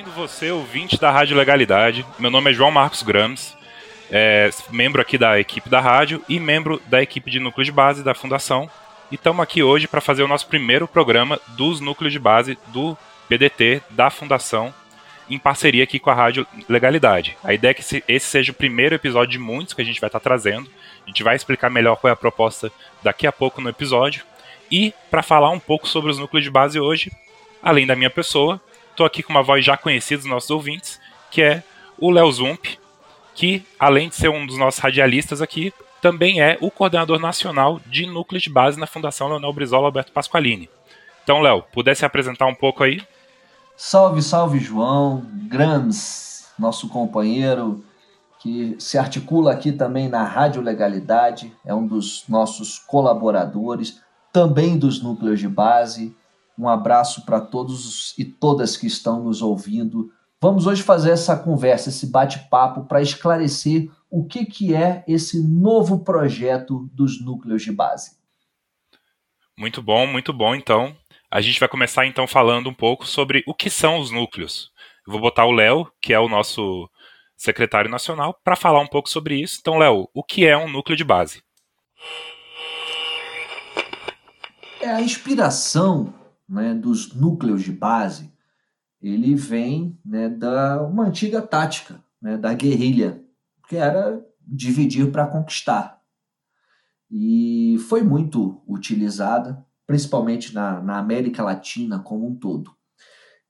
Bem-vindo 0.00 0.18
você, 0.18 0.50
ouvinte 0.50 0.98
da 0.98 1.10
Rádio 1.10 1.36
Legalidade. 1.36 2.06
Meu 2.18 2.30
nome 2.30 2.50
é 2.50 2.54
João 2.54 2.70
Marcos 2.70 3.02
Grams, 3.02 3.54
é, 4.10 4.48
membro 4.70 5.02
aqui 5.02 5.18
da 5.18 5.38
equipe 5.38 5.68
da 5.68 5.78
rádio 5.78 6.24
e 6.26 6.40
membro 6.40 6.80
da 6.86 7.02
equipe 7.02 7.30
de 7.30 7.38
núcleo 7.38 7.66
de 7.66 7.70
base 7.70 8.02
da 8.02 8.14
Fundação. 8.14 8.70
E 9.12 9.16
estamos 9.16 9.42
aqui 9.42 9.62
hoje 9.62 9.86
para 9.86 10.00
fazer 10.00 10.22
o 10.22 10.26
nosso 10.26 10.46
primeiro 10.46 10.88
programa 10.88 11.38
dos 11.48 11.80
núcleos 11.80 12.14
de 12.14 12.18
base 12.18 12.56
do 12.68 12.96
PDT 13.28 13.82
da 13.90 14.08
Fundação, 14.08 14.72
em 15.28 15.38
parceria 15.38 15.84
aqui 15.84 15.98
com 15.98 16.08
a 16.08 16.14
Rádio 16.14 16.46
Legalidade. 16.66 17.36
A 17.44 17.52
ideia 17.52 17.72
é 17.72 17.74
que 17.74 18.02
esse 18.08 18.26
seja 18.26 18.52
o 18.52 18.54
primeiro 18.54 18.94
episódio 18.94 19.32
de 19.32 19.38
muitos 19.38 19.74
que 19.74 19.82
a 19.82 19.84
gente 19.84 20.00
vai 20.00 20.08
estar 20.08 20.18
tá 20.18 20.24
trazendo. 20.24 20.70
A 21.04 21.08
gente 21.08 21.22
vai 21.22 21.36
explicar 21.36 21.68
melhor 21.68 21.96
qual 21.96 22.08
é 22.08 22.14
a 22.14 22.16
proposta 22.16 22.72
daqui 23.02 23.26
a 23.26 23.32
pouco 23.32 23.60
no 23.60 23.68
episódio. 23.68 24.24
E 24.70 24.94
para 25.10 25.22
falar 25.22 25.50
um 25.50 25.60
pouco 25.60 25.86
sobre 25.86 26.10
os 26.10 26.18
núcleos 26.18 26.44
de 26.44 26.50
base 26.50 26.80
hoje, 26.80 27.12
além 27.62 27.86
da 27.86 27.94
minha 27.94 28.08
pessoa, 28.08 28.58
estou 29.00 29.06
aqui 29.06 29.22
com 29.22 29.32
uma 29.32 29.42
voz 29.42 29.64
já 29.64 29.78
conhecida 29.78 30.20
dos 30.20 30.30
nossos 30.30 30.50
ouvintes, 30.50 31.00
que 31.30 31.40
é 31.40 31.62
o 31.98 32.10
Léo 32.10 32.30
Zump, 32.30 32.78
que 33.34 33.64
além 33.78 34.10
de 34.10 34.16
ser 34.16 34.28
um 34.28 34.44
dos 34.44 34.58
nossos 34.58 34.78
radialistas 34.78 35.40
aqui, 35.40 35.72
também 36.02 36.42
é 36.42 36.58
o 36.60 36.70
coordenador 36.70 37.18
nacional 37.18 37.80
de 37.86 38.06
núcleos 38.06 38.42
de 38.42 38.50
base 38.50 38.78
na 38.78 38.86
Fundação 38.86 39.28
Leonel 39.28 39.52
Brizola 39.54 39.86
Alberto 39.86 40.12
Pasqualini. 40.12 40.68
Então, 41.24 41.40
Léo, 41.40 41.62
pudesse 41.72 42.04
apresentar 42.04 42.46
um 42.46 42.54
pouco 42.54 42.84
aí? 42.84 43.02
Salve, 43.74 44.20
salve, 44.20 44.58
João, 44.58 45.24
Grams, 45.48 46.44
nosso 46.58 46.86
companheiro 46.88 47.82
que 48.38 48.76
se 48.78 48.98
articula 48.98 49.52
aqui 49.52 49.72
também 49.72 50.08
na 50.08 50.24
Rádio 50.24 50.60
Legalidade, 50.60 51.54
é 51.64 51.74
um 51.74 51.86
dos 51.86 52.24
nossos 52.28 52.78
colaboradores, 52.78 54.00
também 54.30 54.78
dos 54.78 55.02
núcleos 55.02 55.40
de 55.40 55.48
base. 55.48 56.14
Um 56.60 56.68
abraço 56.68 57.24
para 57.24 57.40
todos 57.40 58.12
e 58.18 58.24
todas 58.24 58.76
que 58.76 58.86
estão 58.86 59.24
nos 59.24 59.40
ouvindo. 59.40 60.12
Vamos 60.38 60.66
hoje 60.66 60.82
fazer 60.82 61.10
essa 61.10 61.34
conversa, 61.34 61.88
esse 61.88 62.06
bate-papo 62.06 62.84
para 62.84 63.00
esclarecer 63.00 63.90
o 64.10 64.26
que, 64.26 64.44
que 64.44 64.74
é 64.74 65.02
esse 65.08 65.42
novo 65.42 66.04
projeto 66.04 66.86
dos 66.92 67.18
núcleos 67.24 67.62
de 67.62 67.72
base. 67.72 68.18
Muito 69.56 69.80
bom, 69.80 70.06
muito 70.06 70.34
bom. 70.34 70.54
Então, 70.54 70.94
a 71.30 71.40
gente 71.40 71.58
vai 71.58 71.66
começar 71.66 72.04
então 72.04 72.26
falando 72.26 72.68
um 72.68 72.74
pouco 72.74 73.06
sobre 73.06 73.42
o 73.46 73.54
que 73.54 73.70
são 73.70 73.98
os 73.98 74.10
núcleos. 74.10 74.70
Eu 75.06 75.12
vou 75.12 75.20
botar 75.22 75.46
o 75.46 75.52
Léo, 75.52 75.90
que 75.98 76.12
é 76.12 76.20
o 76.20 76.28
nosso 76.28 76.90
secretário 77.38 77.90
nacional, 77.90 78.38
para 78.44 78.54
falar 78.54 78.80
um 78.80 78.86
pouco 78.86 79.08
sobre 79.08 79.40
isso. 79.40 79.56
Então, 79.62 79.78
Léo, 79.78 80.10
o 80.12 80.22
que 80.22 80.46
é 80.46 80.58
um 80.58 80.70
núcleo 80.70 80.94
de 80.94 81.04
base? 81.04 81.42
É 84.78 84.90
a 84.90 85.00
inspiração 85.00 86.19
né, 86.50 86.74
dos 86.74 87.14
núcleos 87.14 87.62
de 87.62 87.70
base, 87.70 88.32
ele 89.00 89.36
vem 89.36 89.96
né, 90.04 90.28
da 90.28 90.82
uma 90.82 91.06
antiga 91.06 91.40
tática 91.40 92.02
né, 92.20 92.36
da 92.36 92.52
guerrilha, 92.52 93.22
que 93.68 93.76
era 93.76 94.20
dividir 94.44 95.12
para 95.12 95.26
conquistar. 95.26 96.00
E 97.08 97.78
foi 97.88 98.02
muito 98.02 98.60
utilizada, 98.66 99.64
principalmente 99.86 100.52
na, 100.52 100.82
na 100.82 100.98
América 100.98 101.42
Latina 101.42 102.00
como 102.00 102.26
um 102.26 102.34
todo. 102.34 102.72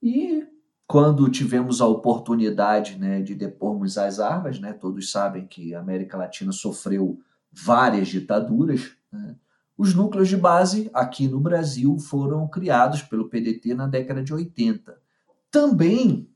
E 0.01 0.47
quando 0.87 1.29
tivemos 1.29 1.81
a 1.81 1.87
oportunidade 1.87 2.97
né, 2.97 3.21
de 3.21 3.33
depormos 3.33 3.97
as 3.97 4.19
armas, 4.19 4.59
né, 4.59 4.73
todos 4.73 5.11
sabem 5.11 5.47
que 5.47 5.73
a 5.73 5.79
América 5.79 6.17
Latina 6.17 6.51
sofreu 6.51 7.19
várias 7.51 8.07
ditaduras, 8.07 8.91
né, 9.11 9.35
os 9.77 9.93
núcleos 9.95 10.27
de 10.29 10.37
base 10.37 10.89
aqui 10.93 11.27
no 11.27 11.39
Brasil 11.39 11.97
foram 11.97 12.47
criados 12.47 13.01
pelo 13.01 13.29
PDT 13.29 13.73
na 13.73 13.87
década 13.87 14.23
de 14.23 14.33
80. 14.33 14.95
Também 15.49 16.29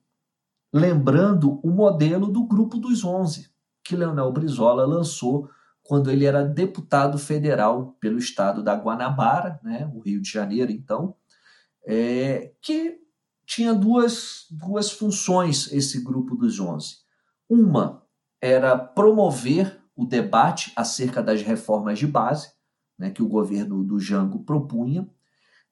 lembrando 0.73 1.59
o 1.63 1.69
modelo 1.69 2.27
do 2.27 2.45
Grupo 2.45 2.77
dos 2.77 3.03
Onze, 3.03 3.49
que 3.83 3.95
Leonel 3.95 4.31
Brizola 4.31 4.85
lançou 4.85 5.49
quando 5.81 6.09
ele 6.09 6.25
era 6.25 6.43
deputado 6.43 7.17
federal 7.17 7.95
pelo 7.99 8.17
estado 8.17 8.63
da 8.63 8.73
Guanabara, 8.73 9.59
né, 9.63 9.89
o 9.93 9.99
Rio 9.99 10.19
de 10.19 10.29
Janeiro, 10.29 10.71
então, 10.71 11.15
é, 11.85 12.51
que 12.61 12.99
tinha 13.45 13.73
duas, 13.73 14.47
duas 14.49 14.91
funções 14.91 15.71
esse 15.71 16.03
Grupo 16.03 16.35
dos 16.35 16.59
Onze. 16.59 16.97
Uma 17.47 18.03
era 18.41 18.77
promover 18.77 19.79
o 19.95 20.05
debate 20.05 20.73
acerca 20.75 21.21
das 21.21 21.41
reformas 21.41 21.99
de 21.99 22.07
base, 22.07 22.51
né, 22.97 23.09
que 23.09 23.23
o 23.23 23.27
governo 23.27 23.83
do 23.83 23.99
Jango 23.99 24.39
propunha, 24.39 25.07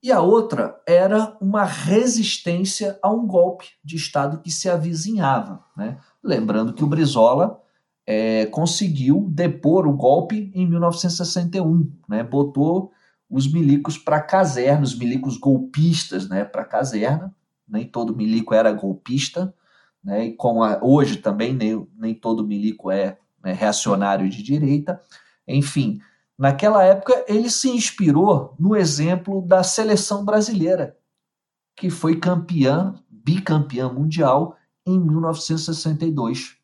e 0.04 0.12
a 0.12 0.20
outra 0.20 0.82
era 0.86 1.38
uma 1.40 1.64
resistência 1.64 3.00
a 3.02 3.10
um 3.10 3.26
golpe 3.26 3.70
de 3.82 3.96
Estado 3.96 4.42
que 4.42 4.52
se 4.52 4.70
avizinhava. 4.70 5.64
Né? 5.78 5.98
Lembrando 6.22 6.74
que 6.74 6.84
o 6.84 6.88
Brizola 6.88 7.62
é, 8.06 8.46
conseguiu 8.48 9.26
depor 9.32 9.88
o 9.88 9.94
golpe 9.94 10.52
em 10.54 10.68
1961, 10.68 11.90
né? 12.10 12.22
botou 12.22 12.92
os 13.30 13.52
milicos 13.52 13.98
para 13.98 14.20
caserna, 14.20 14.84
os 14.84 14.94
milicos 14.96 15.38
golpistas 15.38 16.28
né, 16.28 16.44
para 16.44 16.66
caserna, 16.66 17.34
nem 17.68 17.88
todo 17.88 18.16
milico 18.16 18.54
era 18.54 18.72
golpista, 18.74 19.54
né? 20.04 20.26
e 20.26 20.34
como 20.34 20.64
a, 20.64 20.80
hoje 20.84 21.16
também 21.18 21.54
nem, 21.54 21.88
nem 21.98 22.14
todo 22.14 22.46
milico 22.46 22.92
é 22.92 23.18
né, 23.42 23.54
reacionário 23.54 24.30
de 24.30 24.44
direita, 24.44 25.02
enfim, 25.48 26.00
Naquela 26.38 26.84
época, 26.84 27.26
ele 27.28 27.50
se 27.50 27.70
inspirou 27.70 28.56
no 28.60 28.76
exemplo 28.76 29.42
da 29.42 29.64
seleção 29.64 30.26
brasileira, 30.26 30.98
que 31.76 31.90
foi 31.90 32.20
campeã, 32.20 32.96
bicampeã 33.10 33.92
mundial 33.92 34.58
em 34.86 35.00
1962. 35.00 36.58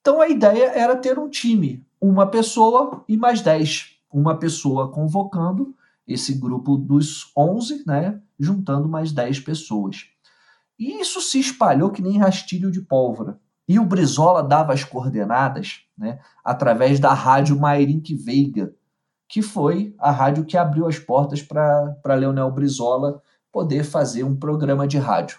Então 0.00 0.20
a 0.20 0.28
ideia 0.28 0.66
era 0.74 0.96
ter 0.96 1.18
um 1.18 1.28
time, 1.28 1.86
uma 2.00 2.26
pessoa 2.26 3.04
e 3.08 3.16
mais 3.16 3.40
dez. 3.40 3.96
Uma 4.12 4.36
pessoa 4.36 4.90
convocando 4.90 5.74
esse 6.06 6.34
grupo 6.34 6.76
dos 6.76 7.32
11, 7.36 7.84
né, 7.86 8.20
juntando 8.38 8.88
mais 8.88 9.12
10 9.12 9.40
pessoas. 9.40 10.08
E 10.78 11.00
isso 11.00 11.20
se 11.20 11.38
espalhou 11.38 11.90
que 11.90 12.02
nem 12.02 12.18
rastilho 12.18 12.70
de 12.70 12.80
pólvora. 12.80 13.40
E 13.66 13.78
o 13.78 13.84
Brizola 13.84 14.42
dava 14.42 14.72
as 14.72 14.84
coordenadas 14.84 15.80
né, 15.96 16.18
através 16.44 17.00
da 17.00 17.14
rádio 17.14 17.58
Mairink 17.58 18.14
Veiga, 18.14 18.74
que 19.28 19.42
foi 19.42 19.94
a 19.98 20.10
rádio 20.10 20.44
que 20.44 20.56
abriu 20.56 20.86
as 20.86 20.98
portas 20.98 21.42
para 21.42 22.14
Leonel 22.14 22.50
Brizola 22.50 23.22
poder 23.50 23.84
fazer 23.84 24.24
um 24.24 24.36
programa 24.36 24.86
de 24.86 24.98
rádio. 24.98 25.38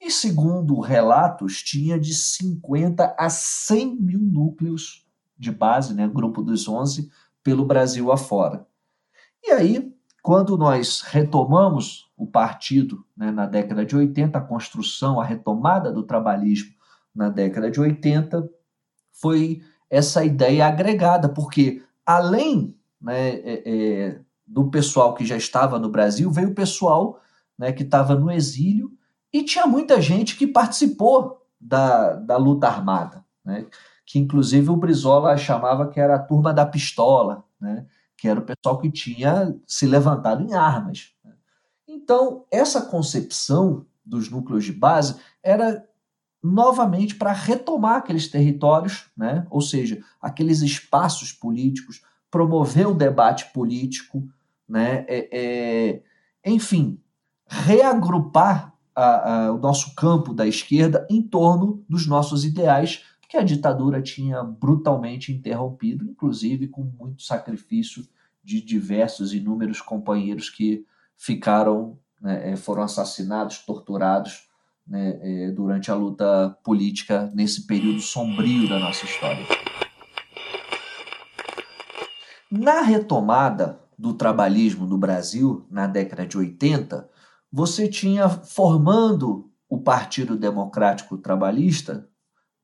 E 0.00 0.10
segundo 0.10 0.80
relatos, 0.80 1.62
tinha 1.62 1.98
de 1.98 2.14
50 2.14 3.14
a 3.18 3.28
100 3.28 3.96
mil 4.00 4.20
núcleos 4.20 5.06
de 5.38 5.52
base, 5.52 5.94
né, 5.94 6.08
grupo 6.08 6.42
dos 6.42 6.68
11, 6.68 7.10
pelo 7.42 7.64
Brasil 7.64 8.10
afora. 8.10 8.66
E 9.42 9.50
aí, 9.50 9.94
quando 10.22 10.56
nós 10.56 11.00
retomamos 11.02 12.10
o 12.16 12.26
partido 12.26 13.04
né, 13.16 13.30
na 13.30 13.46
década 13.46 13.84
de 13.84 13.96
80, 13.96 14.38
a 14.38 14.42
construção, 14.42 15.20
a 15.20 15.24
retomada 15.24 15.90
do 15.90 16.02
trabalhismo 16.02 16.74
na 17.14 17.28
década 17.28 17.70
de 17.70 17.80
80, 17.80 18.48
foi 19.12 19.62
essa 19.88 20.24
ideia 20.24 20.66
agregada, 20.66 21.28
porque 21.28 21.82
além 22.04 22.76
né, 23.00 23.30
é, 23.30 23.62
é, 23.64 24.20
do 24.46 24.70
pessoal 24.70 25.14
que 25.14 25.24
já 25.24 25.36
estava 25.36 25.78
no 25.78 25.88
Brasil, 25.88 26.30
veio 26.30 26.50
o 26.50 26.54
pessoal 26.54 27.20
né, 27.58 27.72
que 27.72 27.82
estava 27.82 28.14
no 28.14 28.30
exílio 28.30 28.92
e 29.32 29.44
tinha 29.44 29.66
muita 29.66 30.00
gente 30.00 30.36
que 30.36 30.46
participou 30.46 31.46
da, 31.60 32.14
da 32.14 32.36
luta 32.36 32.66
armada, 32.66 33.24
né, 33.44 33.66
que 34.04 34.18
inclusive 34.18 34.70
o 34.70 34.76
Brizola 34.76 35.36
chamava 35.36 35.88
que 35.88 36.00
era 36.00 36.16
a 36.16 36.22
turma 36.22 36.52
da 36.52 36.66
pistola, 36.66 37.44
né, 37.60 37.86
que 38.16 38.28
era 38.28 38.40
o 38.40 38.44
pessoal 38.44 38.78
que 38.78 38.90
tinha 38.90 39.56
se 39.66 39.86
levantado 39.86 40.42
em 40.42 40.54
armas. 40.54 41.12
Né. 41.24 41.32
Então, 41.88 42.44
essa 42.50 42.82
concepção 42.82 43.86
dos 44.04 44.28
núcleos 44.28 44.64
de 44.64 44.72
base 44.72 45.16
era 45.42 45.86
novamente 46.42 47.14
para 47.14 47.32
retomar 47.32 47.96
aqueles 47.96 48.28
territórios, 48.28 49.10
né? 49.16 49.46
ou 49.50 49.60
seja, 49.60 50.02
aqueles 50.20 50.62
espaços 50.62 51.32
políticos 51.32 52.02
promover 52.30 52.86
o 52.86 52.94
debate 52.94 53.52
político, 53.52 54.22
né? 54.68 55.04
É, 55.08 55.28
é, 55.32 56.02
enfim, 56.50 56.98
reagrupar 57.46 58.72
a, 58.94 59.46
a, 59.46 59.52
o 59.52 59.58
nosso 59.58 59.94
campo 59.94 60.32
da 60.32 60.46
esquerda 60.46 61.06
em 61.10 61.22
torno 61.22 61.84
dos 61.88 62.06
nossos 62.06 62.44
ideais 62.44 63.04
que 63.28 63.36
a 63.36 63.42
ditadura 63.42 64.02
tinha 64.02 64.42
brutalmente 64.42 65.32
interrompido, 65.32 66.04
inclusive 66.04 66.66
com 66.66 66.82
muito 66.82 67.22
sacrifício 67.22 68.04
de 68.42 68.60
diversos 68.60 69.32
inúmeros 69.32 69.80
companheiros 69.80 70.50
que 70.50 70.84
ficaram, 71.16 71.96
né, 72.20 72.52
é, 72.52 72.56
foram 72.56 72.82
assassinados, 72.82 73.58
torturados 73.58 74.48
né, 74.86 75.18
é, 75.22 75.50
durante 75.52 75.90
a 75.90 75.94
luta 75.94 76.56
política 76.64 77.30
nesse 77.32 77.66
período 77.66 78.00
sombrio 78.00 78.68
da 78.68 78.80
nossa 78.80 79.04
história. 79.04 79.46
Na 82.50 82.80
retomada 82.80 83.78
do 83.96 84.12
trabalhismo 84.12 84.84
no 84.84 84.98
Brasil, 84.98 85.64
na 85.70 85.86
década 85.86 86.26
de 86.26 86.36
80, 86.36 87.08
você 87.52 87.86
tinha 87.86 88.28
formando 88.28 89.48
o 89.68 89.78
Partido 89.78 90.36
Democrático 90.36 91.16
Trabalhista 91.16 92.08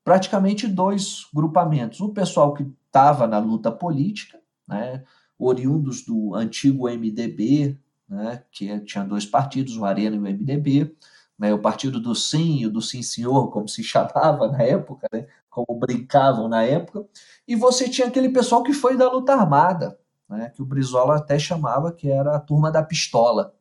praticamente 0.03 0.67
dois 0.67 1.25
grupamentos. 1.33 2.01
O 2.01 2.09
pessoal 2.09 2.53
que 2.53 2.69
estava 2.85 3.27
na 3.27 3.39
luta 3.39 3.71
política, 3.71 4.37
né, 4.67 5.03
oriundos 5.39 6.03
do 6.03 6.35
antigo 6.35 6.89
MDB, 6.89 7.79
né, 8.09 8.43
que 8.51 8.79
tinha 8.81 9.05
dois 9.05 9.25
partidos, 9.25 9.77
o 9.77 9.85
Arena 9.85 10.17
e 10.17 10.19
o 10.19 10.23
MDB, 10.23 10.95
né, 11.37 11.53
o 11.53 11.59
partido 11.59 11.99
do 11.99 12.15
sim 12.15 12.63
e 12.63 12.69
do 12.69 12.81
sim 12.81 13.01
senhor, 13.01 13.51
como 13.51 13.67
se 13.67 13.83
chamava 13.83 14.47
na 14.47 14.63
época, 14.63 15.07
né, 15.11 15.27
como 15.49 15.79
brincavam 15.79 16.47
na 16.47 16.63
época, 16.63 17.05
e 17.47 17.55
você 17.55 17.89
tinha 17.89 18.07
aquele 18.07 18.29
pessoal 18.29 18.63
que 18.63 18.73
foi 18.73 18.97
da 18.97 19.11
luta 19.11 19.33
armada, 19.33 19.99
né, 20.27 20.49
que 20.49 20.61
o 20.61 20.65
Brizola 20.65 21.17
até 21.17 21.37
chamava 21.37 21.91
que 21.91 22.09
era 22.09 22.35
a 22.35 22.39
turma 22.39 22.71
da 22.71 22.83
pistola. 22.83 23.53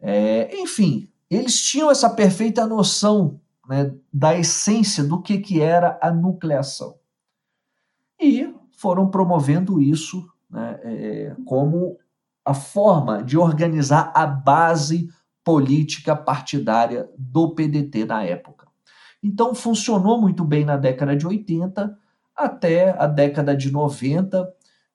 É, 0.00 0.54
enfim, 0.60 1.08
eles 1.30 1.60
tinham 1.62 1.90
essa 1.90 2.10
perfeita 2.10 2.66
noção 2.66 3.40
né, 3.68 3.94
da 4.12 4.36
essência 4.36 5.04
do 5.04 5.22
que, 5.22 5.38
que 5.38 5.60
era 5.60 5.98
a 6.02 6.10
nucleação. 6.10 6.96
E 8.20 8.52
foram 8.76 9.08
promovendo 9.08 9.80
isso 9.80 10.28
né, 10.50 10.80
é, 10.82 11.36
como 11.46 11.98
a 12.44 12.52
forma 12.52 13.22
de 13.22 13.38
organizar 13.38 14.12
a 14.14 14.26
base 14.26 15.08
política 15.44 16.14
partidária 16.14 17.08
do 17.18 17.54
PDT 17.54 18.04
na 18.04 18.22
época. 18.24 18.66
Então 19.22 19.54
funcionou 19.54 20.20
muito 20.20 20.44
bem 20.44 20.64
na 20.64 20.76
década 20.76 21.16
de 21.16 21.26
80 21.26 21.96
até 22.34 22.90
a 22.98 23.06
década 23.06 23.56
de 23.56 23.70
90. 23.70 24.52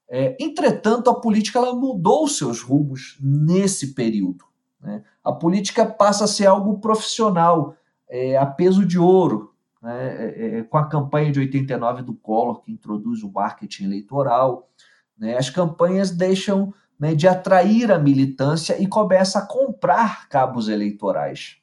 É, 0.10 0.38
entretanto, 0.40 1.10
a 1.10 1.20
política 1.20 1.60
ela 1.60 1.74
mudou 1.74 2.28
seus 2.28 2.62
rumos 2.62 3.18
nesse 3.22 3.94
período. 3.94 4.46
Né? 4.82 5.04
A 5.24 5.32
política 5.32 5.86
passa 5.86 6.26
a 6.26 6.28
ser 6.28 6.46
algo 6.46 6.80
profissional, 6.80 7.76
é, 8.10 8.38
a 8.38 8.46
peso 8.46 8.86
de 8.86 8.98
ouro, 8.98 9.54
né? 9.82 10.08
É, 10.18 10.58
é, 10.60 10.64
com 10.64 10.78
a 10.78 10.88
campanha 10.88 11.32
de 11.32 11.40
89 11.40 12.04
do 12.04 12.14
Collor, 12.14 12.62
que 12.62 12.72
introduz 12.72 13.24
o 13.24 13.32
marketing 13.32 13.86
eleitoral. 13.86 14.70
Né? 15.18 15.38
As 15.38 15.50
campanhas 15.50 16.12
deixam 16.12 16.74
né, 17.00 17.14
de 17.14 17.28
atrair 17.28 17.92
a 17.92 18.00
militância 18.00 18.82
e 18.82 18.88
começa 18.88 19.40
a 19.40 19.46
comprar 19.46 20.28
cabos 20.30 20.68
eleitorais. 20.68 21.58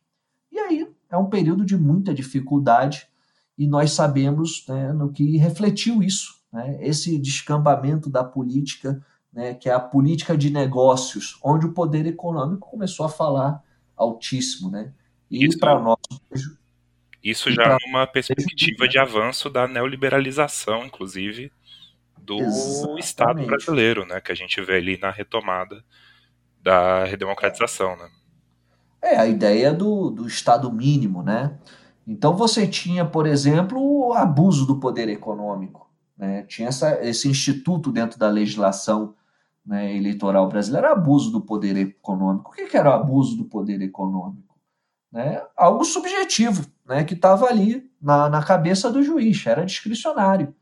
E 0.51 0.59
aí 0.59 0.89
é 1.11 1.17
um 1.17 1.29
período 1.29 1.65
de 1.65 1.77
muita 1.77 2.15
dificuldade 2.15 3.07
e 3.57 3.67
nós 3.67 3.93
sabemos 3.93 4.65
né, 4.69 4.93
no 4.93 5.13
que 5.13 5.37
refletiu 5.37 6.03
isso, 6.03 6.41
né, 6.53 6.79
esse 6.81 7.19
descambamento 7.19 8.09
da 8.09 8.23
política, 8.23 9.05
né, 9.33 9.55
que 9.55 9.69
é 9.69 9.73
a 9.73 9.81
política 9.81 10.37
de 10.37 10.51
negócios, 10.51 11.39
onde 11.43 11.67
o 11.67 11.73
poder 11.73 12.07
econômico 12.07 12.71
começou 12.71 13.07
a 13.07 13.09
falar 13.09 13.63
altíssimo, 13.97 14.71
né? 14.71 14.93
E 15.31 15.57
para 15.59 15.81
nós 15.81 15.99
isso 17.25 17.51
já 17.51 17.63
é 17.63 17.77
uma 17.89 18.07
perspectiva 18.07 18.87
de 18.87 18.99
avanço 18.99 19.49
da 19.49 19.67
neoliberalização, 19.67 20.85
inclusive, 20.85 21.51
do 22.25 22.41
Exatamente. 22.41 23.05
Estado 23.05 23.47
brasileiro, 23.47 24.07
né? 24.07 24.21
Que 24.21 24.33
a 24.33 24.35
gente 24.35 24.61
vê 24.63 24.77
ali 24.77 24.99
na 24.99 25.11
retomada 25.11 25.85
da 26.61 27.05
redemocratização, 27.05 27.97
né? 27.97 28.09
É, 29.03 29.17
a 29.17 29.27
ideia 29.27 29.73
do, 29.73 30.11
do 30.11 30.27
Estado 30.27 30.73
mínimo, 30.73 31.23
né? 31.23 31.59
Então 32.07 32.35
você 32.35 32.67
tinha, 32.67 33.05
por 33.05 33.27
exemplo, 33.27 33.79
o 33.81 34.13
abuso 34.15 34.67
do 34.67 34.81
poder 34.81 35.09
econômico. 35.09 35.91
Né? 36.17 36.43
Tinha 36.45 36.69
essa, 36.69 37.05
esse 37.05 37.29
instituto 37.29 37.91
dentro 37.91 38.19
da 38.19 38.29
legislação 38.29 39.15
né, 39.65 39.95
eleitoral 39.97 40.49
brasileira, 40.49 40.93
abuso 40.93 41.31
do 41.31 41.41
poder 41.41 41.77
econômico. 41.77 42.51
O 42.51 42.53
que, 42.55 42.67
que 42.67 42.77
era 42.77 42.91
o 42.91 42.95
abuso 42.95 43.37
do 43.37 43.45
poder 43.47 43.81
econômico? 43.81 44.55
Né? 45.11 45.43
Algo 45.57 45.85
subjetivo, 45.85 46.67
né, 46.87 47.05
que 47.05 47.15
estava 47.15 47.47
ali 47.47 47.91
na, 48.01 48.29
na 48.29 48.43
cabeça 48.43 48.91
do 48.91 49.03
juiz, 49.03 49.47
era 49.47 49.65
discricionário. 49.65 50.55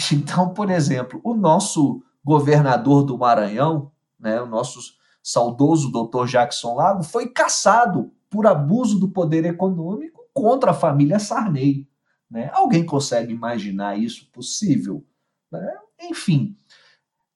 Então, 0.12 0.52
por 0.52 0.70
exemplo, 0.70 1.20
o 1.22 1.34
nosso 1.34 2.02
governador 2.24 3.04
do 3.04 3.18
Maranhão, 3.18 3.90
né, 4.18 4.40
o 4.40 4.46
nosso 4.46 4.80
saudoso 5.22 5.90
doutor 5.90 6.26
Jackson 6.26 6.74
Lago, 6.74 7.02
foi 7.02 7.28
caçado 7.28 8.12
por 8.28 8.46
abuso 8.46 8.98
do 8.98 9.08
poder 9.08 9.44
econômico 9.44 10.22
contra 10.32 10.70
a 10.70 10.74
família 10.74 11.18
Sarney. 11.18 11.88
Né? 12.30 12.50
Alguém 12.52 12.84
consegue 12.84 13.32
imaginar 13.32 13.98
isso 13.98 14.30
possível? 14.30 15.04
Né? 15.50 15.74
Enfim, 16.02 16.56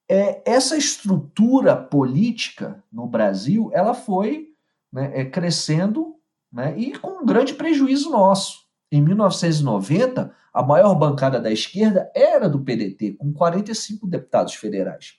é, 0.08 0.42
essa 0.50 0.76
estrutura 0.76 1.76
política 1.76 2.82
no 2.92 3.06
Brasil 3.06 3.70
ela 3.72 3.94
foi 3.94 4.48
né, 4.92 5.10
é, 5.14 5.24
crescendo 5.24 6.14
né, 6.52 6.78
e 6.78 6.96
com 6.98 7.22
um 7.22 7.26
grande 7.26 7.54
prejuízo 7.54 8.10
nosso. 8.10 8.64
Em 8.92 9.02
1990, 9.02 10.32
a 10.54 10.62
maior 10.62 10.94
bancada 10.94 11.40
da 11.40 11.50
esquerda 11.50 12.08
era 12.14 12.48
do 12.48 12.60
PDT, 12.60 13.14
com 13.14 13.32
45 13.32 14.06
deputados 14.06 14.54
federais. 14.54 15.14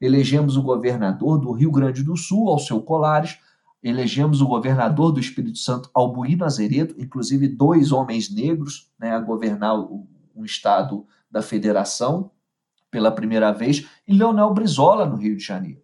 Elegemos 0.00 0.56
o 0.56 0.62
governador 0.62 1.38
do 1.38 1.52
Rio 1.52 1.70
Grande 1.70 2.02
do 2.02 2.16
Sul, 2.16 2.48
Alceu 2.48 2.82
Colares, 2.82 3.38
elegemos 3.80 4.40
o 4.40 4.48
governador 4.48 5.12
do 5.12 5.20
Espírito 5.20 5.58
Santo, 5.58 5.88
Albuíno 5.94 6.44
Azeredo, 6.44 6.96
inclusive 6.98 7.46
dois 7.46 7.92
homens 7.92 8.34
negros 8.34 8.90
né, 8.98 9.14
a 9.14 9.20
governar 9.20 9.78
um 9.78 10.44
estado 10.44 11.06
da 11.30 11.40
federação 11.40 12.32
pela 12.90 13.12
primeira 13.12 13.52
vez, 13.52 13.88
e 14.08 14.12
Leonel 14.12 14.52
Brizola 14.52 15.06
no 15.06 15.14
Rio 15.14 15.36
de 15.36 15.44
Janeiro. 15.44 15.82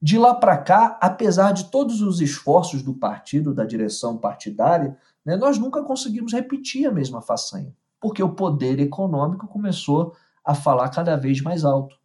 De 0.00 0.16
lá 0.16 0.32
para 0.32 0.56
cá, 0.58 0.96
apesar 1.00 1.50
de 1.50 1.68
todos 1.68 2.00
os 2.00 2.20
esforços 2.20 2.80
do 2.80 2.94
partido, 2.94 3.52
da 3.52 3.64
direção 3.64 4.16
partidária, 4.16 4.96
né, 5.24 5.34
nós 5.34 5.58
nunca 5.58 5.82
conseguimos 5.82 6.32
repetir 6.32 6.86
a 6.86 6.92
mesma 6.92 7.20
façanha 7.20 7.74
porque 8.00 8.22
o 8.22 8.34
poder 8.34 8.78
econômico 8.80 9.46
começou 9.46 10.14
a 10.44 10.54
falar 10.54 10.88
cada 10.90 11.16
vez 11.16 11.40
mais 11.40 11.64
alto. 11.64 11.96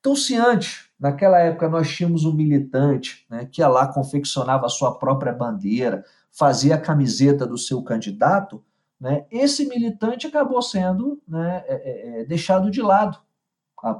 Então, 0.00 0.16
se 0.16 0.34
antes, 0.34 0.88
naquela 0.98 1.38
época, 1.38 1.68
nós 1.68 1.90
tínhamos 1.90 2.24
um 2.24 2.32
militante 2.32 3.26
né, 3.28 3.44
que 3.44 3.60
ia 3.60 3.68
lá, 3.68 3.86
confeccionava 3.86 4.66
a 4.66 4.70
sua 4.70 4.98
própria 4.98 5.32
bandeira, 5.32 6.04
fazia 6.32 6.76
a 6.76 6.80
camiseta 6.80 7.46
do 7.46 7.58
seu 7.58 7.82
candidato, 7.82 8.64
né, 8.98 9.26
esse 9.30 9.66
militante 9.66 10.26
acabou 10.26 10.60
sendo 10.62 11.20
né, 11.26 11.64
é, 11.66 11.74
é, 11.74 12.20
é 12.20 12.24
deixado 12.24 12.70
de 12.70 12.80
lado, 12.80 13.18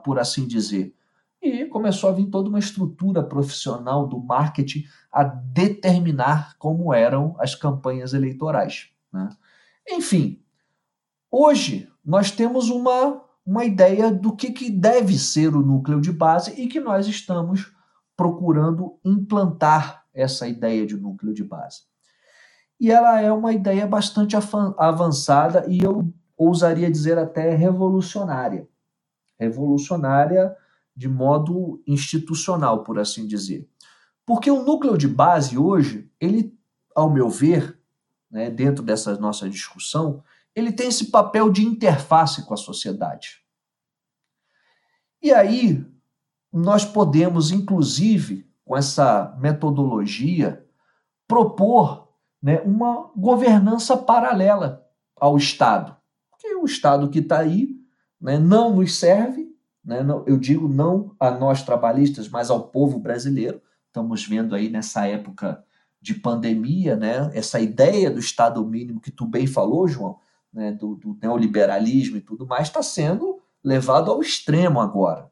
por 0.05 0.19
assim 0.19 0.47
dizer. 0.47 0.95
E 1.43 1.65
começou 1.67 2.11
a 2.11 2.13
vir 2.13 2.27
toda 2.27 2.51
uma 2.51 2.59
estrutura 2.59 3.23
profissional 3.23 4.07
do 4.07 4.19
marketing 4.19 4.85
a 5.11 5.25
determinar 5.25 6.55
como 6.59 6.93
eram 6.93 7.35
as 7.39 7.55
campanhas 7.55 8.13
eleitorais. 8.13 8.91
Né? 9.11 9.29
Enfim, 9.89 10.39
Hoje, 11.31 11.89
nós 12.05 12.31
temos 12.31 12.71
uma, 12.71 13.23
uma 13.47 13.65
ideia 13.65 14.11
do 14.11 14.35
que, 14.35 14.51
que 14.51 14.71
deve 14.71 15.17
ser 15.19 15.55
o 15.55 15.63
núcleo 15.63 16.01
de 16.01 16.13
base 16.13 16.61
e 16.61 16.67
que 16.67 16.81
nós 16.81 17.07
estamos 17.07 17.73
procurando 18.17 18.99
implantar 19.05 20.05
essa 20.13 20.49
ideia 20.49 20.85
de 20.85 20.97
núcleo 20.97 21.33
de 21.33 21.45
base. 21.45 21.83
E 22.81 22.91
ela 22.91 23.21
é 23.21 23.31
uma 23.31 23.53
ideia 23.53 23.87
bastante 23.87 24.35
avançada 24.77 25.67
e 25.69 25.81
eu 25.83 26.13
ousaria 26.37 26.91
dizer 26.91 27.19
até 27.19 27.55
revolucionária. 27.55 28.67
Revolucionária 29.39 30.57
de 30.97 31.09
modo 31.09 31.83
institucional, 31.87 32.83
por 32.83 32.99
assim 32.99 33.27
dizer. 33.27 33.69
Porque 34.27 34.51
o 34.51 34.65
núcleo 34.65 34.99
de 34.99 35.07
base 35.07 35.57
hoje, 35.57 36.11
ele, 36.21 36.59
ao 36.95 37.11
meu 37.11 37.29
ver, 37.29 37.79
né, 38.31 38.51
dentro 38.51 38.83
dessa 38.83 39.17
nossa 39.19 39.49
discussão, 39.49 40.23
ele 40.55 40.73
tem 40.73 40.89
esse 40.89 41.11
papel 41.11 41.51
de 41.51 41.65
interface 41.65 42.45
com 42.47 42.55
a 42.55 42.57
sociedade. 42.57 43.41
E 45.23 45.33
aí, 45.33 45.85
nós 46.53 46.85
podemos, 46.85 47.51
inclusive, 47.51 48.51
com 48.65 48.77
essa 48.77 49.37
metodologia, 49.41 50.65
propor 51.27 52.09
né, 52.43 52.61
uma 52.63 53.11
governança 53.17 53.97
paralela 53.97 54.87
ao 55.17 55.37
Estado. 55.37 55.97
Porque 56.31 56.55
o 56.55 56.65
Estado 56.65 57.09
que 57.11 57.19
está 57.19 57.41
aí 57.41 57.69
né, 58.21 58.39
não 58.39 58.75
nos 58.75 58.99
serve, 58.99 59.49
né, 59.85 60.03
não, 60.03 60.25
eu 60.27 60.39
digo 60.39 60.69
não 60.69 61.15
a 61.21 61.31
nós 61.31 61.63
trabalhistas, 61.63 62.29
mas 62.29 62.51
ao 62.51 62.69
povo 62.69 62.99
brasileiro. 62.99 63.61
Estamos 63.87 64.27
vendo 64.27 64.55
aí 64.55 64.71
nessa 64.71 65.07
época 65.07 65.63
de 66.01 66.15
pandemia, 66.15 66.97
né, 66.97 67.31
essa 67.35 67.61
ideia 67.61 68.11
do 68.11 68.19
Estado 68.19 68.65
mínimo 68.65 69.01
que 69.01 69.11
tu 69.11 69.27
bem 69.27 69.47
falou, 69.47 69.87
João, 69.87 70.19
né, 70.53 70.73
do, 70.73 70.95
do 70.95 71.17
neoliberalismo 71.21 72.17
e 72.17 72.21
tudo 72.21 72.47
mais, 72.47 72.69
está 72.69 72.83
sendo 72.83 73.41
levado 73.63 74.11
ao 74.11 74.21
extremo 74.21 74.81
agora. 74.81 75.31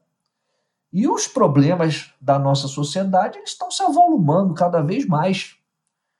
E 0.91 1.07
os 1.07 1.27
problemas 1.27 2.11
da 2.19 2.39
nossa 2.39 2.67
sociedade 2.67 3.37
eles 3.37 3.51
estão 3.51 3.69
se 3.69 3.83
avolumando 3.83 4.53
cada 4.53 4.81
vez 4.81 5.05
mais, 5.05 5.55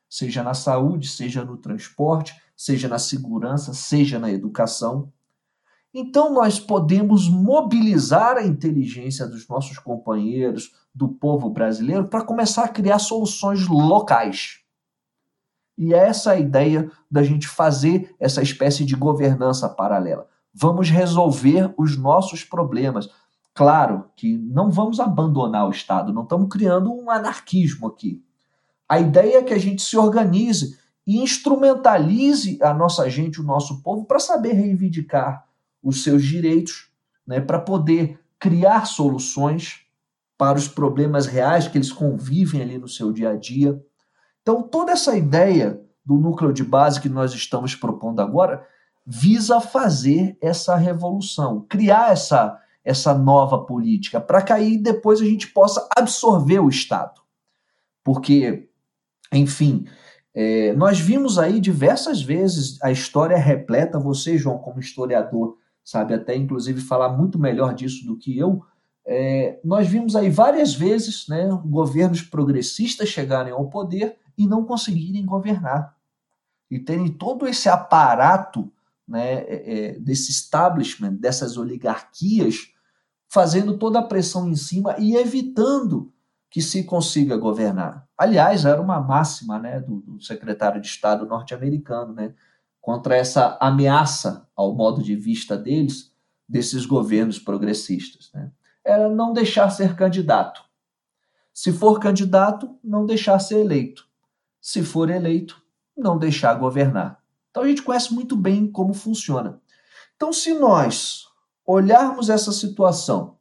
seja 0.07 0.43
na 0.43 0.53
saúde, 0.53 1.07
seja 1.07 1.43
no 1.43 1.57
transporte, 1.57 2.39
seja 2.55 2.87
na 2.87 2.99
segurança, 2.99 3.73
seja 3.73 4.19
na 4.19 4.31
educação. 4.31 5.11
Então, 5.91 6.31
nós 6.31 6.59
podemos 6.59 7.27
mobilizar 7.27 8.37
a 8.37 8.45
inteligência 8.45 9.25
dos 9.25 9.47
nossos 9.47 9.79
companheiros, 9.79 10.71
do 10.93 11.07
povo 11.07 11.49
brasileiro, 11.49 12.07
para 12.07 12.23
começar 12.23 12.65
a 12.65 12.69
criar 12.69 12.99
soluções 12.99 13.67
locais. 13.67 14.59
E 15.79 15.93
é 15.93 15.97
essa 16.09 16.31
a 16.31 16.39
ideia 16.39 16.91
da 17.09 17.23
gente 17.23 17.47
fazer 17.47 18.13
essa 18.19 18.41
espécie 18.41 18.83
de 18.83 18.97
governança 18.97 19.69
paralela. 19.69 20.27
Vamos 20.53 20.89
resolver 20.89 21.73
os 21.77 21.95
nossos 21.95 22.43
problemas. 22.43 23.09
Claro 23.53 24.03
que 24.13 24.37
não 24.37 24.69
vamos 24.69 24.99
abandonar 24.99 25.65
o 25.65 25.71
Estado, 25.71 26.11
não 26.11 26.23
estamos 26.23 26.49
criando 26.49 26.91
um 26.91 27.09
anarquismo 27.09 27.87
aqui. 27.87 28.21
A 28.89 28.99
ideia 28.99 29.37
é 29.37 29.41
que 29.41 29.53
a 29.53 29.57
gente 29.57 29.81
se 29.81 29.95
organize 29.95 30.77
e 31.07 31.21
instrumentalize 31.21 32.59
a 32.61 32.73
nossa 32.73 33.09
gente, 33.09 33.39
o 33.39 33.45
nosso 33.45 33.81
povo, 33.81 34.03
para 34.03 34.19
saber 34.19 34.51
reivindicar 34.51 35.47
os 35.81 36.03
seus 36.03 36.25
direitos, 36.25 36.89
né, 37.25 37.39
para 37.39 37.57
poder 37.57 38.19
criar 38.37 38.85
soluções 38.85 39.85
para 40.37 40.57
os 40.57 40.67
problemas 40.67 41.25
reais 41.25 41.69
que 41.69 41.77
eles 41.77 41.91
convivem 41.91 42.61
ali 42.61 42.77
no 42.77 42.87
seu 42.87 43.13
dia 43.13 43.29
a 43.29 43.35
dia. 43.37 43.81
Então, 44.41 44.61
toda 44.63 44.91
essa 44.91 45.15
ideia 45.15 45.81
do 46.05 46.15
núcleo 46.15 46.51
de 46.51 46.63
base 46.63 46.99
que 46.99 47.09
nós 47.09 47.33
estamos 47.33 47.75
propondo 47.75 48.19
agora 48.19 48.65
visa 49.05 49.59
fazer 49.59 50.37
essa 50.41 50.75
revolução, 50.75 51.65
criar 51.67 52.11
essa, 52.11 52.59
essa 52.83 53.13
nova 53.13 53.65
política, 53.65 54.19
para 54.21 54.41
que 54.41 54.53
aí 54.53 54.77
depois 54.77 55.21
a 55.21 55.25
gente 55.25 55.47
possa 55.47 55.87
absorver 55.95 56.59
o 56.59 56.69
Estado. 56.69 57.21
Porque, 58.03 58.69
enfim, 59.33 59.85
é, 60.33 60.73
nós 60.73 60.99
vimos 60.99 61.37
aí 61.37 61.59
diversas 61.59 62.21
vezes 62.21 62.81
a 62.81 62.91
história 62.91 63.37
repleta, 63.37 63.99
você, 63.99 64.37
João, 64.37 64.57
como 64.57 64.79
historiador, 64.79 65.57
sabe 65.83 66.13
até 66.13 66.35
inclusive 66.35 66.81
falar 66.81 67.09
muito 67.09 67.39
melhor 67.39 67.73
disso 67.73 68.05
do 68.05 68.17
que 68.17 68.37
eu. 68.37 68.61
É, 69.05 69.59
nós 69.63 69.87
vimos 69.87 70.15
aí 70.15 70.29
várias 70.29 70.75
vezes 70.75 71.27
né, 71.27 71.49
governos 71.65 72.21
progressistas 72.21 73.09
chegarem 73.09 73.51
ao 73.51 73.69
poder 73.69 74.17
e 74.39 74.47
não 74.47 74.63
conseguirem 74.63 75.25
governar. 75.25 75.97
E 76.71 76.79
terem 76.79 77.09
todo 77.09 77.45
esse 77.45 77.67
aparato 77.67 78.71
né, 79.05 79.39
é, 79.39 79.73
é, 79.95 79.99
desse 79.99 80.31
establishment, 80.31 81.15
dessas 81.15 81.57
oligarquias, 81.57 82.69
fazendo 83.27 83.77
toda 83.77 83.99
a 83.99 84.03
pressão 84.03 84.47
em 84.47 84.55
cima 84.55 84.95
e 84.97 85.15
evitando 85.17 86.13
que 86.49 86.61
se 86.61 86.85
consiga 86.85 87.35
governar. 87.35 88.07
Aliás, 88.17 88.63
era 88.63 88.81
uma 88.81 89.01
máxima 89.01 89.59
né, 89.59 89.81
do, 89.81 89.99
do 89.99 90.21
secretário 90.21 90.79
de 90.79 90.87
Estado 90.87 91.25
norte-americano, 91.25 92.13
né, 92.13 92.33
contra 92.79 93.17
essa 93.17 93.57
ameaça 93.59 94.47
ao 94.55 94.73
modo 94.73 95.03
de 95.03 95.15
vista 95.15 95.57
deles, 95.57 96.13
desses 96.47 96.85
governos 96.85 97.37
progressistas. 97.37 98.31
Né. 98.33 98.51
Era 98.85 99.09
não 99.09 99.33
deixar 99.33 99.69
ser 99.69 99.95
candidato. 99.95 100.63
Se 101.53 101.73
for 101.73 101.99
candidato, 101.99 102.79
não 102.81 103.05
deixar 103.05 103.37
ser 103.39 103.59
eleito. 103.59 104.08
Se 104.61 104.83
for 104.83 105.09
eleito, 105.09 105.61
não 105.95 106.17
deixar 106.17 106.53
governar. 106.55 107.21
Então 107.49 107.63
a 107.63 107.67
gente 107.67 107.81
conhece 107.81 108.13
muito 108.13 108.35
bem 108.35 108.71
como 108.71 108.93
funciona. 108.93 109.61
Então, 110.15 110.33
se 110.33 110.53
nós 110.53 111.27
olharmos 111.65 112.29
essa 112.29 112.51
situação 112.51 113.37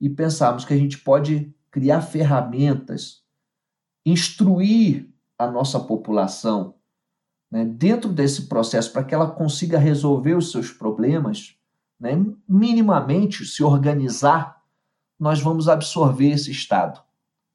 e 0.00 0.08
pensarmos 0.08 0.64
que 0.64 0.74
a 0.74 0.76
gente 0.76 0.98
pode 0.98 1.54
criar 1.70 2.02
ferramentas, 2.02 3.22
instruir 4.04 5.08
a 5.38 5.46
nossa 5.46 5.80
população 5.80 6.74
né, 7.50 7.64
dentro 7.64 8.12
desse 8.12 8.48
processo 8.48 8.92
para 8.92 9.04
que 9.04 9.14
ela 9.14 9.30
consiga 9.30 9.78
resolver 9.78 10.34
os 10.34 10.50
seus 10.50 10.70
problemas, 10.70 11.56
né, 11.98 12.10
minimamente 12.48 13.44
se 13.44 13.62
organizar, 13.62 14.62
nós 15.18 15.40
vamos 15.40 15.68
absorver 15.68 16.30
esse 16.30 16.50
estado. 16.50 17.02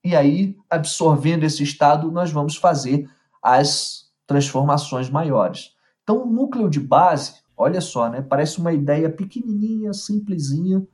E 0.03 0.17
aí, 0.17 0.57
absorvendo 0.69 1.45
esse 1.45 1.63
estado, 1.63 2.12
nós 2.12 2.29
vamos 2.29 2.57
fazer 2.57 3.10
as 3.41 4.12
transformações 4.27 5.10
maiores. 5.10 5.74
Então, 6.03 6.24
o 6.24 6.25
núcleo 6.25 6.69
de 6.69 6.79
base, 6.79 7.36
olha 7.55 7.79
só, 7.79 8.10
né, 8.10 8.22
parece 8.22 8.60
uma 8.60 8.74
ideia 8.74 9.10
pequenininha, 9.10 9.93
simplesinha, 9.93 10.86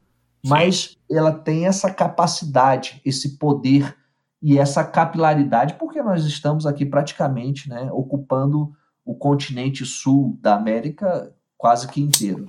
mas 0.45 0.95
ela 1.09 1.31
tem 1.31 1.65
essa 1.65 1.91
capacidade, 1.91 3.01
esse 3.03 3.37
poder 3.37 3.97
e 4.41 4.59
essa 4.59 4.83
capilaridade, 4.83 5.73
porque 5.73 6.01
nós 6.03 6.23
estamos 6.25 6.67
aqui 6.67 6.85
praticamente 6.85 7.67
né, 7.67 7.89
ocupando 7.91 8.71
o 9.03 9.15
continente 9.15 9.85
sul 9.85 10.37
da 10.39 10.55
América 10.55 11.33
quase 11.57 11.87
que 11.87 11.99
inteiro. 11.99 12.47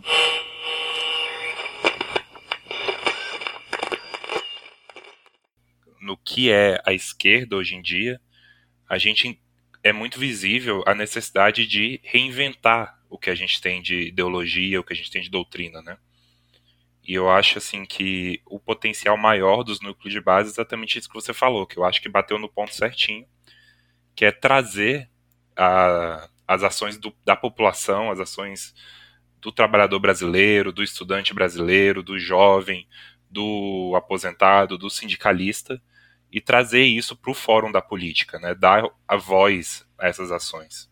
No 6.01 6.17
que 6.33 6.49
é 6.49 6.81
a 6.87 6.93
esquerda 6.93 7.57
hoje 7.57 7.75
em 7.75 7.83
dia, 7.83 8.21
a 8.89 8.99
gente 8.99 9.43
é 9.83 9.93
muito 9.93 10.21
visível 10.21 10.85
a 10.87 10.95
necessidade 10.95 11.67
de 11.67 12.01
reinventar 12.05 13.01
o 13.09 13.19
que 13.19 13.31
a 13.31 13.35
gente 13.35 13.61
tem 13.61 13.83
de 13.83 14.03
ideologia, 14.03 14.79
o 14.79 14.85
que 14.85 14.93
a 14.93 14.97
gente 14.97 15.11
tem 15.11 15.21
de 15.21 15.29
doutrina, 15.29 15.83
né? 15.83 15.99
E 17.05 17.15
eu 17.15 17.29
acho 17.29 17.59
assim 17.59 17.85
que 17.85 18.41
o 18.47 18.61
potencial 18.61 19.17
maior 19.17 19.65
dos 19.65 19.81
núcleos 19.81 20.13
de 20.13 20.21
base 20.21 20.51
é 20.51 20.53
exatamente 20.53 21.01
isso 21.01 21.09
que 21.09 21.15
você 21.15 21.35
falou, 21.35 21.67
que 21.67 21.77
eu 21.77 21.85
acho 21.85 22.01
que 22.01 22.09
bateu 22.09 22.39
no 22.39 22.49
ponto 22.49 22.73
certinho, 22.73 23.27
que 24.15 24.25
é 24.25 24.31
trazer 24.31 25.11
a, 25.57 26.29
as 26.47 26.63
ações 26.63 26.97
do, 26.97 27.13
da 27.25 27.35
população, 27.35 28.09
as 28.09 28.21
ações 28.21 28.73
do 29.41 29.51
trabalhador 29.51 29.99
brasileiro, 29.99 30.71
do 30.71 30.85
estudante 30.85 31.35
brasileiro, 31.35 32.05
do 32.05 32.21
jovem, 32.21 32.87
do 33.29 33.95
aposentado, 33.97 34.79
do 34.79 34.89
sindicalista, 34.89 35.83
e 36.33 36.41
trazer 36.41 36.83
isso 36.83 37.17
para 37.17 37.31
o 37.31 37.35
fórum 37.35 37.73
da 37.73 37.83
política, 37.83 38.39
né? 38.39 38.55
dar 38.55 38.85
a 39.07 39.17
voz 39.17 39.87
a 39.99 40.09
essas 40.09 40.31
ações. 40.31 40.89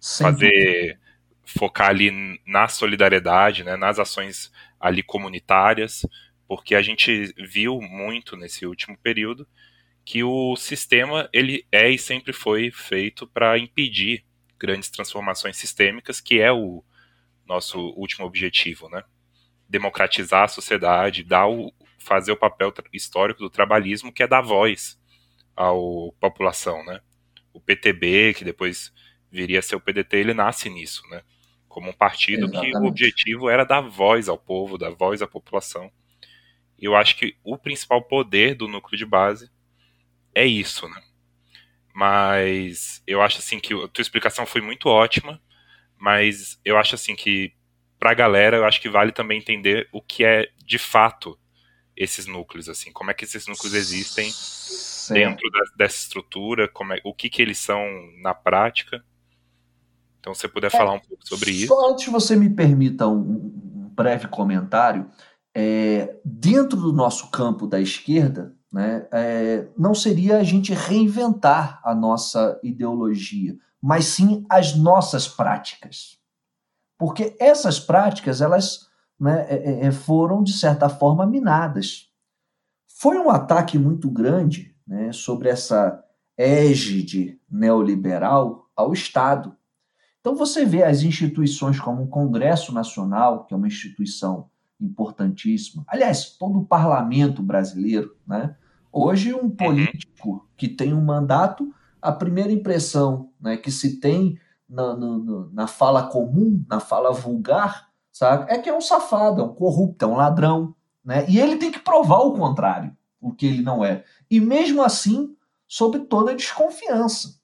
Fazer 0.00 0.98
focar 1.44 1.90
ali 1.90 2.40
na 2.46 2.68
solidariedade, 2.68 3.64
né? 3.64 3.76
nas 3.76 3.98
ações 3.98 4.52
ali 4.78 5.02
comunitárias, 5.02 6.06
porque 6.46 6.74
a 6.74 6.82
gente 6.82 7.32
viu 7.38 7.80
muito 7.80 8.36
nesse 8.36 8.66
último 8.66 8.96
período 8.98 9.46
que 10.04 10.22
o 10.22 10.56
sistema 10.56 11.28
ele 11.32 11.66
é 11.70 11.88
e 11.88 11.98
sempre 11.98 12.32
foi 12.32 12.70
feito 12.70 13.26
para 13.26 13.58
impedir 13.58 14.24
grandes 14.58 14.90
transformações 14.90 15.56
sistêmicas, 15.56 16.20
que 16.20 16.40
é 16.40 16.52
o 16.52 16.84
nosso 17.46 17.78
último 17.96 18.26
objetivo, 18.26 18.88
né? 18.88 19.02
Democratizar 19.68 20.44
a 20.44 20.48
sociedade, 20.48 21.24
dar 21.24 21.46
o, 21.46 21.72
fazer 22.02 22.32
o 22.32 22.36
papel 22.36 22.72
histórico 22.92 23.40
do 23.40 23.50
trabalhismo, 23.50 24.12
que 24.12 24.22
é 24.22 24.26
dar 24.26 24.42
voz 24.42 25.00
à 25.56 25.70
população, 26.20 26.84
né? 26.84 27.00
O 27.52 27.60
PTB, 27.60 28.34
que 28.34 28.44
depois 28.44 28.92
viria 29.30 29.58
a 29.58 29.62
ser 29.62 29.76
o 29.76 29.80
PDT, 29.80 30.16
ele 30.16 30.34
nasce 30.34 30.68
nisso, 30.68 31.02
né? 31.08 31.22
como 31.72 31.88
um 31.88 31.92
partido 31.92 32.44
Exatamente. 32.44 32.72
que 32.72 32.78
o 32.78 32.84
objetivo 32.84 33.48
era 33.48 33.64
dar 33.64 33.80
voz 33.80 34.28
ao 34.28 34.36
povo, 34.36 34.76
dar 34.76 34.90
voz 34.90 35.22
à 35.22 35.26
população. 35.26 35.90
E 36.78 36.84
eu 36.84 36.94
acho 36.94 37.16
que 37.16 37.34
o 37.42 37.56
principal 37.56 38.02
poder 38.02 38.54
do 38.54 38.68
núcleo 38.68 38.98
de 38.98 39.06
base 39.06 39.50
é 40.34 40.44
isso, 40.44 40.86
né? 40.86 41.00
Mas 41.94 43.02
eu 43.06 43.22
acho 43.22 43.38
assim 43.38 43.58
que 43.58 43.72
a 43.72 43.88
tua 43.88 44.02
explicação 44.02 44.44
foi 44.44 44.60
muito 44.60 44.86
ótima, 44.86 45.40
mas 45.98 46.60
eu 46.62 46.76
acho 46.76 46.94
assim 46.94 47.16
que 47.16 47.54
pra 47.98 48.12
galera 48.12 48.58
eu 48.58 48.66
acho 48.66 48.80
que 48.80 48.90
vale 48.90 49.10
também 49.10 49.38
entender 49.38 49.88
o 49.92 50.02
que 50.02 50.24
é 50.24 50.50
de 50.62 50.78
fato 50.78 51.38
esses 51.96 52.26
núcleos, 52.26 52.68
assim, 52.68 52.92
como 52.92 53.10
é 53.10 53.14
que 53.14 53.24
esses 53.24 53.46
núcleos 53.46 53.74
existem 53.74 54.30
Sim. 54.30 55.14
dentro 55.14 55.50
da, 55.50 55.60
dessa 55.76 55.96
estrutura, 55.96 56.68
como 56.68 56.92
é, 56.92 57.00
o 57.04 57.14
que 57.14 57.28
que 57.28 57.42
eles 57.42 57.58
são 57.58 57.82
na 58.22 58.34
prática 58.34 59.04
então, 60.22 60.32
se 60.32 60.42
você 60.42 60.48
puder 60.48 60.68
é, 60.68 60.70
falar 60.70 60.92
um 60.92 61.00
pouco 61.00 61.26
sobre 61.26 61.50
isso. 61.50 61.66
Só 61.66 61.90
antes 61.90 62.06
você 62.06 62.36
me 62.36 62.48
permita 62.48 63.08
um, 63.08 63.18
um 63.18 63.90
breve 63.92 64.28
comentário. 64.28 65.10
É, 65.54 66.16
dentro 66.24 66.80
do 66.80 66.92
nosso 66.92 67.28
campo 67.30 67.66
da 67.66 67.80
esquerda, 67.80 68.54
né, 68.72 69.06
é, 69.12 69.66
não 69.76 69.92
seria 69.92 70.38
a 70.38 70.44
gente 70.44 70.72
reinventar 70.72 71.80
a 71.84 71.92
nossa 71.92 72.58
ideologia, 72.62 73.56
mas 73.82 74.04
sim 74.04 74.46
as 74.48 74.76
nossas 74.76 75.26
práticas. 75.26 76.18
Porque 76.96 77.36
essas 77.40 77.80
práticas, 77.80 78.40
elas 78.40 78.88
né, 79.22 79.46
é, 79.48 79.54
é, 79.54 79.86
é 79.86 79.92
foram, 79.92 80.42
de 80.42 80.52
certa 80.52 80.88
forma, 80.88 81.24
minadas. 81.24 82.10
Foi 82.88 83.16
um 83.18 83.30
ataque 83.30 83.78
muito 83.78 84.10
grande 84.10 84.74
né, 84.84 85.12
sobre 85.12 85.48
essa 85.48 86.02
égide 86.36 87.40
neoliberal 87.48 88.68
ao 88.74 88.92
Estado. 88.92 89.56
Então 90.20 90.34
você 90.34 90.64
vê 90.64 90.82
as 90.82 91.02
instituições 91.02 91.78
como 91.78 92.02
o 92.02 92.08
Congresso 92.08 92.74
Nacional, 92.74 93.44
que 93.44 93.54
é 93.54 93.56
uma 93.56 93.68
instituição 93.68 94.50
importantíssima. 94.80 95.84
Aliás, 95.86 96.36
todo 96.36 96.58
o 96.58 96.66
parlamento 96.66 97.42
brasileiro, 97.42 98.16
né? 98.26 98.56
Hoje 98.90 99.32
um 99.32 99.42
uhum. 99.42 99.50
político 99.50 100.48
que 100.56 100.68
tem 100.68 100.92
um 100.92 101.00
mandato, 101.00 101.72
a 102.00 102.10
primeira 102.10 102.52
impressão 102.52 103.30
né, 103.40 103.56
que 103.56 103.70
se 103.70 104.00
tem 104.00 104.36
na, 104.68 104.96
na, 104.96 105.46
na 105.52 105.66
fala 105.66 106.08
comum, 106.08 106.62
na 106.68 106.80
fala 106.80 107.12
vulgar, 107.12 107.91
é 108.48 108.58
que 108.58 108.68
é 108.68 108.76
um 108.76 108.80
safado, 108.80 109.40
é 109.40 109.44
um 109.44 109.54
corrupto, 109.54 110.04
é 110.04 110.08
um 110.08 110.16
ladrão, 110.16 110.74
né? 111.04 111.24
E 111.28 111.38
ele 111.38 111.56
tem 111.56 111.70
que 111.70 111.78
provar 111.78 112.18
o 112.18 112.34
contrário, 112.34 112.96
o 113.20 113.32
que 113.32 113.46
ele 113.46 113.62
não 113.62 113.84
é. 113.84 114.04
E 114.30 114.40
mesmo 114.40 114.82
assim, 114.82 115.34
sob 115.66 115.98
toda 116.00 116.34
desconfiança. 116.34 117.40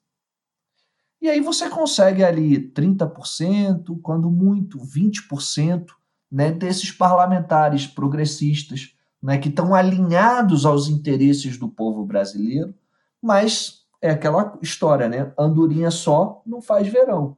E 1.21 1.29
aí 1.29 1.41
você 1.41 1.69
consegue 1.69 2.23
ali 2.23 2.71
30%, 2.71 3.99
quando 4.01 4.29
muito 4.29 4.79
20%, 4.79 5.87
né, 6.31 6.51
desses 6.51 6.91
parlamentares 6.91 7.87
progressistas, 7.87 8.93
né, 9.21 9.37
que 9.37 9.49
estão 9.49 9.73
alinhados 9.73 10.65
aos 10.65 10.87
interesses 10.87 11.57
do 11.57 11.67
povo 11.67 12.05
brasileiro, 12.05 12.73
mas 13.21 13.79
é 14.01 14.11
aquela 14.11 14.57
história, 14.61 15.09
né? 15.09 15.33
Andorinha 15.37 15.91
só 15.91 16.41
não 16.45 16.61
faz 16.61 16.87
verão. 16.87 17.35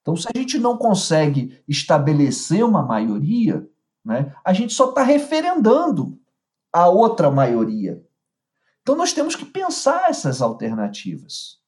Então, 0.00 0.16
se 0.16 0.28
a 0.28 0.36
gente 0.36 0.58
não 0.58 0.76
consegue 0.76 1.62
estabelecer 1.68 2.64
uma 2.64 2.82
maioria, 2.82 3.68
né, 4.04 4.34
a 4.44 4.52
gente 4.52 4.72
só 4.72 4.88
está 4.88 5.02
referendando 5.02 6.18
a 6.72 6.88
outra 6.88 7.30
maioria. 7.30 8.04
Então, 8.82 8.96
nós 8.96 9.12
temos 9.12 9.36
que 9.36 9.44
pensar 9.44 10.08
essas 10.08 10.40
alternativas. 10.40 11.58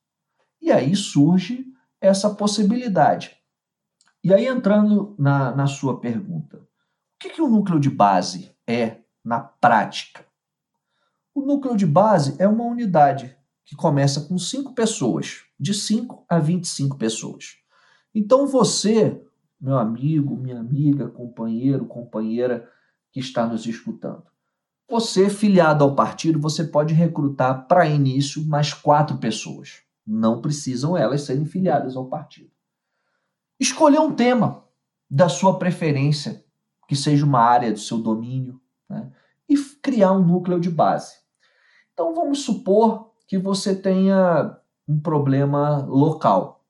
E 0.60 0.72
aí 0.72 0.96
surge 0.96 1.66
essa 2.00 2.30
possibilidade. 2.34 3.36
E 4.24 4.32
aí, 4.32 4.46
entrando 4.46 5.14
na, 5.18 5.54
na 5.54 5.66
sua 5.66 6.00
pergunta, 6.00 6.58
o 6.58 6.66
que, 7.18 7.30
que 7.30 7.42
o 7.42 7.48
núcleo 7.48 7.78
de 7.78 7.90
base 7.90 8.54
é 8.66 8.98
na 9.24 9.40
prática? 9.40 10.24
O 11.34 11.42
núcleo 11.42 11.76
de 11.76 11.86
base 11.86 12.36
é 12.38 12.46
uma 12.46 12.64
unidade 12.64 13.36
que 13.64 13.76
começa 13.76 14.20
com 14.22 14.38
cinco 14.38 14.74
pessoas, 14.74 15.44
de 15.58 15.72
5 15.72 16.24
a 16.28 16.38
25 16.38 16.96
pessoas. 16.96 17.61
Então 18.14 18.46
você, 18.46 19.20
meu 19.60 19.78
amigo, 19.78 20.36
minha 20.36 20.60
amiga, 20.60 21.08
companheiro, 21.08 21.86
companheira 21.86 22.68
que 23.10 23.20
está 23.20 23.46
nos 23.46 23.66
escutando, 23.66 24.24
você, 24.88 25.30
filiado 25.30 25.84
ao 25.84 25.94
partido, 25.94 26.38
você 26.38 26.64
pode 26.64 26.92
recrutar 26.92 27.66
para 27.66 27.86
início 27.86 28.44
mais 28.46 28.74
quatro 28.74 29.16
pessoas. 29.16 29.82
Não 30.06 30.42
precisam 30.42 30.96
elas 30.96 31.22
serem 31.22 31.46
filiadas 31.46 31.96
ao 31.96 32.08
partido. 32.08 32.50
Escolher 33.58 34.00
um 34.00 34.14
tema 34.14 34.64
da 35.08 35.28
sua 35.28 35.58
preferência, 35.58 36.44
que 36.86 36.94
seja 36.94 37.24
uma 37.24 37.40
área 37.40 37.72
do 37.72 37.78
seu 37.78 37.98
domínio, 37.98 38.60
né? 38.88 39.10
e 39.48 39.56
criar 39.80 40.12
um 40.12 40.22
núcleo 40.22 40.60
de 40.60 40.68
base. 40.68 41.14
Então 41.92 42.14
vamos 42.14 42.40
supor 42.40 43.12
que 43.26 43.38
você 43.38 43.74
tenha 43.74 44.58
um 44.86 45.00
problema 45.00 45.78
local. 45.86 46.61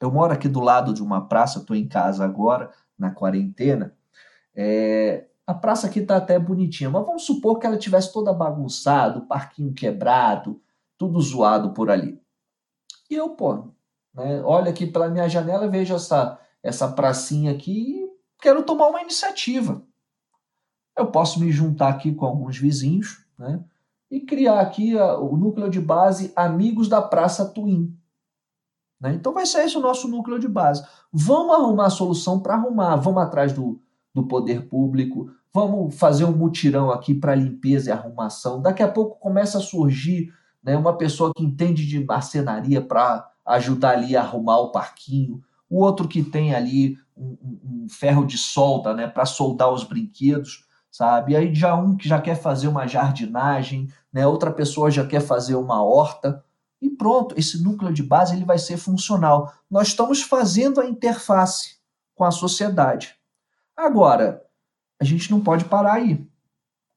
Eu 0.00 0.10
moro 0.10 0.32
aqui 0.32 0.48
do 0.48 0.60
lado 0.60 0.92
de 0.92 1.02
uma 1.02 1.26
praça, 1.26 1.60
estou 1.60 1.76
em 1.76 1.88
casa 1.88 2.24
agora, 2.24 2.70
na 2.98 3.10
quarentena. 3.10 3.94
É, 4.54 5.26
a 5.46 5.54
praça 5.54 5.86
aqui 5.86 6.00
está 6.00 6.16
até 6.16 6.38
bonitinha, 6.38 6.90
mas 6.90 7.04
vamos 7.04 7.24
supor 7.24 7.58
que 7.58 7.66
ela 7.66 7.78
tivesse 7.78 8.12
toda 8.12 8.32
bagunçada, 8.32 9.18
o 9.18 9.26
parquinho 9.26 9.72
quebrado, 9.72 10.60
tudo 10.96 11.20
zoado 11.20 11.72
por 11.72 11.90
ali. 11.90 12.20
E 13.10 13.14
eu, 13.14 13.30
pô, 13.30 13.68
né, 14.14 14.42
olho 14.42 14.68
aqui 14.68 14.86
pela 14.86 15.08
minha 15.08 15.28
janela, 15.28 15.68
vejo 15.68 15.94
essa, 15.94 16.38
essa 16.62 16.88
pracinha 16.88 17.52
aqui 17.52 18.00
e 18.00 18.10
quero 18.40 18.62
tomar 18.62 18.88
uma 18.88 19.02
iniciativa. 19.02 19.82
Eu 20.96 21.08
posso 21.08 21.40
me 21.40 21.50
juntar 21.50 21.88
aqui 21.88 22.14
com 22.14 22.24
alguns 22.24 22.56
vizinhos, 22.56 23.24
né? 23.38 23.62
e 24.10 24.20
criar 24.20 24.60
aqui 24.60 24.96
a, 24.96 25.18
o 25.18 25.36
núcleo 25.36 25.68
de 25.68 25.80
base 25.80 26.32
Amigos 26.36 26.88
da 26.88 27.02
Praça 27.02 27.44
Twin. 27.46 27.92
Né? 29.04 29.12
Então 29.12 29.34
vai 29.34 29.44
ser 29.44 29.66
esse 29.66 29.76
o 29.76 29.82
nosso 29.82 30.08
núcleo 30.08 30.38
de 30.38 30.48
base. 30.48 30.82
Vamos 31.12 31.54
arrumar 31.54 31.86
a 31.86 31.90
solução 31.90 32.40
para 32.40 32.54
arrumar, 32.54 32.96
vamos 32.96 33.22
atrás 33.22 33.52
do, 33.52 33.78
do 34.14 34.22
poder 34.26 34.66
público, 34.66 35.30
vamos 35.52 35.94
fazer 35.94 36.24
um 36.24 36.32
mutirão 36.32 36.90
aqui 36.90 37.14
para 37.14 37.34
limpeza 37.34 37.90
e 37.90 37.92
arrumação. 37.92 38.62
Daqui 38.62 38.82
a 38.82 38.88
pouco 38.88 39.20
começa 39.20 39.58
a 39.58 39.60
surgir 39.60 40.32
né, 40.62 40.74
uma 40.74 40.96
pessoa 40.96 41.34
que 41.34 41.44
entende 41.44 41.86
de 41.86 42.02
marcenaria 42.02 42.80
para 42.80 43.30
ajudar 43.44 43.90
ali 43.90 44.16
a 44.16 44.22
arrumar 44.22 44.56
o 44.60 44.72
parquinho, 44.72 45.42
o 45.68 45.82
outro 45.82 46.08
que 46.08 46.22
tem 46.22 46.54
ali 46.54 46.96
um, 47.14 47.36
um, 47.62 47.86
ferro 47.90 48.24
de 48.24 48.38
solda 48.38 48.94
né, 48.94 49.06
para 49.06 49.26
soldar 49.26 49.70
os 49.70 49.84
brinquedos 49.84 50.64
sabe? 50.90 51.34
Aí 51.34 51.52
já 51.52 51.74
um 51.74 51.96
que 51.96 52.08
já 52.08 52.20
quer 52.20 52.36
fazer 52.36 52.68
uma 52.68 52.86
jardinagem, 52.86 53.88
né? 54.12 54.24
Outra 54.28 54.52
pessoa 54.52 54.92
já 54.92 55.04
quer 55.04 55.20
fazer 55.20 55.56
uma 55.56 55.82
horta 55.82 56.40
e 56.80 56.90
pronto, 56.90 57.38
esse 57.38 57.62
núcleo 57.62 57.92
de 57.92 58.02
base 58.02 58.34
ele 58.34 58.44
vai 58.44 58.58
ser 58.58 58.76
funcional. 58.76 59.52
Nós 59.70 59.88
estamos 59.88 60.22
fazendo 60.22 60.80
a 60.80 60.86
interface 60.86 61.76
com 62.14 62.24
a 62.24 62.30
sociedade. 62.30 63.16
Agora, 63.76 64.44
a 65.00 65.04
gente 65.04 65.30
não 65.30 65.40
pode 65.40 65.64
parar 65.64 65.94
aí. 65.94 66.28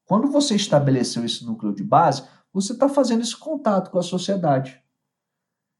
Quando 0.04 0.30
você 0.30 0.54
estabeleceu 0.54 1.24
esse 1.24 1.44
núcleo 1.44 1.74
de 1.74 1.84
base, 1.84 2.24
você 2.52 2.72
está 2.72 2.88
fazendo 2.88 3.22
esse 3.22 3.36
contato 3.36 3.90
com 3.90 3.98
a 3.98 4.02
sociedade. 4.02 4.82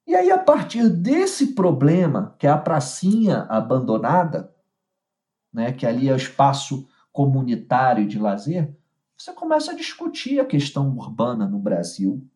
E 0.06 0.14
aí, 0.14 0.30
a 0.30 0.38
partir 0.38 0.88
desse 0.88 1.54
problema, 1.54 2.34
que 2.38 2.46
é 2.46 2.50
a 2.50 2.58
pracinha 2.58 3.42
abandonada, 3.48 4.54
né, 5.52 5.72
que 5.72 5.87
ali 5.87 6.08
é 6.08 6.12
o 6.12 6.16
espaço 6.16 6.88
comunitário 7.12 8.06
de 8.06 8.18
lazer, 8.18 8.74
você 9.16 9.32
começa 9.32 9.72
a 9.72 9.74
discutir 9.74 10.40
a 10.40 10.46
questão 10.46 10.96
urbana 10.96 11.46
no 11.46 11.58
Brasil. 11.58 12.26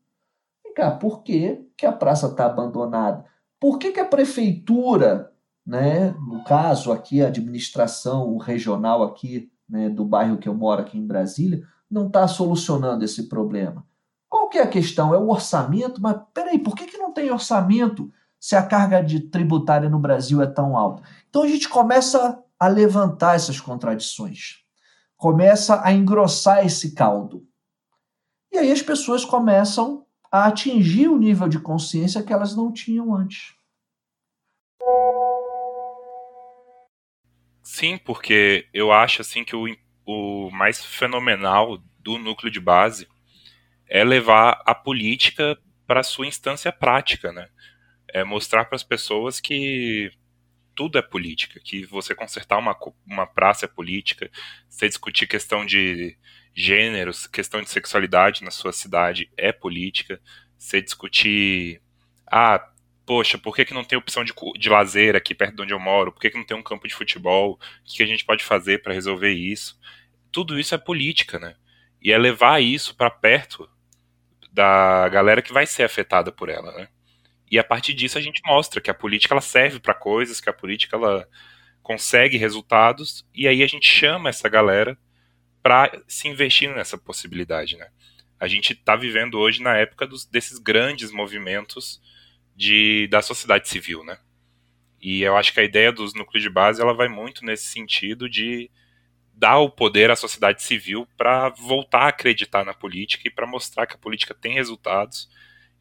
Por 1.01 1.23
que, 1.23 1.67
que 1.77 1.87
a 1.87 1.93
praça 1.93 2.27
está 2.27 2.47
abandonada? 2.47 3.25
Por 3.61 3.79
que, 3.79 3.93
que 3.93 4.01
a 4.01 4.05
prefeitura, 4.05 5.33
né, 5.67 6.11
no 6.27 6.43
caso 6.45 6.93
aqui 6.93 7.23
a 7.23 7.29
administração 7.29 8.37
regional 8.39 9.03
aqui 9.03 9.51
né, 9.69 9.89
do 9.89 10.05
bairro 10.05 10.39
que 10.39 10.49
eu 10.49 10.55
moro 10.55 10.83
aqui 10.83 10.99
em 10.99 11.07
Brasília, 11.07 11.63
não 11.91 12.07
está 12.07 12.27
solucionando 12.27 13.05
esse 13.05 13.29
problema? 13.29 13.87
Qual 14.29 14.49
que 14.49 14.59
é 14.59 14.63
a 14.63 14.69
questão? 14.69 15.15
É 15.15 15.19
o 15.19 15.29
orçamento? 15.29 16.01
Mas 16.01 16.17
peraí, 16.33 16.59
por 16.59 16.75
que, 16.75 16.87
que 16.87 16.99
não 16.99 17.13
tem 17.13 17.31
orçamento 17.31 18.11
se 18.41 18.57
a 18.57 18.63
carga 18.63 19.03
de 19.03 19.21
tributária 19.21 19.89
no 19.89 19.99
Brasil 19.99 20.43
é 20.43 20.47
tão 20.47 20.77
alta? 20.77 21.03
Então 21.29 21.43
a 21.43 21.49
gente 21.49 21.69
começa 21.69 22.43
a 22.59 22.69
levantar 22.69 23.37
essas 23.37 23.61
contradições 23.61 24.63
começa 25.23 25.81
a 25.87 25.93
engrossar 25.93 26.67
esse 26.67 26.97
caldo. 26.97 27.47
E 28.51 28.59
aí 28.59 28.73
as 28.73 28.83
pessoas 28.83 29.25
começam 29.25 30.02
a 30.33 30.47
atingir 30.47 31.09
o 31.09 31.19
nível 31.19 31.47
de 31.47 31.61
consciência 31.61 32.23
que 32.23 32.33
elas 32.33 32.57
não 32.57 32.73
tinham 32.73 33.15
antes. 33.15 33.55
Sim, 37.63 37.99
porque 37.99 38.67
eu 38.73 38.91
acho 38.91 39.21
assim 39.21 39.45
que 39.45 39.55
o, 39.55 39.67
o 40.07 40.51
mais 40.51 40.83
fenomenal 40.83 41.79
do 41.99 42.19
núcleo 42.19 42.51
de 42.51 42.59
base 42.59 43.07
é 43.87 44.03
levar 44.03 44.63
a 44.65 44.75
política 44.75 45.59
para 45.87 46.03
sua 46.03 46.27
instância 46.27 46.73
prática, 46.73 47.31
né? 47.31 47.49
É 48.09 48.25
mostrar 48.25 48.65
para 48.65 48.77
as 48.77 48.83
pessoas 48.83 49.39
que 49.39 50.11
tudo 50.75 50.99
é 50.99 51.03
política, 51.03 51.61
que 51.63 51.85
você 51.85 52.15
consertar 52.15 52.59
uma, 52.59 52.75
uma 53.07 53.27
praça 53.27 53.67
é 53.67 53.69
política, 53.69 54.31
você 54.69 54.89
discutir 54.89 55.27
questão 55.27 55.67
de 55.67 56.17
gêneros, 56.55 57.27
questão 57.27 57.63
de 57.63 57.71
sexualidade 57.71 58.45
na 58.45 58.51
sua 58.51 58.73
cidade 58.73 59.31
é 59.37 59.53
política, 59.53 60.21
você 60.59 60.81
discutir, 60.81 61.81
ah, 62.27 62.65
poxa, 63.07 63.39
por 63.39 63.55
que, 63.55 63.65
que 63.65 63.75
não 63.75 63.85
tem 63.85 63.99
opção 63.99 64.25
de, 64.25 64.33
de 64.59 64.69
lazer 64.69 65.17
aqui 65.17 65.35
perto 65.35 65.57
de 65.57 65.63
onde 65.63 65.73
eu 65.73 65.81
moro? 65.81 66.13
Por 66.13 66.21
que, 66.21 66.31
que 66.31 66.39
não 66.39 66.45
tem 66.45 66.57
um 66.57 66.63
campo 66.63 66.87
de 66.87 66.95
futebol? 66.95 67.53
O 67.53 67.85
que, 67.85 67.97
que 67.97 68.03
a 68.03 68.07
gente 68.07 68.25
pode 68.25 68.45
fazer 68.45 68.83
para 68.83 68.95
resolver 68.95 69.33
isso? 69.33 69.79
Tudo 70.31 70.59
isso 70.59 70.75
é 70.75 70.79
política, 70.79 71.39
né? 71.39 71.57
E 72.01 72.13
é 72.13 72.19
levar 72.19 72.63
isso 72.63 72.95
para 72.97 73.11
perto 73.11 73.69
da 74.53 75.09
galera 75.09 75.43
que 75.43 75.53
vai 75.53 75.67
ser 75.67 75.83
afetada 75.83 76.31
por 76.31 76.49
ela, 76.49 76.73
né? 76.73 76.89
E 77.51 77.59
a 77.59 77.65
partir 77.65 77.93
disso 77.95 78.17
a 78.19 78.21
gente 78.21 78.41
mostra 78.47 78.81
que 78.81 78.91
a 78.91 78.95
política 78.95 79.35
ela 79.35 79.41
serve 79.41 79.79
para 79.79 79.95
coisas, 79.95 80.41
que 80.41 80.49
a 80.49 80.53
política 80.55 80.97
ela 80.97 81.29
consegue 81.83 82.39
resultados, 82.39 83.27
e 83.35 83.47
aí 83.49 83.63
a 83.63 83.67
gente 83.67 83.87
chama 83.87 84.31
essa 84.31 84.49
galera 84.49 84.97
para 85.63 86.03
se 86.09 86.29
investir 86.29 86.75
nessa 86.75 86.99
possibilidade, 86.99 87.77
né? 87.77 87.89
A 88.39 88.49
gente 88.49 88.73
está 88.73 88.97
vivendo 88.97 89.39
hoje 89.39 89.63
na 89.63 89.77
época 89.77 90.07
dos, 90.07 90.25
desses 90.25 90.59
grandes 90.59 91.13
movimentos 91.13 92.03
de, 92.57 93.07
da 93.09 93.23
sociedade 93.23 93.69
civil, 93.69 94.05
né? 94.05 94.19
E 95.01 95.23
eu 95.23 95.37
acho 95.37 95.53
que 95.53 95.61
a 95.61 95.65
ideia 95.65 95.93
dos 95.93 96.15
núcleos 96.15 96.43
de 96.43 96.51
base 96.51 96.81
ela 96.81 96.95
vai 96.95 97.09
muito 97.09 97.45
nesse 97.45 97.67
sentido 97.67 98.29
de 98.29 98.71
dar 99.35 99.59
o 99.59 99.71
poder 99.71 100.11
à 100.11 100.17
sociedade 100.17 100.63
civil 100.63 101.07
para 101.17 101.49
voltar 101.51 102.03
a 102.03 102.09
acreditar 102.09 102.65
na 102.65 102.75
política 102.75 103.27
e 103.27 103.31
para 103.31 103.47
mostrar 103.47 103.87
que 103.87 103.95
a 103.95 103.99
política 103.99 104.35
tem 104.35 104.55
resultados 104.55 105.29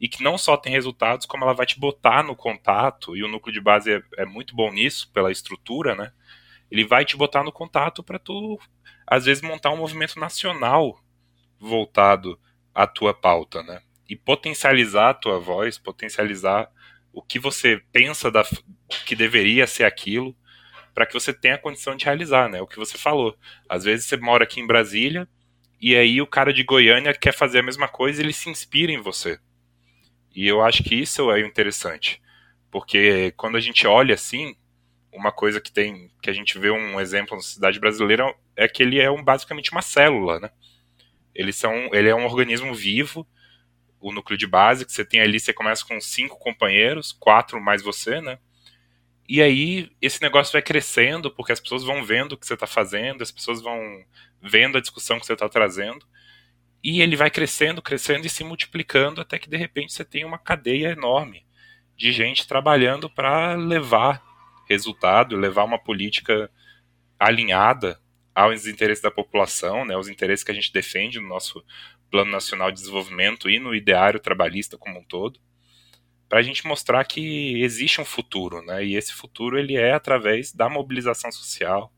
e 0.00 0.08
que 0.08 0.24
não 0.24 0.36
só 0.36 0.56
tem 0.56 0.72
resultados, 0.72 1.26
como 1.26 1.44
ela 1.44 1.54
vai 1.54 1.64
te 1.64 1.78
botar 1.78 2.24
no 2.24 2.34
contato, 2.34 3.16
e 3.16 3.22
o 3.22 3.28
núcleo 3.28 3.52
de 3.52 3.60
base 3.60 3.92
é, 3.92 4.02
é 4.16 4.24
muito 4.24 4.52
bom 4.52 4.72
nisso, 4.72 5.08
pela 5.12 5.30
estrutura, 5.30 5.94
né? 5.94 6.12
Ele 6.72 6.86
vai 6.86 7.04
te 7.04 7.18
botar 7.18 7.44
no 7.44 7.52
contato 7.52 8.02
para 8.02 8.18
tu, 8.18 8.58
às 9.06 9.26
vezes, 9.26 9.42
montar 9.42 9.70
um 9.72 9.76
movimento 9.76 10.18
nacional 10.18 10.98
voltado 11.60 12.40
à 12.74 12.86
tua 12.86 13.12
pauta, 13.12 13.62
né? 13.62 13.82
E 14.08 14.16
potencializar 14.16 15.10
a 15.10 15.14
tua 15.14 15.38
voz, 15.38 15.76
potencializar 15.76 16.70
o 17.12 17.20
que 17.20 17.38
você 17.38 17.82
pensa 17.92 18.30
da, 18.30 18.42
que 19.04 19.14
deveria 19.14 19.66
ser 19.66 19.84
aquilo, 19.84 20.34
para 20.94 21.04
que 21.04 21.12
você 21.12 21.30
tenha 21.30 21.56
a 21.56 21.58
condição 21.58 21.94
de 21.94 22.06
realizar, 22.06 22.48
né? 22.48 22.62
O 22.62 22.66
que 22.66 22.78
você 22.78 22.96
falou. 22.96 23.36
Às 23.68 23.84
vezes 23.84 24.06
você 24.06 24.16
mora 24.16 24.44
aqui 24.44 24.58
em 24.58 24.66
Brasília, 24.66 25.28
e 25.78 25.94
aí 25.94 26.22
o 26.22 26.26
cara 26.26 26.54
de 26.54 26.64
Goiânia 26.64 27.12
quer 27.12 27.34
fazer 27.34 27.58
a 27.58 27.62
mesma 27.62 27.86
coisa 27.86 28.22
e 28.22 28.24
ele 28.24 28.32
se 28.32 28.48
inspira 28.48 28.90
em 28.90 29.02
você. 29.02 29.38
E 30.34 30.48
eu 30.48 30.62
acho 30.62 30.82
que 30.82 30.94
isso 30.94 31.30
é 31.30 31.40
interessante. 31.40 32.18
Porque 32.70 33.30
quando 33.36 33.58
a 33.58 33.60
gente 33.60 33.86
olha 33.86 34.14
assim, 34.14 34.56
uma 35.12 35.30
coisa 35.30 35.60
que 35.60 35.70
tem 35.70 36.10
que 36.22 36.30
a 36.30 36.32
gente 36.32 36.58
vê 36.58 36.70
um 36.70 37.00
exemplo 37.00 37.36
na 37.36 37.42
cidade 37.42 37.78
brasileira 37.78 38.34
é 38.56 38.66
que 38.66 38.82
ele 38.82 38.98
é 38.98 39.10
um, 39.10 39.22
basicamente 39.22 39.70
uma 39.70 39.82
célula, 39.82 40.40
né? 40.40 40.50
Eles 41.34 41.56
são, 41.56 41.72
ele 41.92 42.08
é 42.08 42.14
um 42.14 42.24
organismo 42.24 42.74
vivo, 42.74 43.26
o 44.00 44.12
núcleo 44.12 44.38
de 44.38 44.46
base 44.46 44.84
que 44.84 44.92
você 44.92 45.04
tem 45.04 45.20
ali, 45.20 45.38
você 45.38 45.52
começa 45.52 45.84
com 45.84 46.00
cinco 46.00 46.38
companheiros, 46.38 47.12
quatro 47.12 47.60
mais 47.60 47.82
você, 47.82 48.20
né? 48.20 48.38
E 49.28 49.40
aí 49.40 49.90
esse 50.00 50.20
negócio 50.20 50.52
vai 50.52 50.62
crescendo 50.62 51.30
porque 51.30 51.52
as 51.52 51.60
pessoas 51.60 51.84
vão 51.84 52.04
vendo 52.04 52.32
o 52.32 52.36
que 52.36 52.46
você 52.46 52.54
está 52.54 52.66
fazendo, 52.66 53.22
as 53.22 53.30
pessoas 53.30 53.62
vão 53.62 54.04
vendo 54.42 54.76
a 54.76 54.80
discussão 54.80 55.20
que 55.20 55.26
você 55.26 55.34
está 55.34 55.48
trazendo. 55.48 56.04
E 56.82 57.00
ele 57.00 57.14
vai 57.14 57.30
crescendo, 57.30 57.80
crescendo 57.80 58.26
e 58.26 58.30
se 58.30 58.42
multiplicando 58.42 59.20
até 59.20 59.38
que 59.38 59.48
de 59.48 59.56
repente 59.56 59.92
você 59.92 60.04
tem 60.04 60.24
uma 60.24 60.38
cadeia 60.38 60.88
enorme 60.88 61.46
de 61.96 62.10
gente 62.10 62.48
trabalhando 62.48 63.08
para 63.08 63.54
levar 63.54 64.31
resultado, 64.72 65.36
levar 65.36 65.64
uma 65.64 65.78
política 65.78 66.50
alinhada 67.18 68.00
aos 68.34 68.66
interesses 68.66 69.02
da 69.02 69.10
população, 69.10 69.84
né, 69.84 69.94
aos 69.94 70.08
interesses 70.08 70.44
que 70.44 70.50
a 70.50 70.54
gente 70.54 70.72
defende 70.72 71.20
no 71.20 71.28
nosso 71.28 71.64
Plano 72.10 72.30
Nacional 72.30 72.70
de 72.70 72.80
Desenvolvimento 72.80 73.48
e 73.48 73.58
no 73.58 73.74
ideário 73.74 74.20
trabalhista 74.20 74.76
como 74.76 74.98
um 74.98 75.04
todo, 75.04 75.40
para 76.28 76.38
a 76.38 76.42
gente 76.42 76.66
mostrar 76.66 77.04
que 77.04 77.62
existe 77.62 78.00
um 78.00 78.04
futuro, 78.04 78.62
né, 78.62 78.84
e 78.84 78.96
esse 78.96 79.12
futuro 79.12 79.58
ele 79.58 79.76
é 79.76 79.92
através 79.92 80.52
da 80.52 80.68
mobilização 80.68 81.30
social, 81.30 81.92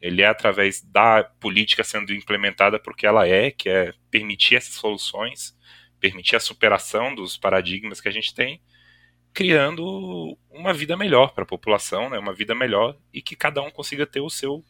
ele 0.00 0.22
é 0.22 0.26
através 0.26 0.82
da 0.82 1.24
política 1.24 1.82
sendo 1.82 2.12
implementada 2.12 2.78
porque 2.78 3.06
ela 3.06 3.26
é, 3.26 3.50
que 3.50 3.68
é 3.68 3.92
permitir 4.10 4.56
essas 4.56 4.74
soluções, 4.74 5.56
permitir 5.98 6.36
a 6.36 6.40
superação 6.40 7.14
dos 7.14 7.36
paradigmas 7.36 8.00
que 8.00 8.08
a 8.08 8.12
gente 8.12 8.34
tem, 8.34 8.60
criando 9.36 10.34
uma 10.50 10.72
vida 10.72 10.96
melhor 10.96 11.34
para 11.34 11.44
a 11.44 11.46
população, 11.46 12.08
né, 12.08 12.18
uma 12.18 12.32
vida 12.32 12.54
melhor 12.54 12.96
e 13.12 13.20
que 13.20 13.36
cada 13.36 13.60
um 13.60 13.70
consiga 13.70 14.06
ter 14.06 14.20
o 14.20 14.30
seu 14.30 14.64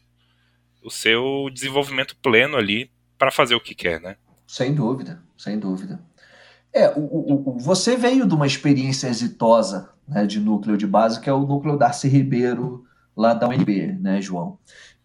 o 0.82 0.90
seu 0.90 1.48
desenvolvimento 1.52 2.16
pleno 2.16 2.56
ali 2.56 2.90
para 3.16 3.30
fazer 3.30 3.54
o 3.54 3.60
que 3.60 3.74
quer, 3.74 4.00
né? 4.00 4.16
Sem 4.46 4.74
dúvida, 4.74 5.22
sem 5.36 5.58
dúvida. 5.58 6.00
É, 6.72 6.90
o, 6.90 7.00
o, 7.00 7.50
o, 7.50 7.58
você 7.58 7.96
veio 7.96 8.26
de 8.26 8.34
uma 8.34 8.46
experiência 8.46 9.08
exitosa 9.08 9.90
né, 10.06 10.26
de 10.26 10.38
núcleo 10.38 10.76
de 10.76 10.86
base, 10.86 11.20
que 11.20 11.30
é 11.30 11.32
o 11.32 11.46
núcleo 11.46 11.76
Darcy 11.76 12.08
Ribeiro, 12.08 12.84
lá 13.16 13.34
da 13.34 13.48
UNB, 13.48 13.98
né, 14.00 14.20
João? 14.20 14.58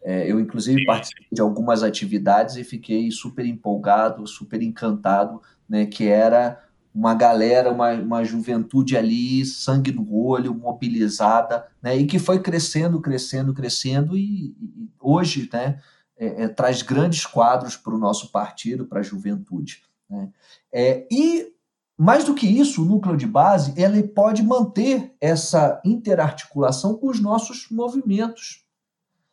É, 0.04 0.30
eu, 0.30 0.40
inclusive, 0.40 0.86
participei 0.86 1.28
de 1.32 1.42
algumas 1.42 1.82
atividades 1.82 2.58
e 2.58 2.64
fiquei 2.64 3.10
super 3.10 3.46
empolgado, 3.46 4.28
super 4.28 4.62
encantado, 4.62 5.42
né, 5.68 5.86
que 5.86 6.08
era 6.08 6.60
uma 6.94 7.14
galera, 7.14 7.72
uma, 7.72 7.94
uma 7.94 8.24
juventude 8.24 8.98
ali, 8.98 9.46
sangue 9.46 9.92
no 9.92 10.14
olho, 10.14 10.54
mobilizada, 10.54 11.68
né, 11.82 11.96
e 11.96 12.06
que 12.06 12.20
foi 12.20 12.40
crescendo, 12.40 13.00
crescendo, 13.00 13.54
crescendo, 13.54 14.18
e, 14.18 14.56
e 14.60 14.90
hoje 15.00 15.50
né, 15.52 15.80
é, 16.18 16.44
é, 16.44 16.48
traz 16.48 16.82
grandes 16.82 17.26
quadros 17.26 17.78
para 17.78 17.96
o 17.96 17.98
nosso 17.98 18.32
partido, 18.32 18.86
para 18.86 19.00
a 19.00 19.04
juventude. 19.04 19.84
Né. 20.10 20.30
É, 20.72 21.08
e, 21.10 21.54
mais 21.98 22.26
do 22.26 22.36
que 22.36 22.48
isso, 22.48 22.82
o 22.82 22.86
núcleo 22.86 23.16
de 23.16 23.28
base 23.28 23.74
ele 23.82 24.04
pode 24.04 24.44
manter 24.44 25.16
essa 25.22 25.82
interarticulação 25.86 26.96
com 26.96 27.08
os 27.08 27.20
nossos 27.20 27.68
movimentos, 27.70 28.66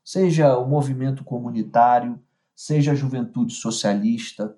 seja 0.04 0.56
o 0.56 0.68
movimento 0.68 1.24
comunitário, 1.24 2.20
seja 2.54 2.92
a 2.92 2.94
juventude 2.94 3.54
socialista, 3.54 4.56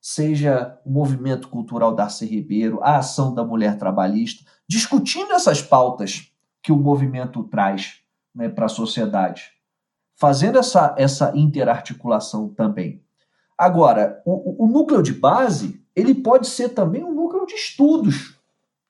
seja 0.00 0.78
o 0.84 0.90
movimento 0.90 1.48
cultural 1.48 1.94
Darcy 1.94 2.26
Ribeiro, 2.26 2.80
a 2.82 2.98
ação 2.98 3.34
da 3.34 3.44
mulher 3.44 3.76
trabalhista, 3.78 4.44
discutindo 4.68 5.32
essas 5.32 5.60
pautas 5.60 6.32
que 6.62 6.72
o 6.72 6.76
movimento 6.76 7.42
traz 7.44 8.00
né, 8.34 8.48
para 8.48 8.66
a 8.66 8.68
sociedade, 8.68 9.50
fazendo 10.14 10.58
essa, 10.58 10.94
essa 10.98 11.32
interarticulação 11.34 12.48
também. 12.48 13.02
Agora, 13.56 14.22
o, 14.24 14.64
o, 14.64 14.68
núcleo 14.68 15.02
de 15.02 15.12
base 15.12 15.82
ele 15.94 16.14
pode 16.14 16.46
ser 16.46 16.68
também 16.68 17.02
um 17.02 17.12
núcleo 17.12 17.44
de 17.44 17.54
estudos. 17.54 18.38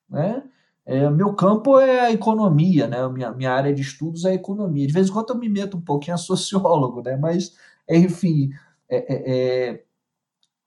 Né? 0.08 0.42
É, 0.84 1.08
meu 1.08 1.34
campo 1.34 1.78
é 1.78 2.00
a 2.00 2.12
economia, 2.12 2.86
né? 2.86 3.06
minha, 3.08 3.32
minha 3.32 3.52
área 3.52 3.72
de 3.72 3.80
estudos 3.80 4.26
é 4.26 4.30
a 4.30 4.34
economia. 4.34 4.86
De 4.86 4.92
vez 4.92 5.08
em 5.08 5.12
quando 5.12 5.30
eu 5.30 5.38
me 5.38 5.48
meto 5.48 5.78
um 5.78 5.80
pouquinho 5.80 6.14
a 6.14 6.18
sociólogo, 6.18 7.02
né? 7.02 7.16
mas, 7.16 7.56
enfim, 7.88 8.50
é, 8.90 8.96
é, 8.96 9.70
é 9.70 9.84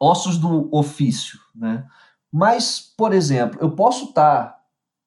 ossos 0.02 0.40
do 0.40 0.68
ofício, 0.72 1.40
né? 1.54 1.86
Mas, 2.32 2.80
por 2.98 3.14
exemplo, 3.14 3.60
eu 3.62 3.76
posso 3.76 4.06
estar, 4.06 4.48
tá, 4.48 4.60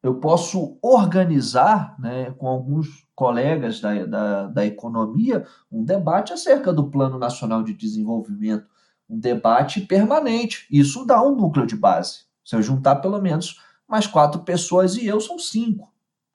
eu 0.02 0.20
posso 0.20 0.78
organizar, 0.80 1.96
né, 1.98 2.30
com 2.32 2.46
alguns 2.46 3.04
colegas 3.14 3.80
da, 3.80 4.04
da, 4.04 4.46
da 4.46 4.66
economia, 4.66 5.44
um 5.72 5.82
debate 5.82 6.32
acerca 6.32 6.72
do 6.72 6.90
Plano 6.90 7.18
Nacional 7.18 7.64
de 7.64 7.74
Desenvolvimento, 7.74 8.66
um 9.08 9.18
debate 9.18 9.80
permanente. 9.80 10.66
Isso 10.70 11.04
dá 11.04 11.20
um 11.22 11.34
núcleo 11.34 11.66
de 11.66 11.76
base. 11.76 12.20
Se 12.44 12.54
eu 12.54 12.62
juntar 12.62 12.96
pelo 12.96 13.20
menos 13.20 13.60
mais 13.88 14.06
quatro 14.06 14.42
pessoas 14.42 14.96
e 14.96 15.06
eu 15.06 15.20
são 15.20 15.38
cinco, 15.38 15.92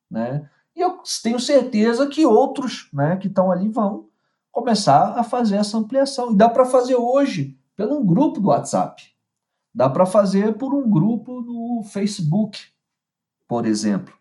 né? 0.10 0.50
E 0.76 0.82
eu 0.82 1.00
tenho 1.22 1.39
certeza 1.39 2.08
que 2.08 2.26
outros, 2.26 2.89
né, 2.93 3.17
que 3.17 3.28
estão 3.28 3.52
ali 3.52 3.69
vão 3.69 4.08
começar 4.52 5.19
a 5.19 5.24
fazer 5.24 5.58
essa 5.58 5.78
ampliação. 5.78 6.32
E 6.32 6.38
dá 6.38 6.50
para 6.50 6.65
fazer 6.65 6.95
hoje 6.95 7.59
pelo 7.80 7.98
um 7.98 8.06
grupo 8.06 8.42
do 8.42 8.50
WhatsApp. 8.50 9.02
Dá 9.74 9.89
para 9.89 10.06
fazer 10.06 10.58
por 10.58 10.74
um 10.74 10.89
grupo 10.89 11.39
no 11.39 11.82
Facebook, 11.82 12.60
por 13.48 13.65
exemplo. 13.65 14.13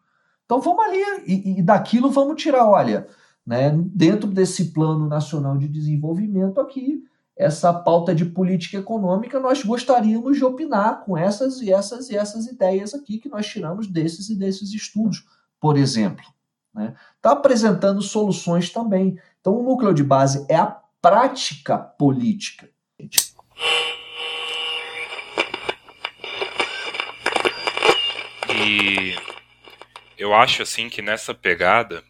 Então 0.45 0.61
vamos 0.61 0.85
ali 0.85 1.03
e, 1.27 1.59
e 1.59 1.63
daquilo 1.63 2.09
vamos 2.09 2.41
tirar, 2.41 2.69
olha, 2.69 3.09
né, 3.45 3.73
dentro 3.93 4.31
desse 4.31 4.67
plano 4.67 5.09
nacional 5.09 5.59
de 5.59 5.67
desenvolvimento 5.67 6.61
aqui, 6.61 7.03
essa 7.37 7.75
pauta 7.75 8.15
de 8.15 8.27
política 8.27 8.79
econômica, 8.79 9.41
nós 9.41 9.65
gostaríamos 9.65 10.37
de 10.37 10.45
opinar 10.45 11.05
com 11.05 11.19
essas 11.19 11.61
e 11.61 11.73
essas 11.73 12.11
e 12.11 12.17
essas 12.17 12.47
ideias 12.47 12.95
aqui 12.95 13.19
que 13.19 13.29
nós 13.29 13.45
tiramos 13.45 13.89
desses 13.89 14.29
e 14.29 14.37
desses 14.37 14.73
estudos, 14.73 15.27
por 15.59 15.77
exemplo. 15.77 16.25
Está 16.77 16.81
né? 16.81 16.95
Tá 17.21 17.33
apresentando 17.33 18.01
soluções 18.03 18.71
também. 18.71 19.19
Então, 19.41 19.59
o 19.59 19.65
núcleo 19.65 19.93
de 19.93 20.05
base 20.05 20.47
é 20.49 20.55
a 20.55 20.81
prática 21.03 21.77
política. 21.77 22.71
E 28.51 29.17
eu 30.17 30.35
acho 30.35 30.63
assim 30.63 30.89
que 30.89 31.01
nessa 31.01 31.35
pegada, 31.35 32.03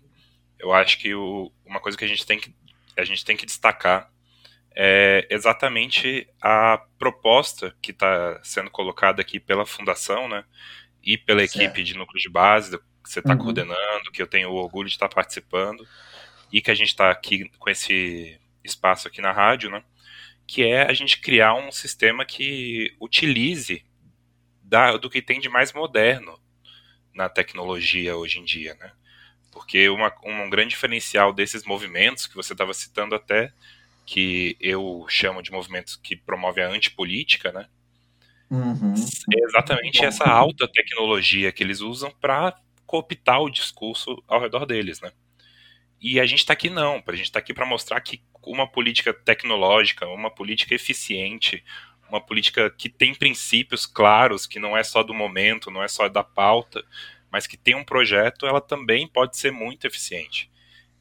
eu 0.59 0.73
acho 0.73 0.99
que 0.99 1.15
o, 1.15 1.53
uma 1.65 1.81
coisa 1.81 1.97
que 1.97 2.05
a 2.05 2.09
gente 2.09 2.25
tem 2.25 2.39
que 2.39 2.55
a 2.97 3.05
gente 3.05 3.25
tem 3.25 3.37
que 3.37 3.47
destacar 3.47 4.11
é 4.75 5.27
exatamente 5.31 6.29
a 6.41 6.81
proposta 6.99 7.75
que 7.83 7.91
está 7.91 8.41
sendo 8.43 8.71
colocada 8.71 9.21
aqui 9.21 9.41
pela 9.41 9.67
fundação, 9.67 10.29
né, 10.29 10.45
e 11.03 11.19
pela 11.19 11.41
certo. 11.41 11.63
equipe 11.63 11.83
de 11.83 11.97
núcleo 11.97 12.21
de 12.21 12.29
base 12.29 12.79
que 12.79 13.11
você 13.11 13.21
está 13.21 13.33
uhum. 13.33 13.39
coordenando, 13.39 14.13
que 14.13 14.21
eu 14.21 14.27
tenho 14.27 14.51
o 14.51 14.55
orgulho 14.55 14.89
de 14.89 14.95
estar 14.95 15.09
participando 15.09 15.87
e 16.53 16.61
que 16.61 16.71
a 16.71 16.75
gente 16.75 16.89
está 16.89 17.11
aqui 17.11 17.51
com 17.59 17.71
esse 17.71 18.39
espaço 18.63 19.09
aqui 19.09 19.21
na 19.21 19.33
rádio, 19.33 19.71
né, 19.71 19.83
que 20.49 20.65
é 20.65 20.83
a 20.83 20.95
gente 20.95 21.21
criar 21.21 21.55
um 21.55 21.71
sistema 21.71 22.25
que 22.25 22.97
utilize 22.99 23.85
da, 24.63 24.97
do 24.97 25.11
que 25.11 25.21
tem 25.21 25.39
de 25.39 25.49
mais 25.49 25.75
moderno 25.75 26.41
na 27.15 27.29
tecnologia 27.29 28.17
hoje 28.17 28.39
em 28.39 28.45
dia, 28.45 28.75
né? 28.81 28.91
Porque 29.53 29.91
uma, 29.91 30.11
um 30.25 30.49
grande 30.49 30.71
diferencial 30.71 31.35
desses 31.35 31.65
movimentos 31.65 32.27
que 32.27 32.35
você 32.35 32.55
estava 32.55 32.73
citando 32.73 33.15
até, 33.15 33.53
que 34.07 34.57
eu 34.59 35.05
chamo 35.11 35.43
de 35.43 35.53
movimentos 35.53 35.97
que 35.97 36.17
promovem 36.17 36.65
a 36.65 36.69
antipolítica, 36.69 37.53
né? 37.53 37.69
Uhum. 38.51 38.95
É 38.95 39.45
exatamente 39.45 40.03
essa 40.03 40.25
alta 40.25 40.67
tecnologia 40.67 41.53
que 41.53 41.63
eles 41.63 41.83
usam 41.83 42.11
para 42.23 42.59
cooptar 42.87 43.43
o 43.43 43.51
discurso 43.51 44.23
ao 44.27 44.41
redor 44.41 44.65
deles, 44.65 45.03
né? 45.03 45.13
E 46.01 46.19
a 46.19 46.25
gente 46.25 46.39
está 46.39 46.55
aqui 46.55 46.71
não, 46.71 47.03
a 47.07 47.13
gente 47.13 47.27
está 47.27 47.39
aqui 47.39 47.53
para 47.53 47.67
mostrar 47.67 48.01
que 48.01 48.23
uma 48.47 48.67
política 48.67 49.13
tecnológica, 49.13 50.07
uma 50.09 50.31
política 50.31 50.75
eficiente, 50.75 51.65
uma 52.09 52.21
política 52.21 52.71
que 52.71 52.89
tem 52.89 53.15
princípios 53.15 53.87
claros, 53.87 54.47
que 54.47 54.59
não 54.59 54.77
é 54.77 54.83
só 54.83 55.03
do 55.03 55.15
momento, 55.15 55.71
não 55.71 55.83
é 55.83 55.89
só 55.89 56.09
da 56.09 56.25
pauta, 56.25 56.83
mas 57.31 57.47
que 57.47 57.57
tem 57.57 57.75
um 57.75 57.85
projeto, 57.85 58.47
ela 58.47 58.61
também 58.61 59.07
pode 59.07 59.37
ser 59.37 59.51
muito 59.51 59.87
eficiente. 59.87 60.51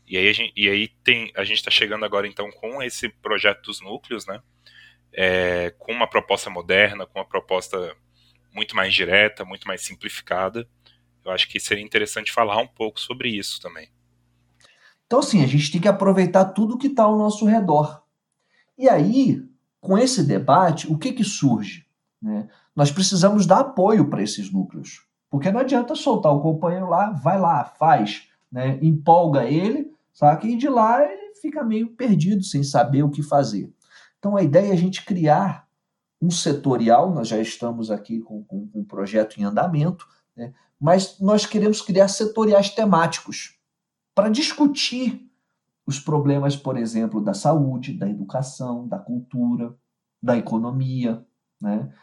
E 0.05 0.17
aí 0.17 0.29
a 0.29 0.33
gente, 0.33 0.53
e 0.55 0.69
aí 0.69 0.87
tem, 1.03 1.31
a 1.35 1.43
gente 1.43 1.57
está 1.57 1.71
chegando 1.71 2.05
agora 2.05 2.27
então 2.27 2.49
com 2.51 2.81
esse 2.81 3.09
projeto 3.09 3.63
dos 3.63 3.81
núcleos, 3.81 4.25
né? 4.25 4.41
É, 5.11 5.73
com 5.79 5.91
uma 5.91 6.07
proposta 6.07 6.49
moderna, 6.49 7.05
com 7.05 7.19
uma 7.19 7.25
proposta 7.25 7.95
muito 8.53 8.75
mais 8.75 8.93
direta, 8.93 9.43
muito 9.43 9.67
mais 9.67 9.81
simplificada. 9.81 10.67
Eu 11.25 11.31
acho 11.31 11.47
que 11.47 11.59
seria 11.59 11.83
interessante 11.83 12.31
falar 12.31 12.57
um 12.57 12.67
pouco 12.67 12.99
sobre 12.99 13.29
isso 13.29 13.59
também. 13.61 13.89
Então, 15.07 15.19
assim, 15.19 15.41
a 15.43 15.47
gente 15.47 15.71
tem 15.71 15.81
que 15.81 15.87
aproveitar 15.87 16.45
tudo 16.45 16.77
que 16.77 16.87
está 16.87 17.03
ao 17.03 17.17
nosso 17.17 17.45
redor. 17.45 18.03
E 18.77 18.87
aí, 18.87 19.41
com 19.79 19.97
esse 19.97 20.21
debate, 20.21 20.91
o 20.91 20.97
que, 20.97 21.13
que 21.13 21.23
surge? 21.23 21.85
Né? 22.21 22.47
Nós 22.75 22.91
precisamos 22.91 23.45
dar 23.45 23.59
apoio 23.59 24.09
para 24.09 24.21
esses 24.21 24.51
núcleos. 24.51 25.07
Porque 25.29 25.51
não 25.51 25.61
adianta 25.61 25.95
soltar 25.95 26.33
o 26.33 26.41
companheiro 26.41 26.89
lá, 26.89 27.11
vai 27.11 27.39
lá, 27.39 27.63
faz, 27.63 28.27
né? 28.51 28.77
empolga 28.81 29.45
ele, 29.45 29.91
sabe? 30.13 30.49
E 30.49 30.57
de 30.57 30.69
lá 30.69 31.03
ele 31.03 31.35
fica 31.41 31.63
meio 31.63 31.89
perdido, 31.95 32.43
sem 32.43 32.63
saber 32.63 33.03
o 33.03 33.09
que 33.09 33.23
fazer. 33.23 33.73
Então 34.19 34.35
a 34.35 34.43
ideia 34.43 34.69
é 34.69 34.73
a 34.73 34.77
gente 34.77 35.05
criar 35.05 35.67
um 36.21 36.31
setorial, 36.31 37.13
nós 37.13 37.27
já 37.27 37.37
estamos 37.39 37.91
aqui 37.91 38.19
com, 38.19 38.43
com, 38.43 38.67
com 38.67 38.79
um 38.79 38.83
projeto 38.83 39.37
em 39.37 39.43
andamento, 39.43 40.07
né? 40.35 40.53
mas 40.79 41.19
nós 41.19 41.45
queremos 41.45 41.81
criar 41.81 42.07
setoriais 42.07 42.69
temáticos 42.69 43.56
para 44.17 44.29
discutir 44.29 45.29
os 45.85 45.99
problemas, 45.99 46.55
por 46.55 46.75
exemplo, 46.75 47.23
da 47.23 47.35
saúde, 47.35 47.93
da 47.93 48.09
educação, 48.09 48.87
da 48.87 48.97
cultura, 48.97 49.75
da 50.19 50.35
economia, 50.35 51.23
né? 51.61 51.93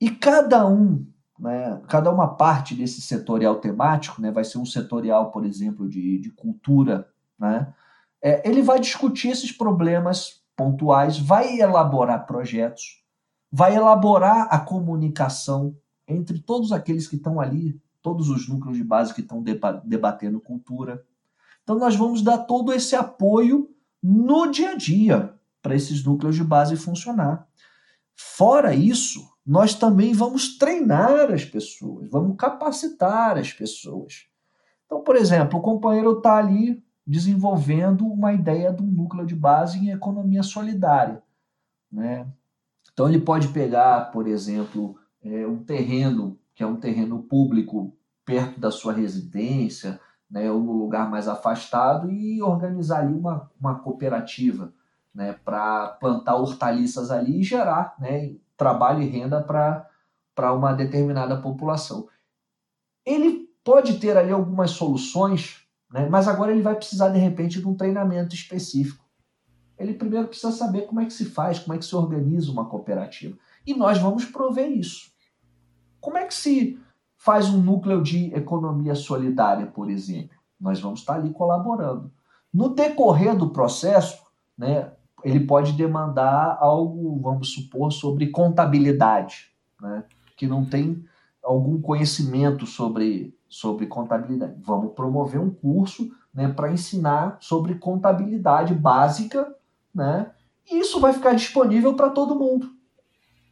E 0.00 0.10
cada 0.10 0.66
um, 0.66 1.06
né, 1.38 1.78
cada 1.86 2.10
uma 2.10 2.26
parte 2.26 2.74
desse 2.74 3.02
setorial 3.02 3.56
temático, 3.56 4.22
né, 4.22 4.32
vai 4.32 4.44
ser 4.44 4.56
um 4.56 4.64
setorial, 4.64 5.30
por 5.30 5.44
exemplo, 5.44 5.86
de, 5.86 6.16
de 6.16 6.30
cultura, 6.30 7.06
né? 7.38 7.74
É, 8.22 8.48
ele 8.48 8.62
vai 8.62 8.80
discutir 8.80 9.28
esses 9.28 9.52
problemas 9.52 10.42
pontuais, 10.56 11.18
vai 11.18 11.60
elaborar 11.60 12.26
projetos, 12.26 13.04
vai 13.52 13.76
elaborar 13.76 14.48
a 14.50 14.58
comunicação 14.58 15.76
entre 16.08 16.38
todos 16.38 16.72
aqueles 16.72 17.06
que 17.06 17.16
estão 17.16 17.38
ali, 17.38 17.78
todos 18.00 18.30
os 18.30 18.48
núcleos 18.48 18.78
de 18.78 18.84
base 18.84 19.12
que 19.12 19.20
estão 19.20 19.44
debatendo 19.84 20.40
cultura. 20.40 21.04
Então, 21.68 21.78
nós 21.78 21.94
vamos 21.94 22.22
dar 22.22 22.38
todo 22.38 22.72
esse 22.72 22.96
apoio 22.96 23.68
no 24.02 24.46
dia 24.46 24.70
a 24.70 24.74
dia 24.74 25.34
para 25.60 25.74
esses 25.74 26.02
núcleos 26.02 26.34
de 26.34 26.42
base 26.42 26.74
funcionar. 26.76 27.46
Fora 28.16 28.74
isso, 28.74 29.20
nós 29.44 29.74
também 29.74 30.14
vamos 30.14 30.56
treinar 30.56 31.30
as 31.30 31.44
pessoas, 31.44 32.08
vamos 32.08 32.38
capacitar 32.38 33.36
as 33.36 33.52
pessoas. 33.52 34.28
Então, 34.86 35.02
por 35.02 35.14
exemplo, 35.14 35.58
o 35.58 35.62
companheiro 35.62 36.16
está 36.16 36.38
ali 36.38 36.82
desenvolvendo 37.06 38.06
uma 38.06 38.32
ideia 38.32 38.72
de 38.72 38.82
um 38.82 38.86
núcleo 38.86 39.26
de 39.26 39.34
base 39.34 39.78
em 39.78 39.90
economia 39.90 40.42
solidária. 40.42 41.22
Né? 41.92 42.26
Então, 42.90 43.06
ele 43.06 43.20
pode 43.20 43.48
pegar, 43.48 44.10
por 44.10 44.26
exemplo, 44.26 44.96
é, 45.22 45.46
um 45.46 45.62
terreno 45.62 46.40
que 46.54 46.62
é 46.62 46.66
um 46.66 46.76
terreno 46.76 47.24
público 47.24 47.94
perto 48.24 48.58
da 48.58 48.70
sua 48.70 48.94
residência, 48.94 50.00
né, 50.30 50.50
ou 50.50 50.60
no 50.60 50.72
lugar 50.72 51.10
mais 51.10 51.26
afastado, 51.26 52.10
e 52.10 52.42
organizar 52.42 53.00
ali 53.00 53.14
uma, 53.14 53.50
uma 53.58 53.78
cooperativa 53.78 54.72
né, 55.14 55.34
para 55.44 55.88
plantar 55.88 56.36
hortaliças 56.36 57.10
ali 57.10 57.40
e 57.40 57.44
gerar 57.44 57.94
né, 57.98 58.34
trabalho 58.56 59.02
e 59.02 59.06
renda 59.06 59.42
para 59.42 60.52
uma 60.52 60.72
determinada 60.72 61.40
população. 61.40 62.08
Ele 63.04 63.48
pode 63.64 63.98
ter 63.98 64.16
ali 64.16 64.30
algumas 64.30 64.72
soluções, 64.72 65.66
né, 65.90 66.08
mas 66.08 66.28
agora 66.28 66.52
ele 66.52 66.62
vai 66.62 66.74
precisar, 66.74 67.08
de 67.08 67.18
repente, 67.18 67.60
de 67.60 67.66
um 67.66 67.74
treinamento 67.74 68.34
específico. 68.34 69.04
Ele 69.78 69.94
primeiro 69.94 70.28
precisa 70.28 70.52
saber 70.52 70.82
como 70.82 71.00
é 71.00 71.04
que 71.04 71.12
se 71.12 71.24
faz, 71.24 71.58
como 71.58 71.74
é 71.74 71.78
que 71.78 71.84
se 71.84 71.94
organiza 71.94 72.50
uma 72.50 72.68
cooperativa. 72.68 73.38
E 73.66 73.74
nós 73.74 73.98
vamos 73.98 74.24
prover 74.24 74.70
isso. 74.70 75.10
Como 76.00 76.18
é 76.18 76.24
que 76.24 76.34
se 76.34 76.78
faz 77.18 77.50
um 77.50 77.58
núcleo 77.58 78.02
de 78.02 78.32
economia 78.34 78.94
solidária, 78.94 79.66
por 79.66 79.90
exemplo? 79.90 80.38
Nós 80.58 80.80
vamos 80.80 81.00
estar 81.00 81.16
ali 81.16 81.30
colaborando. 81.30 82.10
No 82.54 82.70
decorrer 82.70 83.36
do 83.36 83.50
processo, 83.50 84.24
né, 84.56 84.92
ele 85.24 85.40
pode 85.40 85.72
demandar 85.72 86.56
algo, 86.60 87.20
vamos 87.20 87.52
supor, 87.52 87.92
sobre 87.92 88.28
contabilidade, 88.28 89.50
né? 89.80 90.04
que 90.36 90.46
não 90.46 90.64
tem 90.64 91.04
algum 91.42 91.80
conhecimento 91.80 92.66
sobre, 92.66 93.36
sobre 93.48 93.86
contabilidade. 93.86 94.54
Vamos 94.62 94.92
promover 94.92 95.40
um 95.40 95.50
curso 95.50 96.10
né, 96.32 96.48
para 96.48 96.72
ensinar 96.72 97.36
sobre 97.40 97.74
contabilidade 97.74 98.74
básica, 98.74 99.54
né? 99.92 100.30
e 100.70 100.78
isso 100.78 101.00
vai 101.00 101.12
ficar 101.12 101.34
disponível 101.34 101.94
para 101.94 102.10
todo 102.10 102.38
mundo. 102.38 102.70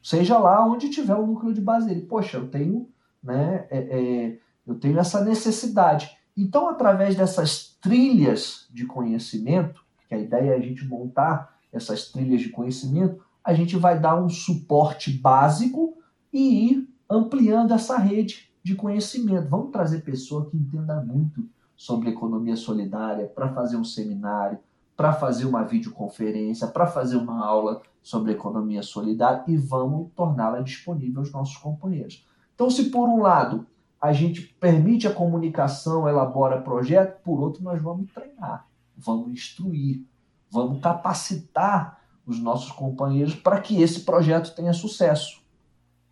Seja 0.02 0.38
lá 0.38 0.64
onde 0.64 0.88
tiver 0.88 1.16
o 1.16 1.26
núcleo 1.26 1.52
de 1.52 1.60
base 1.60 1.88
dele. 1.88 2.02
Poxa, 2.02 2.36
eu 2.36 2.48
tenho, 2.48 2.88
né, 3.26 3.66
é, 3.70 3.78
é, 3.78 4.38
eu 4.66 4.76
tenho 4.76 4.98
essa 4.98 5.24
necessidade. 5.24 6.16
Então, 6.36 6.68
através 6.68 7.16
dessas 7.16 7.76
trilhas 7.80 8.68
de 8.72 8.86
conhecimento, 8.86 9.84
que 10.08 10.14
a 10.14 10.18
ideia 10.18 10.52
é 10.52 10.56
a 10.56 10.60
gente 10.60 10.86
montar 10.86 11.58
essas 11.72 12.10
trilhas 12.10 12.40
de 12.40 12.50
conhecimento, 12.50 13.22
a 13.44 13.52
gente 13.52 13.76
vai 13.76 13.98
dar 13.98 14.20
um 14.20 14.28
suporte 14.28 15.10
básico 15.10 15.96
e 16.32 16.70
ir 16.70 16.88
ampliando 17.08 17.72
essa 17.72 17.96
rede 17.96 18.50
de 18.62 18.74
conhecimento. 18.74 19.48
Vamos 19.48 19.70
trazer 19.70 20.02
pessoa 20.02 20.48
que 20.50 20.56
entenda 20.56 21.00
muito 21.00 21.48
sobre 21.76 22.10
economia 22.10 22.56
solidária 22.56 23.26
para 23.26 23.52
fazer 23.52 23.76
um 23.76 23.84
seminário, 23.84 24.58
para 24.96 25.12
fazer 25.12 25.44
uma 25.44 25.62
videoconferência, 25.62 26.66
para 26.66 26.86
fazer 26.86 27.16
uma 27.16 27.44
aula 27.44 27.82
sobre 28.02 28.32
economia 28.32 28.82
solidária 28.82 29.44
e 29.46 29.56
vamos 29.56 30.10
torná-la 30.14 30.60
disponível 30.60 31.20
aos 31.20 31.32
nossos 31.32 31.56
companheiros. 31.56 32.26
Então, 32.56 32.68
se 32.68 32.90
por 32.90 33.08
um 33.08 33.22
lado 33.22 33.64
a 34.02 34.12
gente 34.12 34.42
permite 34.42 35.06
a 35.06 35.14
comunicação, 35.14 36.08
elabora 36.08 36.60
projeto, 36.60 37.22
por 37.22 37.40
outro 37.40 37.62
nós 37.62 37.80
vamos 37.80 38.12
treinar, 38.12 38.66
vamos 38.96 39.30
instruir, 39.30 40.02
Vamos 40.50 40.80
capacitar 40.80 42.00
os 42.26 42.40
nossos 42.40 42.72
companheiros 42.72 43.34
para 43.34 43.60
que 43.60 43.82
esse 43.82 44.00
projeto 44.00 44.54
tenha 44.54 44.72
sucesso. 44.72 45.42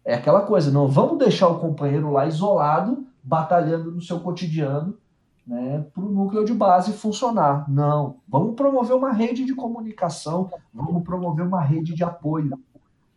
É 0.04 0.14
aquela 0.14 0.42
coisa, 0.42 0.70
não 0.70 0.87
vamos 0.87 1.18
deixar 1.18 1.48
o 1.48 1.59
companheiro 1.59 2.12
lá 2.12 2.26
isolado, 2.26 3.07
batalhando 3.22 3.90
no 3.90 4.02
seu 4.02 4.20
cotidiano, 4.20 4.98
né, 5.46 5.85
para 5.94 6.04
o 6.04 6.11
núcleo 6.11 6.44
de 6.44 6.52
base 6.52 6.92
funcionar. 6.92 7.68
Não, 7.70 8.16
vamos 8.28 8.54
promover 8.54 8.94
uma 8.94 9.12
rede 9.12 9.44
de 9.44 9.54
comunicação, 9.54 10.50
vamos 10.72 11.02
promover 11.02 11.46
uma 11.46 11.62
rede 11.62 11.94
de 11.94 12.04
apoio. 12.04 12.59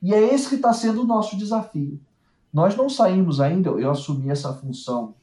E 0.01 0.13
é 0.13 0.33
esse 0.33 0.47
que 0.47 0.55
está 0.55 0.71
sendo 0.71 1.01
o 1.01 1.07
nosso 1.07 1.35
desafio. 1.35 1.99
Nós 2.51 2.75
não 2.75 2.89
saímos 2.89 3.39
ainda, 3.39 3.69
eu 3.69 3.91
assumi 3.91 4.29
essa 4.29 4.53
função 4.53 5.15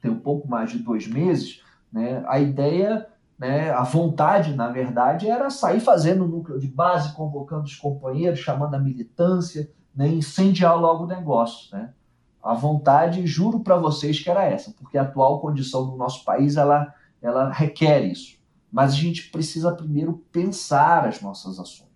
tem 0.00 0.10
um 0.10 0.18
pouco 0.18 0.48
mais 0.48 0.72
de 0.72 0.80
dois 0.80 1.06
meses, 1.06 1.62
né, 1.92 2.24
a 2.26 2.40
ideia 2.40 3.08
né? 3.42 3.72
A 3.72 3.82
vontade, 3.82 4.54
na 4.54 4.68
verdade, 4.68 5.28
era 5.28 5.50
sair 5.50 5.80
fazendo 5.80 6.24
o 6.24 6.28
núcleo 6.28 6.60
de 6.60 6.68
base, 6.68 7.12
convocando 7.12 7.64
os 7.64 7.74
companheiros, 7.74 8.38
chamando 8.38 8.76
a 8.76 8.78
militância, 8.78 9.68
né? 9.92 10.06
incendiar 10.06 10.80
logo 10.80 11.02
o 11.02 11.08
negócio. 11.08 11.76
Né? 11.76 11.92
A 12.40 12.54
vontade, 12.54 13.26
juro 13.26 13.58
para 13.58 13.76
vocês 13.76 14.20
que 14.20 14.30
era 14.30 14.44
essa, 14.44 14.72
porque 14.78 14.96
a 14.96 15.02
atual 15.02 15.40
condição 15.40 15.90
do 15.90 15.96
nosso 15.96 16.24
país 16.24 16.56
ela, 16.56 16.94
ela 17.20 17.50
requer 17.50 18.04
isso. 18.04 18.38
Mas 18.70 18.92
a 18.92 18.96
gente 18.96 19.28
precisa 19.30 19.74
primeiro 19.74 20.24
pensar 20.30 21.08
as 21.08 21.20
nossas 21.20 21.58
ações. 21.58 21.90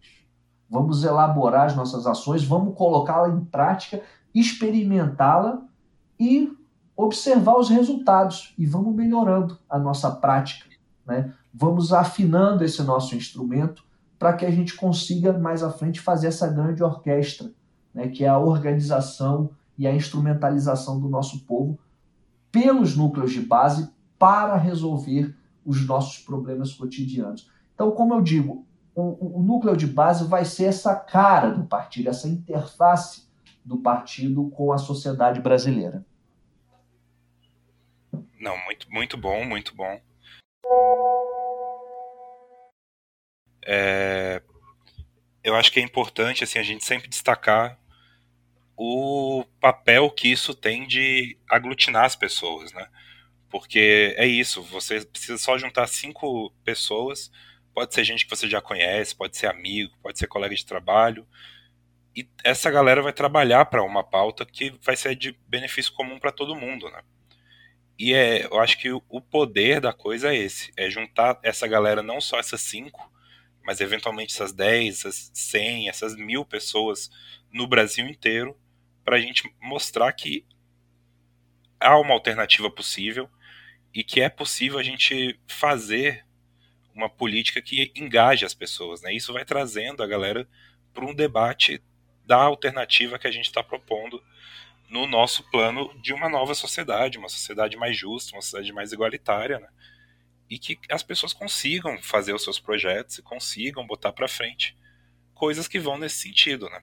Vamos 0.68 1.04
elaborar 1.04 1.66
as 1.66 1.76
nossas 1.76 2.08
ações, 2.08 2.42
vamos 2.42 2.76
colocá-la 2.76 3.28
em 3.28 3.44
prática, 3.44 4.02
experimentá-la 4.40 5.62
e 6.18 6.52
observar 6.96 7.58
os 7.58 7.68
resultados 7.68 8.54
e 8.56 8.64
vamos 8.64 8.94
melhorando 8.94 9.58
a 9.68 9.78
nossa 9.78 10.10
prática 10.10 10.66
né? 11.06 11.32
Vamos 11.54 11.92
afinando 11.92 12.64
esse 12.64 12.82
nosso 12.82 13.14
instrumento 13.14 13.84
para 14.18 14.32
que 14.32 14.44
a 14.44 14.50
gente 14.50 14.74
consiga 14.74 15.32
mais 15.38 15.62
à 15.62 15.70
frente 15.70 16.00
fazer 16.00 16.26
essa 16.26 16.48
grande 16.48 16.82
orquestra, 16.82 17.50
né? 17.94 18.08
que 18.08 18.24
é 18.24 18.28
a 18.28 18.38
organização 18.38 19.50
e 19.78 19.86
a 19.86 19.94
instrumentalização 19.94 20.98
do 20.98 21.08
nosso 21.08 21.44
povo 21.44 21.78
pelos 22.50 22.96
núcleos 22.96 23.32
de 23.32 23.40
base 23.40 23.90
para 24.18 24.56
resolver 24.56 25.34
os 25.64 25.86
nossos 25.86 26.18
problemas 26.18 26.72
cotidianos. 26.72 27.50
Então, 27.74 27.90
como 27.90 28.14
eu 28.14 28.22
digo, 28.22 28.64
o, 28.94 29.38
o, 29.38 29.42
núcleo 29.42 29.76
de 29.76 29.86
base 29.86 30.24
vai 30.24 30.44
ser 30.44 30.64
essa 30.64 30.94
cara 30.94 31.50
do 31.50 31.64
partido, 31.64 32.08
essa 32.08 32.26
interface 32.26 33.25
do 33.66 33.78
partido 33.78 34.48
com 34.50 34.72
a 34.72 34.78
sociedade 34.78 35.40
brasileira. 35.40 36.06
Não, 38.38 38.56
muito, 38.64 38.90
muito 38.90 39.16
bom, 39.16 39.44
muito 39.44 39.74
bom. 39.74 40.00
É, 43.64 44.40
eu 45.42 45.56
acho 45.56 45.72
que 45.72 45.80
é 45.80 45.82
importante 45.82 46.44
assim 46.44 46.60
a 46.60 46.62
gente 46.62 46.84
sempre 46.84 47.08
destacar 47.08 47.76
o 48.76 49.44
papel 49.60 50.08
que 50.10 50.28
isso 50.28 50.54
tem 50.54 50.86
de 50.86 51.36
aglutinar 51.50 52.04
as 52.04 52.14
pessoas, 52.14 52.72
né? 52.72 52.86
Porque 53.50 54.14
é 54.16 54.26
isso, 54.26 54.62
você 54.62 55.04
precisa 55.04 55.38
só 55.38 55.58
juntar 55.58 55.88
cinco 55.88 56.52
pessoas, 56.62 57.32
pode 57.74 57.92
ser 57.94 58.04
gente 58.04 58.24
que 58.24 58.30
você 58.30 58.48
já 58.48 58.60
conhece, 58.60 59.16
pode 59.16 59.36
ser 59.36 59.48
amigo, 59.48 59.96
pode 60.02 60.18
ser 60.18 60.28
colega 60.28 60.54
de 60.54 60.64
trabalho, 60.64 61.26
e 62.16 62.28
essa 62.42 62.70
galera 62.70 63.02
vai 63.02 63.12
trabalhar 63.12 63.66
para 63.66 63.82
uma 63.82 64.02
pauta 64.02 64.46
que 64.46 64.74
vai 64.82 64.96
ser 64.96 65.14
de 65.14 65.38
benefício 65.46 65.92
comum 65.92 66.18
para 66.18 66.32
todo 66.32 66.56
mundo, 66.56 66.90
né? 66.90 67.02
E 67.98 68.14
é, 68.14 68.46
eu 68.46 68.58
acho 68.58 68.78
que 68.78 68.90
o 68.90 69.20
poder 69.20 69.80
da 69.80 69.92
coisa 69.92 70.32
é 70.32 70.36
esse: 70.36 70.72
é 70.76 70.88
juntar 70.88 71.38
essa 71.42 71.66
galera, 71.66 72.02
não 72.02 72.20
só 72.20 72.38
essas 72.38 72.62
cinco, 72.62 73.12
mas 73.62 73.80
eventualmente 73.80 74.32
essas 74.32 74.52
10, 74.52 75.00
essas 75.00 75.30
100, 75.34 75.88
essas 75.88 76.16
mil 76.16 76.44
pessoas 76.44 77.10
no 77.52 77.66
Brasil 77.66 78.06
inteiro, 78.06 78.58
para 79.04 79.16
a 79.16 79.20
gente 79.20 79.50
mostrar 79.60 80.12
que 80.12 80.46
há 81.80 81.98
uma 81.98 82.14
alternativa 82.14 82.70
possível 82.70 83.28
e 83.92 84.04
que 84.04 84.20
é 84.20 84.28
possível 84.28 84.78
a 84.78 84.82
gente 84.82 85.38
fazer 85.46 86.24
uma 86.94 87.08
política 87.08 87.60
que 87.60 87.92
engaje 87.94 88.44
as 88.44 88.54
pessoas. 88.54 89.02
Né? 89.02 89.14
Isso 89.14 89.32
vai 89.32 89.44
trazendo 89.44 90.02
a 90.02 90.06
galera 90.06 90.48
para 90.92 91.04
um 91.04 91.14
debate 91.14 91.82
da 92.26 92.36
alternativa 92.36 93.18
que 93.18 93.26
a 93.26 93.30
gente 93.30 93.46
está 93.46 93.62
propondo 93.62 94.22
no 94.90 95.06
nosso 95.06 95.48
plano 95.50 95.92
de 96.02 96.12
uma 96.12 96.28
nova 96.28 96.54
sociedade, 96.54 97.18
uma 97.18 97.28
sociedade 97.28 97.76
mais 97.76 97.96
justa, 97.96 98.34
uma 98.34 98.42
sociedade 98.42 98.72
mais 98.72 98.92
igualitária, 98.92 99.58
né? 99.58 99.68
e 100.48 100.58
que 100.58 100.78
as 100.90 101.02
pessoas 101.02 101.32
consigam 101.32 101.98
fazer 102.02 102.32
os 102.32 102.44
seus 102.44 102.58
projetos 102.58 103.18
e 103.18 103.22
consigam 103.22 103.86
botar 103.86 104.12
para 104.12 104.28
frente 104.28 104.76
coisas 105.34 105.68
que 105.68 105.78
vão 105.78 105.98
nesse 105.98 106.16
sentido, 106.16 106.68
né? 106.70 106.80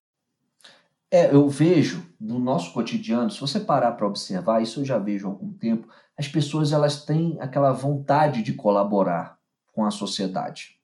É, 1.10 1.34
eu 1.34 1.48
vejo 1.48 2.06
no 2.20 2.40
nosso 2.40 2.74
cotidiano, 2.74 3.30
se 3.30 3.40
você 3.40 3.60
parar 3.60 3.92
para 3.92 4.08
observar, 4.08 4.62
isso 4.62 4.82
eu 4.82 4.86
já 4.86 4.98
vejo 4.98 5.28
há 5.28 5.30
algum 5.30 5.54
tempo, 5.54 5.88
as 6.18 6.28
pessoas 6.28 6.72
elas 6.72 7.06
têm 7.06 7.38
aquela 7.40 7.72
vontade 7.72 8.42
de 8.42 8.54
colaborar 8.54 9.38
com 9.72 9.86
a 9.86 9.92
sociedade. 9.92 10.80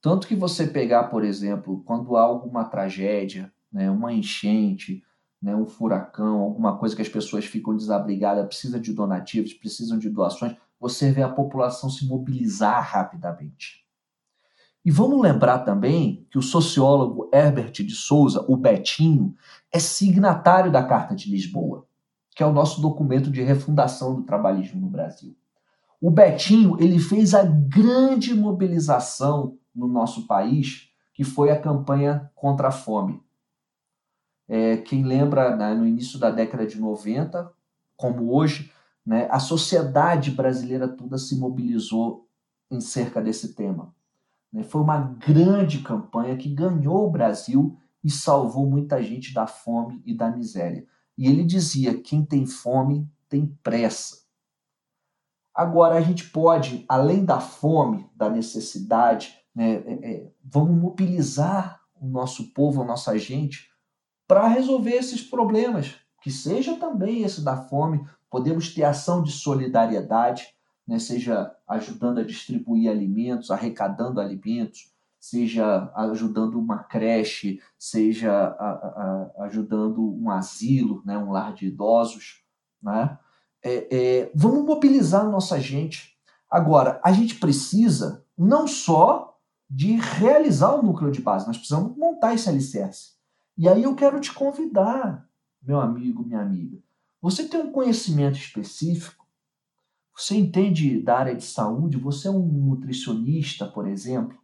Tanto 0.00 0.26
que 0.26 0.34
você 0.34 0.66
pegar, 0.66 1.04
por 1.04 1.24
exemplo, 1.24 1.82
quando 1.84 2.16
há 2.16 2.22
alguma 2.22 2.64
tragédia, 2.64 3.52
né, 3.72 3.90
uma 3.90 4.12
enchente, 4.12 5.02
né, 5.40 5.54
um 5.54 5.66
furacão, 5.66 6.40
alguma 6.40 6.76
coisa 6.76 6.94
que 6.94 7.02
as 7.02 7.08
pessoas 7.08 7.44
ficam 7.44 7.76
desabrigadas, 7.76 8.46
precisam 8.46 8.80
de 8.80 8.92
donativos, 8.92 9.54
precisam 9.54 9.98
de 9.98 10.10
doações, 10.10 10.56
você 10.78 11.12
vê 11.12 11.22
a 11.22 11.28
população 11.28 11.90
se 11.90 12.06
mobilizar 12.06 12.82
rapidamente. 12.82 13.84
E 14.82 14.90
vamos 14.90 15.20
lembrar 15.20 15.58
também 15.60 16.26
que 16.30 16.38
o 16.38 16.42
sociólogo 16.42 17.28
Herbert 17.32 17.72
de 17.72 17.94
Souza, 17.94 18.44
o 18.48 18.56
Betinho, 18.56 19.34
é 19.70 19.78
signatário 19.78 20.72
da 20.72 20.82
Carta 20.82 21.14
de 21.14 21.30
Lisboa, 21.30 21.86
que 22.34 22.42
é 22.42 22.46
o 22.46 22.52
nosso 22.52 22.80
documento 22.80 23.30
de 23.30 23.42
refundação 23.42 24.14
do 24.14 24.22
trabalhismo 24.22 24.80
no 24.80 24.88
Brasil. 24.88 25.36
O 26.00 26.10
Betinho 26.10 26.78
ele 26.80 26.98
fez 26.98 27.34
a 27.34 27.42
grande 27.42 28.34
mobilização 28.34 29.58
no 29.74 29.86
nosso 29.86 30.26
país, 30.26 30.88
que 31.12 31.24
foi 31.24 31.50
a 31.50 31.60
campanha 31.60 32.30
contra 32.34 32.68
a 32.68 32.72
fome. 32.72 33.22
É, 34.52 34.78
quem 34.78 35.04
lembra, 35.04 35.54
né, 35.54 35.72
no 35.74 35.86
início 35.86 36.18
da 36.18 36.28
década 36.28 36.66
de 36.66 36.76
90, 36.76 37.52
como 37.96 38.34
hoje, 38.34 38.72
né, 39.06 39.28
a 39.30 39.38
sociedade 39.38 40.32
brasileira 40.32 40.88
toda 40.88 41.16
se 41.18 41.38
mobilizou 41.38 42.28
em 42.68 42.80
cerca 42.80 43.22
desse 43.22 43.54
tema. 43.54 43.94
Né? 44.52 44.64
Foi 44.64 44.80
uma 44.80 44.98
grande 44.98 45.78
campanha 45.78 46.36
que 46.36 46.48
ganhou 46.48 47.06
o 47.06 47.10
Brasil 47.10 47.78
e 48.02 48.10
salvou 48.10 48.68
muita 48.68 49.00
gente 49.00 49.32
da 49.32 49.46
fome 49.46 50.02
e 50.04 50.12
da 50.12 50.28
miséria. 50.28 50.84
E 51.16 51.28
ele 51.28 51.44
dizia: 51.44 52.02
quem 52.02 52.24
tem 52.24 52.44
fome 52.44 53.08
tem 53.28 53.56
pressa. 53.62 54.18
Agora, 55.54 55.94
a 55.94 56.00
gente 56.00 56.28
pode, 56.28 56.84
além 56.88 57.24
da 57.24 57.38
fome, 57.38 58.10
da 58.16 58.28
necessidade, 58.28 59.38
né, 59.54 59.74
é, 59.74 60.10
é, 60.10 60.32
vamos 60.42 60.76
mobilizar 60.76 61.80
o 61.94 62.08
nosso 62.08 62.52
povo, 62.52 62.82
a 62.82 62.84
nossa 62.84 63.16
gente, 63.16 63.69
para 64.30 64.46
resolver 64.46 64.92
esses 64.92 65.20
problemas, 65.20 65.96
que 66.22 66.30
seja 66.30 66.76
também 66.76 67.24
esse 67.24 67.42
da 67.42 67.56
fome. 67.56 68.06
Podemos 68.30 68.72
ter 68.72 68.84
ação 68.84 69.24
de 69.24 69.32
solidariedade, 69.32 70.54
né, 70.86 71.00
seja 71.00 71.52
ajudando 71.66 72.18
a 72.18 72.24
distribuir 72.24 72.88
alimentos, 72.88 73.50
arrecadando 73.50 74.20
alimentos, 74.20 74.92
seja 75.18 75.90
ajudando 75.96 76.60
uma 76.60 76.78
creche, 76.78 77.60
seja 77.76 78.32
a, 78.32 78.70
a, 78.70 79.44
ajudando 79.46 80.00
um 80.00 80.30
asilo, 80.30 81.02
né, 81.04 81.18
um 81.18 81.32
lar 81.32 81.52
de 81.52 81.66
idosos. 81.66 82.44
Né? 82.80 83.18
É, 83.64 83.88
é, 83.90 84.32
vamos 84.32 84.64
mobilizar 84.64 85.28
nossa 85.28 85.58
gente. 85.58 86.16
Agora, 86.48 87.00
a 87.02 87.10
gente 87.10 87.34
precisa 87.34 88.24
não 88.38 88.68
só 88.68 89.36
de 89.68 89.96
realizar 89.96 90.72
o 90.76 90.84
núcleo 90.84 91.10
de 91.10 91.20
base, 91.20 91.48
nós 91.48 91.58
precisamos 91.58 91.96
montar 91.96 92.32
esse 92.32 92.48
alicerce. 92.48 93.18
E 93.60 93.68
aí 93.68 93.82
eu 93.82 93.94
quero 93.94 94.18
te 94.20 94.32
convidar, 94.32 95.28
meu 95.62 95.78
amigo, 95.78 96.24
minha 96.24 96.40
amiga. 96.40 96.78
Você 97.20 97.46
tem 97.46 97.60
um 97.60 97.70
conhecimento 97.70 98.38
específico 98.38 99.20
você 100.20 100.36
entende 100.36 101.00
da 101.00 101.18
área 101.18 101.34
de 101.34 101.42
saúde? 101.42 101.96
Você 101.96 102.28
é 102.28 102.30
um 102.30 102.46
nutricionista, 102.46 103.66
por 103.66 103.88
exemplo? 103.88 104.38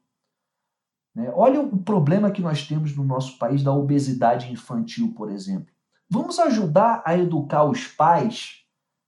Né? 1.14 1.30
Olha 1.34 1.60
o 1.60 1.76
problema 1.76 2.30
que 2.30 2.40
nós 2.40 2.66
temos 2.66 2.96
no 2.96 3.04
nosso 3.04 3.38
país 3.38 3.62
da 3.62 3.74
obesidade 3.74 4.50
infantil, 4.50 5.12
por 5.14 5.30
exemplo. 5.30 5.74
Vamos 6.08 6.38
ajudar 6.38 7.02
a 7.04 7.14
educar 7.18 7.64
os 7.64 7.86
pais 7.86 8.64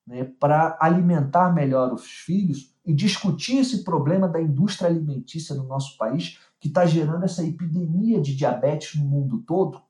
né, 0.07 0.25
para 0.25 0.77
alimentar 0.79 1.55
melhor 1.55 1.91
os 1.91 2.05
filhos 2.05 2.75
e 2.85 2.93
discutir 2.93 3.59
esse 3.59 3.83
problema 3.83 4.29
da 4.29 4.41
indústria 4.41 4.91
alimentícia 4.91 5.55
no 5.55 5.65
nosso 5.65 5.97
país, 5.97 6.39
que 6.61 6.69
está 6.69 6.85
gerando 6.85 7.25
essa 7.25 7.43
epidemia 7.43 8.21
de 8.21 8.37
diabetes 8.37 9.01
no 9.01 9.07
mundo 9.07 9.39
todo? 9.47 9.81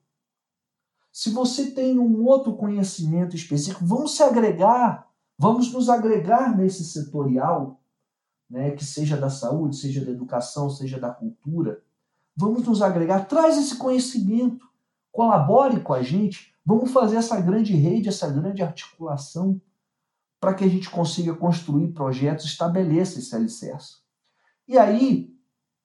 Se 1.18 1.31
você 1.31 1.72
tem 1.72 1.98
um 1.98 2.24
outro 2.24 2.52
conhecimento 2.57 3.35
específico, 3.35 3.85
vamos 3.85 4.14
se 4.14 4.22
agregar 4.22 5.09
Vamos 5.38 5.72
nos 5.72 5.88
agregar 5.88 6.57
nesse 6.57 6.85
setorial, 6.85 7.81
né, 8.50 8.72
que 8.72 8.85
seja 8.85 9.16
da 9.16 9.31
saúde, 9.31 9.76
seja 9.76 10.04
da 10.04 10.11
educação, 10.11 10.68
seja 10.68 10.98
da 10.98 11.11
cultura. 11.11 11.81
Vamos 12.35 12.66
nos 12.66 12.83
agregar, 12.83 13.26
traz 13.26 13.57
esse 13.57 13.76
conhecimento, 13.76 14.68
colabore 15.12 15.81
com 15.81 15.94
a 15.94 16.02
gente, 16.02 16.52
vamos 16.66 16.90
fazer 16.90 17.16
essa 17.16 17.40
grande 17.40 17.72
rede, 17.74 18.09
essa 18.09 18.28
grande 18.28 18.62
articulação 18.62 19.61
para 20.40 20.54
que 20.54 20.64
a 20.64 20.68
gente 20.68 20.90
consiga 20.90 21.35
construir 21.35 21.92
projetos, 21.92 22.46
estabeleça 22.46 23.20
esse 23.20 23.35
alicerce. 23.35 23.98
E 24.66 24.76
aí, 24.76 25.33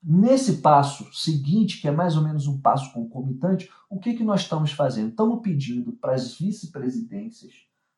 nesse 0.04 0.58
passo 0.58 1.12
seguinte, 1.13 1.80
que 1.80 1.88
é 1.88 1.92
mais 1.92 2.18
ou 2.18 2.24
menos 2.24 2.48
um 2.48 2.60
passo 2.60 2.92
concomitante, 2.92 3.70
o 3.89 4.00
que, 4.00 4.13
que 4.13 4.24
nós 4.24 4.42
estamos 4.42 4.72
fazendo? 4.72 5.10
Estamos 5.10 5.42
pedindo 5.42 5.94
para 5.94 6.13
as 6.13 6.38
vice-presidências 6.38 7.54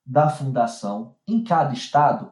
da 0.06 0.30
fundação 0.30 1.16
em 1.28 1.44
cada 1.44 1.74
estado 1.74 2.32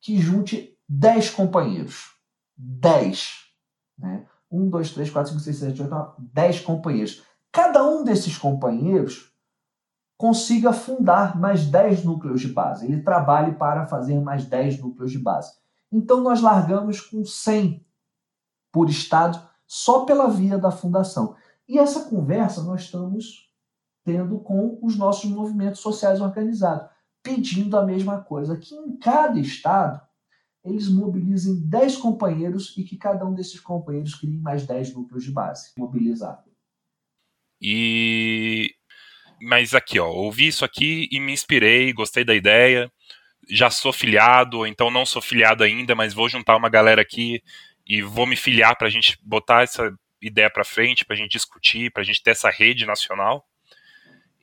que 0.00 0.16
junte 0.16 0.78
10 0.88 1.30
companheiros. 1.30 2.12
10. 2.56 3.30
Né? 3.98 4.26
1, 4.50 4.70
2, 4.70 4.90
3, 4.92 5.10
4, 5.10 5.32
5, 5.32 5.44
6, 5.44 5.56
7, 5.56 5.82
8, 5.82 5.90
9, 5.90 6.12
10 6.32 6.60
companheiros. 6.60 7.22
Cada 7.50 7.84
um 7.84 8.02
desses 8.02 8.38
companheiros 8.38 9.30
consiga 10.16 10.72
fundar 10.72 11.38
mais 11.38 11.66
10 11.66 12.04
núcleos 12.04 12.40
de 12.40 12.48
base. 12.48 12.86
Ele 12.86 13.02
trabalhe 13.02 13.56
para 13.56 13.86
fazer 13.86 14.18
mais 14.20 14.46
10 14.46 14.80
núcleos 14.80 15.10
de 15.12 15.18
base. 15.18 15.52
Então 15.90 16.22
nós 16.22 16.40
largamos 16.40 17.00
com 17.00 17.24
100 17.24 17.84
por 18.72 18.88
estado 18.88 19.40
só 19.66 20.04
pela 20.04 20.28
via 20.28 20.58
da 20.58 20.70
fundação. 20.70 21.36
E 21.68 21.78
essa 21.78 22.08
conversa 22.08 22.62
nós 22.62 22.82
estamos 22.82 23.50
tendo 24.04 24.40
com 24.40 24.78
os 24.82 24.96
nossos 24.96 25.30
movimentos 25.30 25.80
sociais 25.80 26.20
organizados 26.20 26.90
pedindo 27.22 27.76
a 27.76 27.86
mesma 27.86 28.20
coisa, 28.20 28.56
que 28.56 28.74
em 28.74 28.96
cada 28.96 29.38
estado 29.38 30.00
eles 30.64 30.88
mobilizem 30.88 31.60
10 31.68 31.96
companheiros 31.96 32.76
e 32.76 32.84
que 32.84 32.96
cada 32.96 33.24
um 33.24 33.34
desses 33.34 33.60
companheiros 33.60 34.14
crie 34.14 34.38
mais 34.38 34.66
10 34.66 34.94
núcleos 34.94 35.24
de 35.24 35.30
base 35.30 35.72
mobilizados. 35.76 36.52
E 37.60 38.74
mas 39.40 39.74
aqui, 39.74 39.98
ó, 39.98 40.08
ouvi 40.08 40.46
isso 40.46 40.64
aqui 40.64 41.08
e 41.10 41.18
me 41.18 41.32
inspirei, 41.32 41.92
gostei 41.92 42.24
da 42.24 42.34
ideia. 42.34 42.90
Já 43.50 43.70
sou 43.70 43.92
filiado, 43.92 44.58
ou 44.58 44.66
então 44.66 44.88
não 44.88 45.04
sou 45.04 45.20
filiado 45.20 45.64
ainda, 45.64 45.96
mas 45.96 46.14
vou 46.14 46.28
juntar 46.28 46.56
uma 46.56 46.68
galera 46.68 47.02
aqui 47.02 47.42
e 47.92 48.00
vou 48.00 48.26
me 48.26 48.36
filiar 48.36 48.74
para 48.78 48.86
a 48.86 48.90
gente 48.90 49.18
botar 49.22 49.64
essa 49.64 49.94
ideia 50.22 50.48
para 50.48 50.64
frente, 50.64 51.04
para 51.04 51.12
a 51.12 51.18
gente 51.18 51.32
discutir, 51.32 51.92
para 51.92 52.00
a 52.00 52.04
gente 52.04 52.22
ter 52.22 52.30
essa 52.30 52.48
rede 52.48 52.86
nacional. 52.86 53.46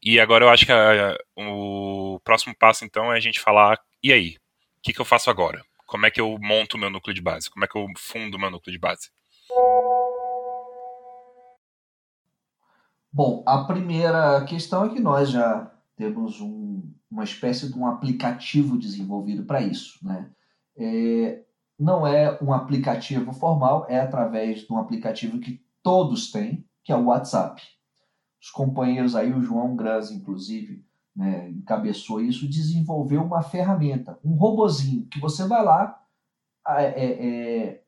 E 0.04 0.20
agora 0.20 0.46
eu 0.46 0.50
acho 0.50 0.68
que 0.68 0.72
a, 0.72 1.18
o 1.36 2.20
próximo 2.24 2.54
passo, 2.56 2.86
então, 2.86 3.12
é 3.12 3.18
a 3.18 3.20
gente 3.20 3.40
falar: 3.40 3.80
e 4.04 4.14
aí? 4.14 4.36
O 4.78 4.82
que, 4.84 4.94
que 4.94 5.02
eu 5.02 5.06
faço 5.06 5.32
agora? 5.32 5.64
Como 5.88 6.06
é 6.06 6.12
que 6.12 6.22
eu 6.22 6.38
monto 6.40 6.78
o 6.78 6.80
meu 6.80 6.92
núcleo 6.92 7.12
de 7.12 7.24
base? 7.24 7.50
Como 7.50 7.66
é 7.66 7.68
que 7.68 7.76
eu 7.76 7.88
fundo 7.98 8.38
o 8.38 8.40
meu 8.40 8.52
núcleo 8.52 8.72
de 8.72 8.80
base? 8.80 9.10
Bom, 13.12 13.44
a 13.48 13.64
primeira 13.64 14.46
questão 14.46 14.86
é 14.86 14.90
que 14.90 15.00
nós 15.00 15.32
já 15.32 15.72
temos 15.96 16.40
um, 16.40 16.84
uma 17.10 17.24
espécie 17.24 17.68
de 17.68 17.80
um 17.80 17.88
aplicativo 17.88 18.78
desenvolvido 18.78 19.44
para 19.44 19.60
isso. 19.60 19.98
Né? 20.06 20.30
É, 20.78 21.42
não 21.80 22.06
é 22.06 22.38
um 22.44 22.52
aplicativo 22.52 23.32
formal, 23.32 23.86
é 23.88 24.00
através 24.00 24.62
de 24.62 24.74
um 24.74 24.78
aplicativo 24.78 25.40
que 25.40 25.64
todos 25.82 26.32
têm, 26.32 26.66
que 26.84 26.92
é 26.92 26.96
o 26.96 27.06
WhatsApp. 27.06 27.62
Os 28.42 28.52
companheiros 28.52 29.16
aí, 29.16 29.32
o 29.32 29.42
João 29.42 29.76
Graz, 29.76 30.12
inclusive, 30.12 30.86
né, 31.16 31.50
encabeçou 31.50 32.22
isso, 32.22 32.50
desenvolveu 32.50 33.24
uma 33.24 33.42
ferramenta, 33.42 34.20
um 34.24 34.36
robozinho, 34.36 35.08
que 35.08 35.20
você 35.20 35.48
vai 35.48 35.64
lá, 35.64 36.00
é, 36.68 36.86
é, 36.86 37.82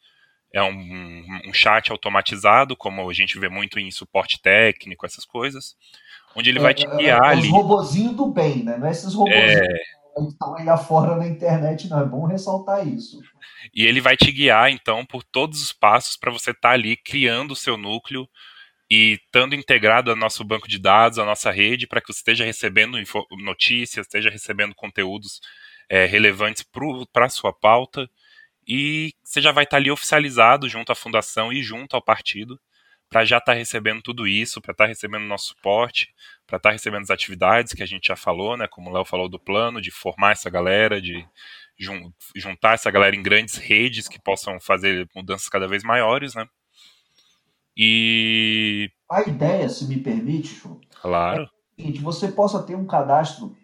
é 0.53 0.63
um, 0.63 1.25
um, 1.45 1.53
chat 1.53 1.91
automatizado, 1.91 2.75
como 2.77 3.09
a 3.09 3.13
gente 3.13 3.37
vê 3.37 3.49
muito 3.49 3.79
em 3.79 3.91
suporte 3.91 4.41
técnico, 4.41 5.05
essas 5.05 5.25
coisas, 5.25 5.75
onde 6.35 6.49
ele 6.49 6.59
é, 6.59 6.61
vai 6.61 6.73
te 6.73 6.87
é, 6.87 6.95
guiar 6.95 7.23
é, 7.23 7.27
é, 7.27 7.31
ali. 7.31 7.47
Os 7.47 7.53
robozinhos 7.53 8.15
do 8.15 8.27
bem, 8.27 8.63
né? 8.63 8.77
Não 8.77 8.87
é 8.87 8.91
esses 8.91 9.13
robozinhos 9.13 9.51
é... 9.51 10.04
que 10.23 10.31
estão 10.31 10.55
aí 10.55 10.69
afora 10.69 11.15
na 11.15 11.27
internet, 11.27 11.87
não. 11.89 11.99
É 11.99 12.05
bom 12.05 12.25
ressaltar 12.25 12.87
isso. 12.87 13.21
E 13.73 13.85
ele 13.85 13.99
vai 13.99 14.15
te 14.15 14.31
guiar, 14.31 14.71
então, 14.71 15.05
por 15.05 15.23
todos 15.23 15.61
os 15.61 15.73
passos 15.73 16.15
para 16.15 16.31
você 16.31 16.51
estar 16.51 16.69
tá 16.69 16.73
ali 16.73 16.95
criando 16.95 17.51
o 17.51 17.55
seu 17.55 17.77
núcleo 17.77 18.27
e 18.89 19.13
estando 19.13 19.55
integrado 19.55 20.11
ao 20.11 20.17
nosso 20.17 20.43
banco 20.43 20.67
de 20.67 20.79
dados, 20.79 21.19
à 21.19 21.25
nossa 21.25 21.51
rede, 21.51 21.87
para 21.87 22.01
que 22.01 22.11
você 22.13 22.19
esteja 22.19 22.45
recebendo 22.45 22.97
notícias, 23.43 24.05
esteja 24.05 24.29
recebendo 24.29 24.75
conteúdos 24.75 25.41
é, 25.89 26.05
relevantes 26.05 26.63
para 27.11 27.25
a 27.25 27.29
sua 27.29 27.51
pauta, 27.51 28.09
e 28.67 29.13
você 29.23 29.41
já 29.41 29.51
vai 29.51 29.63
estar 29.63 29.77
tá 29.77 29.81
ali 29.81 29.91
oficializado 29.91 30.67
junto 30.67 30.91
à 30.91 30.95
fundação 30.95 31.53
e 31.53 31.61
junto 31.61 31.95
ao 31.95 32.01
partido, 32.01 32.59
para 33.09 33.25
já 33.25 33.37
estar 33.37 33.53
tá 33.53 33.57
recebendo 33.57 34.01
tudo 34.01 34.27
isso, 34.27 34.61
para 34.61 34.71
estar 34.71 34.85
tá 34.85 34.87
recebendo 34.87 35.23
nosso 35.23 35.47
suporte, 35.47 36.13
para 36.45 36.57
estar 36.57 36.71
recebendo 36.71 37.03
as 37.03 37.09
atividades 37.09 37.73
que 37.73 37.83
a 37.83 37.85
gente 37.85 38.07
já 38.07 38.15
falou, 38.15 38.57
né, 38.57 38.67
como 38.67 38.89
o 38.89 38.93
Léo 38.93 39.05
falou 39.05 39.29
do 39.29 39.39
plano, 39.39 39.81
de 39.81 39.91
formar 39.91 40.31
essa 40.31 40.49
galera, 40.49 41.01
de 41.01 41.25
juntar 42.35 42.73
essa 42.73 42.89
galera 42.89 43.15
em 43.15 43.23
grandes 43.23 43.55
redes 43.55 44.07
que 44.07 44.21
possam 44.21 44.59
fazer 44.59 45.09
mudanças 45.15 45.49
cada 45.49 45.67
vez 45.67 45.83
maiores, 45.83 46.33
né? 46.35 46.47
E. 47.75 48.89
A 49.11 49.21
ideia, 49.21 49.67
se 49.67 49.85
me 49.85 49.97
permite, 49.97 50.47
Chu, 50.47 50.79
claro. 51.01 51.43
é 51.43 51.45
o 51.45 51.49
seguinte: 51.75 52.01
você 52.01 52.31
possa 52.31 52.63
ter 52.63 52.75
um 52.75 52.85
cadastro 52.85 53.55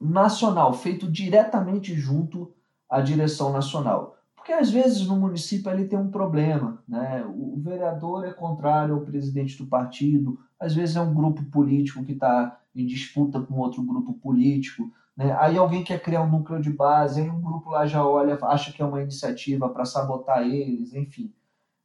nacional 0.00 0.72
feito 0.72 1.10
diretamente 1.10 1.94
junto 1.94 2.54
à 2.88 3.00
direção 3.00 3.52
nacional. 3.52 4.16
Porque 4.42 4.52
às 4.52 4.72
vezes 4.72 5.06
no 5.06 5.14
município 5.14 5.70
ele 5.70 5.84
tem 5.84 5.96
um 5.96 6.10
problema, 6.10 6.82
né? 6.88 7.24
O 7.24 7.60
vereador 7.60 8.24
é 8.26 8.32
contrário 8.32 8.96
ao 8.96 9.02
presidente 9.02 9.56
do 9.56 9.68
partido, 9.68 10.36
às 10.58 10.74
vezes 10.74 10.96
é 10.96 11.00
um 11.00 11.14
grupo 11.14 11.44
político 11.44 12.04
que 12.04 12.10
está 12.10 12.58
em 12.74 12.84
disputa 12.84 13.40
com 13.40 13.54
outro 13.54 13.80
grupo 13.84 14.14
político, 14.14 14.90
né? 15.16 15.32
Aí 15.38 15.56
alguém 15.56 15.84
quer 15.84 16.02
criar 16.02 16.22
um 16.22 16.28
núcleo 16.28 16.60
de 16.60 16.72
base, 16.72 17.20
aí 17.20 17.30
um 17.30 17.40
grupo 17.40 17.70
lá 17.70 17.86
já 17.86 18.04
olha, 18.04 18.36
acha 18.42 18.72
que 18.72 18.82
é 18.82 18.84
uma 18.84 19.00
iniciativa 19.00 19.68
para 19.68 19.84
sabotar 19.84 20.42
eles, 20.42 20.92
enfim. 20.92 21.32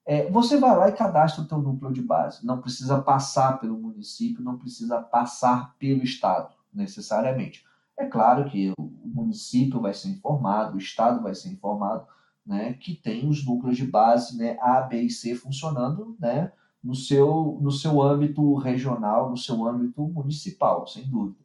É, 0.04 0.28
você 0.32 0.58
vai 0.58 0.76
lá 0.76 0.90
e 0.90 0.94
cadastra 0.94 1.44
o 1.44 1.48
teu 1.48 1.60
núcleo 1.60 1.94
de 1.94 2.02
base. 2.02 2.44
Não 2.44 2.60
precisa 2.60 3.00
passar 3.00 3.60
pelo 3.60 3.78
município, 3.78 4.44
não 4.44 4.58
precisa 4.58 5.00
passar 5.00 5.76
pelo 5.78 6.02
Estado, 6.02 6.56
necessariamente. 6.74 7.64
É 7.96 8.08
claro 8.08 8.50
que 8.50 8.74
o 8.80 8.92
município 9.06 9.80
vai 9.80 9.94
ser 9.94 10.10
informado, 10.10 10.74
o 10.74 10.80
Estado 10.80 11.22
vai 11.22 11.36
ser 11.36 11.50
informado, 11.50 12.08
né, 12.48 12.74
que 12.74 12.96
tem 12.96 13.28
os 13.28 13.46
núcleos 13.46 13.76
de 13.76 13.86
base 13.86 14.38
né, 14.38 14.58
A, 14.62 14.82
B 14.82 15.02
e 15.02 15.10
C 15.10 15.36
funcionando 15.36 16.16
né, 16.20 16.52
no, 16.82 16.96
seu, 16.96 17.60
no 17.62 17.72
seu 17.72 18.02
âmbito 18.02 18.56
regional, 18.56 19.30
no 19.30 19.38
seu 19.38 19.68
âmbito 19.68 20.02
municipal, 20.08 20.88
sem 20.88 21.04
dúvida. 21.08 21.44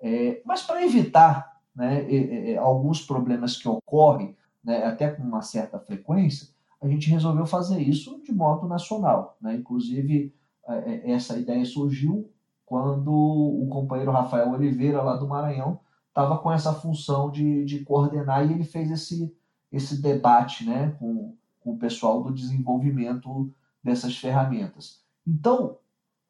É, 0.00 0.40
mas 0.44 0.62
para 0.62 0.84
evitar 0.84 1.60
né, 1.74 2.56
alguns 2.56 3.02
problemas 3.02 3.56
que 3.56 3.68
ocorrem, 3.68 4.36
né, 4.62 4.84
até 4.84 5.10
com 5.10 5.22
uma 5.22 5.42
certa 5.42 5.78
frequência, 5.78 6.48
a 6.80 6.88
gente 6.88 7.10
resolveu 7.10 7.46
fazer 7.46 7.80
isso 7.80 8.22
de 8.22 8.32
modo 8.32 8.68
nacional. 8.68 9.36
Né? 9.40 9.56
Inclusive, 9.56 10.34
é, 10.68 10.74
é, 10.74 11.10
essa 11.12 11.38
ideia 11.38 11.64
surgiu 11.64 12.30
quando 12.64 13.12
o 13.12 13.66
companheiro 13.70 14.12
Rafael 14.12 14.50
Oliveira, 14.50 15.02
lá 15.02 15.16
do 15.16 15.28
Maranhão, 15.28 15.80
estava 16.08 16.38
com 16.38 16.50
essa 16.50 16.72
função 16.72 17.30
de, 17.30 17.64
de 17.64 17.80
coordenar 17.80 18.46
e 18.46 18.52
ele 18.52 18.64
fez 18.64 18.90
esse, 18.90 19.34
esse 19.74 20.00
debate 20.00 20.64
né, 20.64 20.94
com, 20.98 21.34
com 21.60 21.72
o 21.72 21.78
pessoal 21.78 22.22
do 22.22 22.32
desenvolvimento 22.32 23.52
dessas 23.82 24.16
ferramentas. 24.16 25.02
Então, 25.26 25.78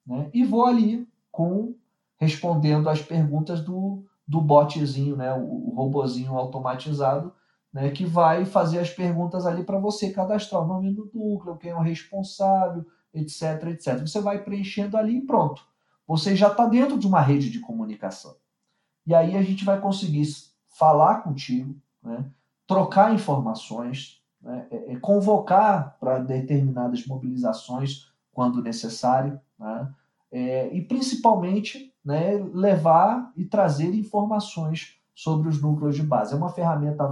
né, 0.06 0.30
e 0.34 0.44
vou 0.44 0.66
ali 0.66 1.08
com 1.32 1.74
respondendo 2.18 2.90
as 2.90 3.02
perguntas 3.02 3.62
do, 3.62 4.04
do 4.28 4.42
botzinho, 4.42 5.16
né, 5.16 5.34
o, 5.34 5.70
o 5.70 5.74
robozinho 5.74 6.38
automatizado, 6.38 7.34
né, 7.74 7.90
que 7.90 8.06
vai 8.06 8.46
fazer 8.46 8.80
as 8.80 8.92
perguntas 8.92 9.48
ali 9.48 9.64
para 9.64 9.80
você 9.80 10.12
cadastrar 10.12 10.62
o 10.62 10.68
nome 10.68 10.94
do 10.94 11.10
núcleo, 11.14 11.58
quem 11.58 11.72
é 11.72 11.76
o 11.76 11.82
responsável, 11.82 12.86
etc, 13.14 13.68
etc. 13.70 14.00
Você 14.02 14.22
vai 14.22 14.44
preenchendo 14.44 14.96
ali 14.96 15.18
e 15.18 15.26
pronto. 15.26 15.66
Você 16.08 16.36
já 16.36 16.50
está 16.50 16.68
dentro 16.68 17.00
de 17.00 17.08
uma 17.08 17.22
rede 17.22 17.50
de 17.50 17.60
comunicação. 17.60 18.36
E 19.08 19.16
aí 19.16 19.36
a 19.36 19.42
gente 19.42 19.66
vai 19.66 19.82
conseguir 19.82 20.28
falar 20.70 21.24
contigo, 21.24 21.76
né, 22.02 22.26
trocar 22.68 23.14
informações, 23.14 24.22
né, 24.42 24.68
é, 24.70 24.94
é 24.94 25.00
convocar 25.00 25.98
para 26.00 26.20
determinadas 26.20 27.06
mobilizações 27.08 28.12
quando 28.32 28.62
necessário, 28.62 29.40
né, 29.58 29.94
é, 30.32 30.74
e 30.74 30.82
principalmente 30.82 31.94
né, 32.04 32.36
levar 32.54 33.32
e 33.36 33.46
trazer 33.46 33.94
informações 33.94 35.00
sobre 35.16 35.50
os 35.50 35.62
núcleos 35.62 35.96
de 35.96 36.04
base. 36.04 36.34
É 36.34 36.38
uma 36.38 36.52
ferramenta 36.52 37.04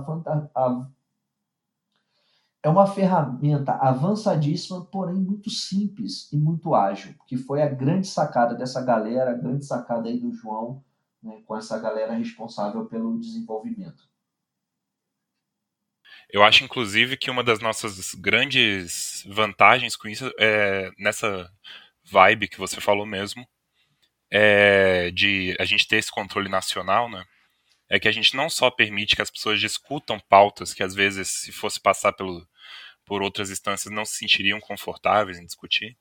é 2.64 2.70
uma 2.70 2.86
ferramenta 2.86 3.74
avançadíssima, 3.74 4.86
porém 4.86 5.16
muito 5.16 5.50
simples 5.50 6.32
e 6.32 6.38
muito 6.38 6.76
ágil, 6.76 7.16
que 7.26 7.36
foi 7.36 7.62
a 7.62 7.68
grande 7.68 8.08
sacada 8.08 8.54
dessa 8.54 8.84
galera, 8.84 9.32
a 9.32 9.38
grande 9.38 9.66
sacada 9.66 10.08
aí 10.08 10.20
do 10.20 10.32
João, 10.32 10.84
né, 11.24 11.42
com 11.48 11.58
essa 11.58 11.80
galera 11.80 12.14
responsável 12.14 12.86
pelo 12.86 13.20
desenvolvimento. 13.20 14.04
Eu 16.30 16.44
acho, 16.44 16.64
inclusive, 16.64 17.18
que 17.18 17.32
uma 17.32 17.44
das 17.44 17.60
nossas 17.60 18.14
grandes 18.14 19.26
vantagens 19.28 19.96
com 19.96 20.08
isso 20.08 20.32
é 20.40 20.90
nessa 20.98 21.52
vibe 22.06 22.48
que 22.48 22.58
você 22.58 22.80
falou 22.80 23.06
mesmo, 23.06 23.46
é 24.30 25.12
de 25.12 25.56
a 25.60 25.66
gente 25.66 25.88
ter 25.88 25.98
esse 25.98 26.12
controle 26.12 26.48
nacional, 26.48 27.10
né? 27.10 27.26
É 27.94 28.00
que 28.00 28.08
a 28.08 28.12
gente 28.12 28.38
não 28.38 28.50
só 28.50 28.72
permite 28.72 29.18
que 29.18 29.22
as 29.22 29.30
pessoas 29.30 29.60
discutam 29.60 30.18
pautas 30.18 30.74
que 30.74 30.82
às 30.82 30.96
vezes, 30.96 31.28
se 31.28 31.52
fosse 31.52 31.78
passar 31.78 32.14
pelo, 32.14 32.48
por 33.06 33.22
outras 33.22 33.50
instâncias, 33.50 33.94
não 33.94 34.06
se 34.06 34.16
sentiriam 34.16 34.62
confortáveis 34.62 35.38
em 35.38 35.46
discutir, 35.46 35.98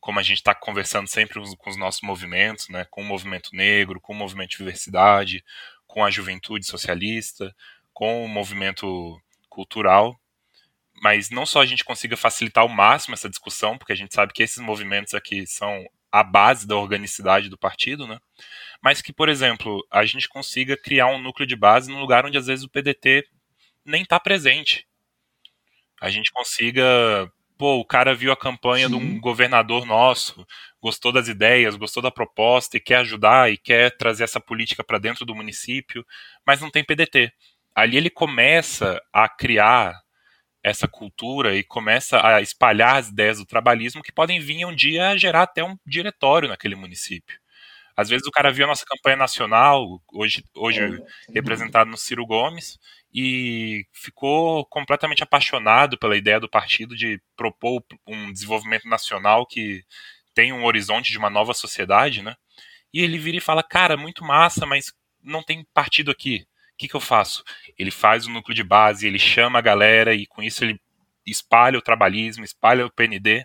como 0.00 0.18
a 0.18 0.22
gente 0.22 0.38
está 0.38 0.54
conversando 0.54 1.06
sempre 1.06 1.38
com 1.58 1.68
os 1.68 1.76
nossos 1.76 2.00
movimentos, 2.00 2.70
né? 2.70 2.86
Com 2.90 3.02
o 3.02 3.04
movimento 3.04 3.50
negro, 3.52 4.00
com 4.00 4.14
o 4.14 4.16
movimento 4.16 4.52
de 4.52 4.56
diversidade, 4.56 5.44
com 5.86 6.02
a 6.02 6.10
juventude 6.10 6.64
socialista, 6.64 7.54
com 7.92 8.24
o 8.24 8.28
movimento 8.28 9.20
cultural, 9.50 10.18
mas 11.02 11.28
não 11.28 11.44
só 11.44 11.60
a 11.60 11.66
gente 11.66 11.84
consiga 11.84 12.16
facilitar 12.16 12.62
ao 12.62 12.70
máximo 12.70 13.12
essa 13.12 13.28
discussão, 13.28 13.76
porque 13.76 13.92
a 13.92 13.96
gente 13.96 14.14
sabe 14.14 14.32
que 14.32 14.42
esses 14.42 14.62
movimentos 14.62 15.12
aqui 15.12 15.46
são 15.46 15.86
a 16.10 16.22
base 16.22 16.66
da 16.66 16.76
organicidade 16.76 17.48
do 17.48 17.58
partido, 17.58 18.06
né? 18.06 18.18
Mas 18.82 19.02
que, 19.02 19.12
por 19.12 19.28
exemplo, 19.28 19.86
a 19.90 20.04
gente 20.04 20.28
consiga 20.28 20.76
criar 20.76 21.08
um 21.08 21.20
núcleo 21.20 21.46
de 21.46 21.56
base 21.56 21.90
num 21.90 22.00
lugar 22.00 22.24
onde 22.24 22.38
às 22.38 22.46
vezes 22.46 22.64
o 22.64 22.70
PDT 22.70 23.24
nem 23.84 24.02
está 24.02 24.18
presente. 24.18 24.86
A 26.00 26.10
gente 26.10 26.30
consiga, 26.32 26.84
pô, 27.56 27.78
o 27.78 27.84
cara 27.84 28.14
viu 28.14 28.30
a 28.30 28.36
campanha 28.36 28.88
Sim. 28.88 28.98
de 28.98 29.04
um 29.04 29.20
governador 29.20 29.84
nosso, 29.84 30.46
gostou 30.80 31.10
das 31.10 31.28
ideias, 31.28 31.76
gostou 31.76 32.02
da 32.02 32.10
proposta 32.10 32.76
e 32.76 32.80
quer 32.80 32.96
ajudar 32.96 33.52
e 33.52 33.56
quer 33.56 33.96
trazer 33.96 34.24
essa 34.24 34.40
política 34.40 34.84
para 34.84 34.98
dentro 34.98 35.24
do 35.24 35.34
município, 35.34 36.06
mas 36.46 36.60
não 36.60 36.70
tem 36.70 36.84
PDT 36.84 37.32
ali 37.78 37.96
ele 37.96 38.10
começa 38.10 39.00
a 39.12 39.28
criar 39.28 40.00
essa 40.68 40.88
cultura 40.88 41.56
e 41.56 41.64
começa 41.64 42.24
a 42.24 42.40
espalhar 42.40 42.96
as 42.96 43.08
ideias 43.08 43.38
do 43.38 43.46
trabalhismo 43.46 44.02
que 44.02 44.12
podem 44.12 44.40
vir 44.40 44.64
um 44.64 44.74
dia 44.74 45.16
gerar 45.16 45.42
até 45.42 45.62
um 45.64 45.76
diretório 45.86 46.48
naquele 46.48 46.74
município. 46.74 47.38
Às 47.96 48.08
vezes 48.08 48.26
o 48.28 48.30
cara 48.30 48.52
viu 48.52 48.64
a 48.64 48.68
nossa 48.68 48.84
campanha 48.86 49.16
nacional, 49.16 50.00
hoje, 50.12 50.44
hoje 50.54 50.80
é. 50.80 51.32
representado 51.32 51.90
no 51.90 51.96
Ciro 51.96 52.24
Gomes, 52.24 52.78
e 53.12 53.84
ficou 53.92 54.64
completamente 54.66 55.22
apaixonado 55.22 55.98
pela 55.98 56.16
ideia 56.16 56.38
do 56.38 56.48
partido 56.48 56.94
de 56.94 57.20
propor 57.36 57.82
um 58.06 58.32
desenvolvimento 58.32 58.88
nacional 58.88 59.44
que 59.44 59.82
tem 60.32 60.52
um 60.52 60.64
horizonte 60.64 61.10
de 61.10 61.18
uma 61.18 61.28
nova 61.28 61.52
sociedade, 61.52 62.22
né? 62.22 62.36
E 62.94 63.02
ele 63.02 63.18
vira 63.18 63.38
e 63.38 63.40
fala, 63.40 63.64
cara, 63.64 63.96
muito 63.96 64.24
massa, 64.24 64.64
mas 64.64 64.92
não 65.20 65.42
tem 65.42 65.66
partido 65.74 66.12
aqui 66.12 66.46
que, 66.78 66.88
que 66.88 66.94
eu 66.94 67.00
faço? 67.00 67.44
Ele 67.76 67.90
faz 67.90 68.26
o 68.26 68.30
núcleo 68.30 68.54
de 68.54 68.62
base, 68.62 69.06
ele 69.06 69.18
chama 69.18 69.58
a 69.58 69.62
galera 69.62 70.14
e 70.14 70.26
com 70.26 70.42
isso 70.42 70.64
ele 70.64 70.80
espalha 71.26 71.78
o 71.78 71.82
trabalhismo, 71.82 72.44
espalha 72.44 72.86
o 72.86 72.90
PND, 72.90 73.44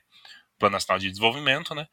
Plano 0.58 0.74
Nacional 0.74 1.00
de 1.00 1.10
Desenvolvimento, 1.10 1.76
né? 1.76 1.88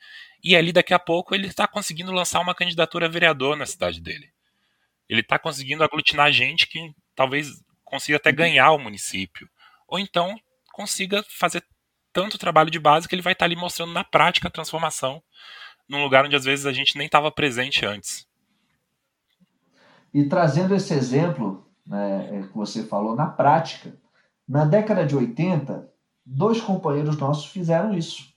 E 0.45 0.55
ali 0.55 0.73
daqui 0.73 0.95
a 0.95 0.99
pouco 0.99 1.35
ele 1.35 1.49
está 1.49 1.67
conseguindo 1.67 2.13
lançar 2.13 2.41
uma 2.41 2.55
candidatura 2.55 3.07
a 3.07 3.09
vereador 3.09 3.57
na 3.57 3.67
cidade 3.67 4.01
dele. 4.01 4.31
Ele 5.09 5.23
está 5.23 5.39
conseguindo 5.39 5.83
aglutinar 5.83 6.31
gente 6.31 6.69
que 6.69 6.93
talvez 7.17 7.49
consiga 7.85 8.17
até 8.17 8.31
ganhar 8.31 8.71
o 8.71 8.79
município. 8.79 9.49
Ou 9.89 9.99
então 9.99 10.39
consiga 10.73 11.25
fazer 11.29 11.65
tanto 12.13 12.39
trabalho 12.39 12.71
de 12.71 12.79
base 12.79 13.09
que 13.09 13.15
ele 13.15 13.23
vai 13.23 13.33
estar 13.33 13.45
tá 13.45 13.47
ali 13.47 13.57
mostrando 13.57 13.93
na 13.93 14.05
prática 14.05 14.49
a 14.49 14.51
transformação 14.51 15.23
num 15.89 16.03
lugar 16.03 16.25
onde 16.25 16.37
às 16.37 16.45
vezes 16.45 16.67
a 16.67 16.73
gente 16.73 16.97
nem 16.97 17.07
estava 17.07 17.33
presente 17.33 17.85
antes. 17.85 18.30
E 20.13 20.25
trazendo 20.25 20.75
esse 20.75 20.93
exemplo 20.93 21.65
né, 21.87 22.29
é, 22.33 22.43
que 22.43 22.57
você 22.57 22.83
falou 22.83 23.15
na 23.15 23.27
prática, 23.27 23.95
na 24.49 24.65
década 24.65 25.07
de 25.07 25.17
80, 25.17 25.89
dois 26.25 26.61
companheiros 26.61 27.17
nossos 27.17 27.47
fizeram 27.47 27.95
isso. 27.95 28.33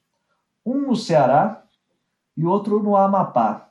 Um 0.66 0.88
no 0.88 0.96
Ceará 0.96 1.64
e 2.38 2.46
outro 2.46 2.82
no 2.82 2.96
Amapá. 2.96 3.70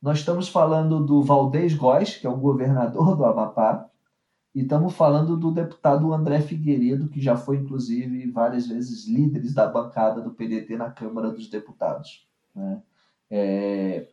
Nós 0.00 0.18
estamos 0.18 0.48
falando 0.48 1.04
do 1.04 1.22
Valdez 1.22 1.74
Góes, 1.74 2.16
que 2.16 2.26
é 2.26 2.30
o 2.30 2.36
governador 2.36 3.14
do 3.16 3.24
Amapá, 3.24 3.90
e 4.54 4.62
estamos 4.62 4.94
falando 4.94 5.36
do 5.36 5.52
deputado 5.52 6.12
André 6.12 6.40
Figueiredo, 6.40 7.08
que 7.08 7.20
já 7.20 7.36
foi, 7.36 7.58
inclusive, 7.58 8.30
várias 8.30 8.66
vezes 8.66 9.06
líderes 9.06 9.54
da 9.54 9.66
bancada 9.66 10.20
do 10.20 10.32
PDT 10.32 10.76
na 10.76 10.90
Câmara 10.90 11.30
dos 11.30 11.48
Deputados. 11.48 12.26
Né? 12.54 12.82
É, 13.30 14.08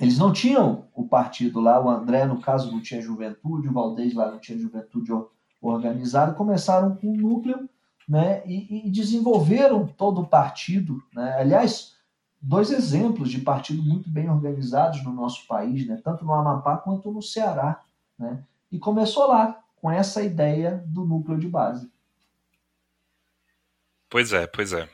eles 0.00 0.18
não 0.18 0.32
tinham 0.32 0.88
o 0.94 1.06
partido 1.06 1.60
lá, 1.60 1.80
o 1.80 1.88
André, 1.88 2.24
no 2.26 2.40
caso, 2.40 2.72
não 2.72 2.80
tinha 2.80 3.00
juventude, 3.00 3.68
o 3.68 3.72
Valdez 3.72 4.14
lá 4.14 4.30
não 4.30 4.38
tinha 4.38 4.58
juventude 4.58 5.12
organizada, 5.60 6.34
começaram 6.34 6.96
com 6.96 7.08
um 7.08 7.16
núcleo 7.16 7.68
né, 8.08 8.42
e, 8.46 8.86
e 8.86 8.90
desenvolveram 8.90 9.86
todo 9.86 10.22
o 10.22 10.26
partido. 10.26 11.02
Né? 11.14 11.36
Aliás, 11.38 11.96
dois 12.40 12.70
exemplos 12.70 13.30
de 13.30 13.40
partido 13.40 13.82
muito 13.82 14.10
bem 14.10 14.28
organizados 14.28 15.04
no 15.04 15.12
nosso 15.12 15.46
país, 15.46 15.86
né? 15.86 16.00
tanto 16.02 16.24
no 16.24 16.32
Amapá 16.32 16.76
quanto 16.76 17.12
no 17.12 17.22
Ceará. 17.22 17.80
Né? 18.18 18.42
E 18.72 18.78
começou 18.78 19.28
lá, 19.28 19.62
com 19.76 19.90
essa 19.90 20.22
ideia 20.22 20.82
do 20.86 21.04
núcleo 21.04 21.38
de 21.38 21.48
base. 21.48 21.90
Pois 24.08 24.32
é, 24.32 24.46
pois 24.46 24.72
é. 24.72 24.88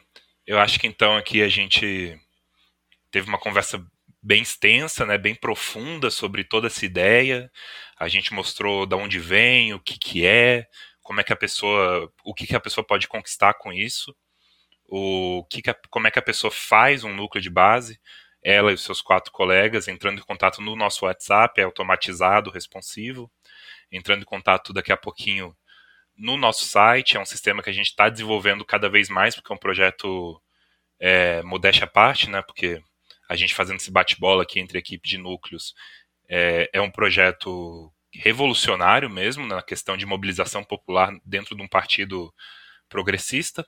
Eu 0.46 0.58
acho 0.58 0.80
que 0.80 0.86
então 0.86 1.14
aqui 1.14 1.42
a 1.42 1.48
gente 1.48 2.18
teve 3.10 3.28
uma 3.28 3.38
conversa 3.38 3.84
bem 4.28 4.42
extensa, 4.42 5.06
né, 5.06 5.16
bem 5.16 5.34
profunda 5.34 6.10
sobre 6.10 6.44
toda 6.44 6.66
essa 6.66 6.84
ideia. 6.84 7.50
A 7.98 8.08
gente 8.08 8.34
mostrou 8.34 8.84
de 8.84 8.94
onde 8.94 9.18
vem, 9.18 9.72
o 9.72 9.80
que, 9.80 9.98
que 9.98 10.26
é, 10.26 10.66
como 11.02 11.18
é 11.18 11.24
que 11.24 11.32
a 11.32 11.36
pessoa, 11.36 12.12
o 12.22 12.34
que, 12.34 12.46
que 12.46 12.54
a 12.54 12.60
pessoa 12.60 12.86
pode 12.86 13.08
conquistar 13.08 13.54
com 13.54 13.72
isso, 13.72 14.14
o 14.86 15.46
que, 15.50 15.62
que 15.62 15.70
a, 15.70 15.76
como 15.88 16.08
é 16.08 16.10
que 16.10 16.18
a 16.18 16.22
pessoa 16.22 16.50
faz 16.50 17.04
um 17.04 17.14
núcleo 17.14 17.40
de 17.42 17.48
base. 17.48 17.98
Ela 18.42 18.70
e 18.70 18.74
os 18.74 18.84
seus 18.84 19.00
quatro 19.00 19.32
colegas 19.32 19.88
entrando 19.88 20.18
em 20.18 20.22
contato 20.22 20.60
no 20.60 20.76
nosso 20.76 21.06
WhatsApp, 21.06 21.60
é 21.60 21.64
automatizado, 21.64 22.50
responsivo, 22.50 23.30
entrando 23.90 24.22
em 24.22 24.26
contato 24.26 24.74
daqui 24.74 24.92
a 24.92 24.96
pouquinho 24.96 25.56
no 26.16 26.36
nosso 26.36 26.66
site. 26.66 27.16
É 27.16 27.20
um 27.20 27.26
sistema 27.26 27.62
que 27.62 27.70
a 27.70 27.72
gente 27.72 27.88
está 27.88 28.10
desenvolvendo 28.10 28.64
cada 28.64 28.90
vez 28.90 29.08
mais, 29.08 29.34
porque 29.34 29.52
é 29.52 29.54
um 29.54 29.58
projeto 29.58 30.40
é, 31.00 31.42
modéstia 31.42 31.84
à 31.84 31.88
parte, 31.88 32.28
né? 32.30 32.42
Porque 32.42 32.82
a 33.28 33.36
gente 33.36 33.54
fazendo 33.54 33.76
esse 33.76 33.90
bate-bola 33.90 34.42
aqui 34.42 34.58
entre 34.58 34.78
equipe 34.78 35.08
de 35.08 35.18
núcleos, 35.18 35.74
é, 36.28 36.70
é 36.72 36.80
um 36.80 36.90
projeto 36.90 37.92
revolucionário 38.12 39.10
mesmo 39.10 39.46
na 39.46 39.62
questão 39.62 39.96
de 39.96 40.06
mobilização 40.06 40.64
popular 40.64 41.12
dentro 41.24 41.54
de 41.54 41.62
um 41.62 41.68
partido 41.68 42.32
progressista. 42.88 43.66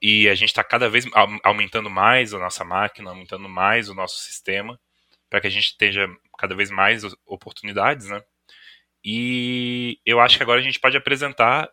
E 0.00 0.28
a 0.28 0.34
gente 0.34 0.50
está 0.50 0.62
cada 0.62 0.88
vez 0.88 1.04
aumentando 1.42 1.90
mais 1.90 2.32
a 2.32 2.38
nossa 2.38 2.64
máquina, 2.64 3.10
aumentando 3.10 3.48
mais 3.48 3.88
o 3.88 3.94
nosso 3.94 4.18
sistema, 4.18 4.78
para 5.28 5.40
que 5.40 5.48
a 5.48 5.50
gente 5.50 5.76
tenha 5.76 6.06
cada 6.38 6.54
vez 6.54 6.70
mais 6.70 7.02
oportunidades, 7.26 8.08
né? 8.08 8.22
E 9.04 9.98
eu 10.06 10.20
acho 10.20 10.36
que 10.36 10.42
agora 10.42 10.60
a 10.60 10.62
gente 10.62 10.78
pode 10.78 10.96
apresentar 10.96 11.68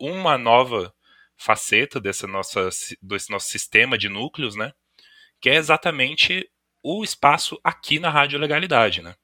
uma 0.00 0.38
nova 0.38 0.92
faceta 1.36 2.00
dessa 2.00 2.26
nossa, 2.26 2.70
desse 3.02 3.30
nosso 3.30 3.48
sistema 3.48 3.98
de 3.98 4.08
núcleos, 4.08 4.56
né? 4.56 4.72
Que 5.42 5.50
é 5.50 5.56
exatamente 5.56 6.48
o 6.82 7.02
espaço 7.02 7.60
aqui 7.64 7.98
na 7.98 8.08
Rádio 8.08 8.38
Legalidade, 8.38 9.02
né? 9.02 9.16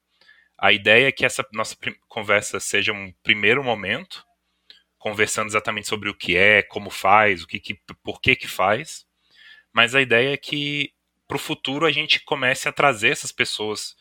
A 0.58 0.72
ideia 0.72 1.06
é 1.06 1.12
que 1.12 1.24
essa 1.24 1.46
nossa 1.52 1.76
conversa 2.08 2.58
seja 2.58 2.92
um 2.92 3.12
primeiro 3.22 3.62
momento, 3.62 4.26
conversando 4.98 5.46
exatamente 5.46 5.86
sobre 5.86 6.10
o 6.10 6.14
que 6.14 6.36
é, 6.36 6.60
como 6.64 6.90
faz, 6.90 7.44
o 7.44 7.46
que, 7.46 7.60
que 7.60 7.80
por 8.02 8.20
que 8.20 8.34
que 8.34 8.48
faz, 8.48 9.06
mas 9.72 9.94
a 9.94 10.00
ideia 10.00 10.32
é 10.32 10.36
que 10.36 10.92
para 11.28 11.36
o 11.36 11.40
futuro 11.40 11.86
a 11.86 11.92
gente 11.92 12.18
comece 12.24 12.68
a 12.68 12.72
trazer 12.72 13.10
essas 13.10 13.30
pessoas 13.30 13.94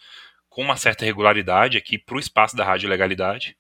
com 0.50 0.64
uma 0.64 0.76
certa 0.76 1.06
regularidade 1.06 1.78
aqui 1.78 2.00
para 2.00 2.16
o 2.16 2.20
espaço 2.20 2.56
da 2.56 2.66
Rádio 2.66 2.90
Legalidade, 2.90 3.56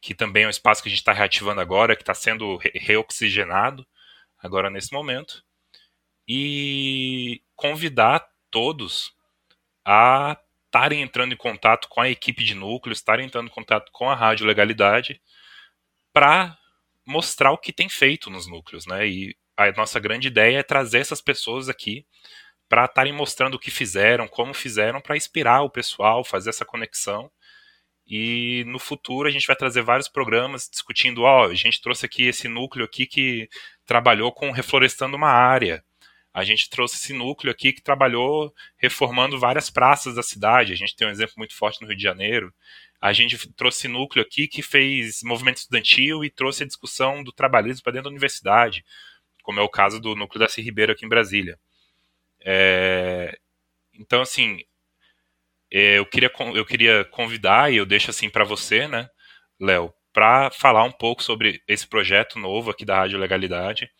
que 0.00 0.12
também 0.12 0.42
é 0.42 0.46
um 0.48 0.50
espaço 0.50 0.82
que 0.82 0.88
a 0.88 0.90
gente 0.90 0.98
está 0.98 1.12
reativando 1.12 1.60
agora, 1.60 1.94
que 1.94 2.02
está 2.02 2.14
sendo 2.14 2.58
reoxigenado 2.74 3.86
agora 4.42 4.68
nesse 4.70 4.92
momento, 4.92 5.44
e 6.26 7.42
convidar 7.56 8.24
todos 8.50 9.12
a 9.84 10.38
estarem 10.66 11.00
entrando 11.00 11.32
em 11.32 11.36
contato 11.36 11.88
com 11.88 12.00
a 12.00 12.10
equipe 12.10 12.44
de 12.44 12.54
núcleo, 12.54 12.92
estarem 12.92 13.26
entrando 13.26 13.46
em 13.46 13.52
contato 13.52 13.90
com 13.92 14.08
a 14.10 14.14
Rádio 14.14 14.46
Legalidade 14.46 15.20
para 16.12 16.56
mostrar 17.06 17.52
o 17.52 17.58
que 17.58 17.72
tem 17.72 17.88
feito 17.88 18.28
nos 18.28 18.46
núcleos, 18.46 18.86
né? 18.86 19.06
E 19.06 19.36
a 19.56 19.70
nossa 19.72 19.98
grande 19.98 20.28
ideia 20.28 20.58
é 20.58 20.62
trazer 20.62 20.98
essas 20.98 21.20
pessoas 21.20 21.68
aqui 21.68 22.04
para 22.68 22.84
estarem 22.84 23.12
mostrando 23.12 23.54
o 23.54 23.58
que 23.58 23.70
fizeram, 23.70 24.26
como 24.26 24.52
fizeram, 24.52 25.00
para 25.00 25.16
inspirar 25.16 25.62
o 25.62 25.70
pessoal, 25.70 26.24
fazer 26.24 26.50
essa 26.50 26.64
conexão. 26.64 27.30
E 28.06 28.64
no 28.66 28.78
futuro 28.78 29.28
a 29.28 29.30
gente 29.30 29.46
vai 29.46 29.56
trazer 29.56 29.82
vários 29.82 30.08
programas 30.08 30.68
discutindo, 30.68 31.22
ó, 31.22 31.46
a 31.46 31.54
gente 31.54 31.80
trouxe 31.80 32.06
aqui 32.06 32.24
esse 32.24 32.48
núcleo 32.48 32.84
aqui 32.84 33.06
que 33.06 33.48
trabalhou 33.84 34.32
com 34.32 34.50
reflorestando 34.50 35.16
uma 35.16 35.30
área 35.30 35.84
a 36.36 36.44
gente 36.44 36.68
trouxe 36.68 36.96
esse 36.96 37.14
núcleo 37.14 37.50
aqui 37.50 37.72
que 37.72 37.80
trabalhou 37.80 38.54
reformando 38.76 39.38
várias 39.38 39.70
praças 39.70 40.16
da 40.16 40.22
cidade. 40.22 40.70
A 40.70 40.76
gente 40.76 40.94
tem 40.94 41.08
um 41.08 41.10
exemplo 41.10 41.32
muito 41.38 41.56
forte 41.56 41.80
no 41.80 41.88
Rio 41.88 41.96
de 41.96 42.02
Janeiro. 42.02 42.52
a 43.00 43.10
gente 43.10 43.50
trouxe 43.54 43.88
núcleo 43.88 44.22
aqui 44.22 44.46
que 44.46 44.60
fez 44.60 45.22
movimento 45.22 45.56
estudantil 45.56 46.22
e 46.22 46.28
trouxe 46.28 46.62
a 46.62 46.66
discussão 46.66 47.24
do 47.24 47.32
trabalhismo 47.32 47.82
para 47.82 47.94
dentro 47.94 48.04
da 48.04 48.10
universidade, 48.10 48.84
como 49.42 49.60
é 49.60 49.62
o 49.62 49.68
caso 49.68 49.98
do 49.98 50.14
núcleo 50.14 50.38
da 50.38 50.46
C. 50.46 50.60
Ribeiro 50.60 50.92
aqui 50.92 51.06
em 51.06 51.08
Brasília. 51.08 51.58
É, 52.44 53.38
então, 53.94 54.20
assim, 54.20 54.58
é, 55.72 55.98
eu 55.98 56.04
queria, 56.04 56.30
eu 56.54 56.66
queria 56.66 57.02
convidar, 57.06 57.72
e 57.72 57.76
eu 57.76 57.86
deixo 57.86 58.10
assim 58.10 58.28
para 58.28 58.44
você, 58.44 58.86
né, 58.86 59.08
Léo, 59.58 59.90
para 60.12 60.50
falar 60.50 60.84
um 60.84 60.92
pouco 60.92 61.22
sobre 61.22 61.62
esse 61.66 61.86
projeto 61.86 62.38
novo 62.38 62.70
aqui 62.70 62.84
da 62.84 62.96
Rádio 62.96 63.18
Legalidade 63.18 63.90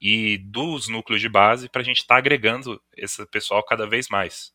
e 0.00 0.38
dos 0.38 0.88
núcleos 0.88 1.20
de 1.20 1.28
base 1.28 1.68
para 1.68 1.80
a 1.80 1.84
gente 1.84 1.98
estar 1.98 2.14
tá 2.14 2.18
agregando 2.18 2.80
esse 2.96 3.24
pessoal 3.26 3.62
cada 3.64 3.88
vez 3.88 4.08
mais. 4.08 4.54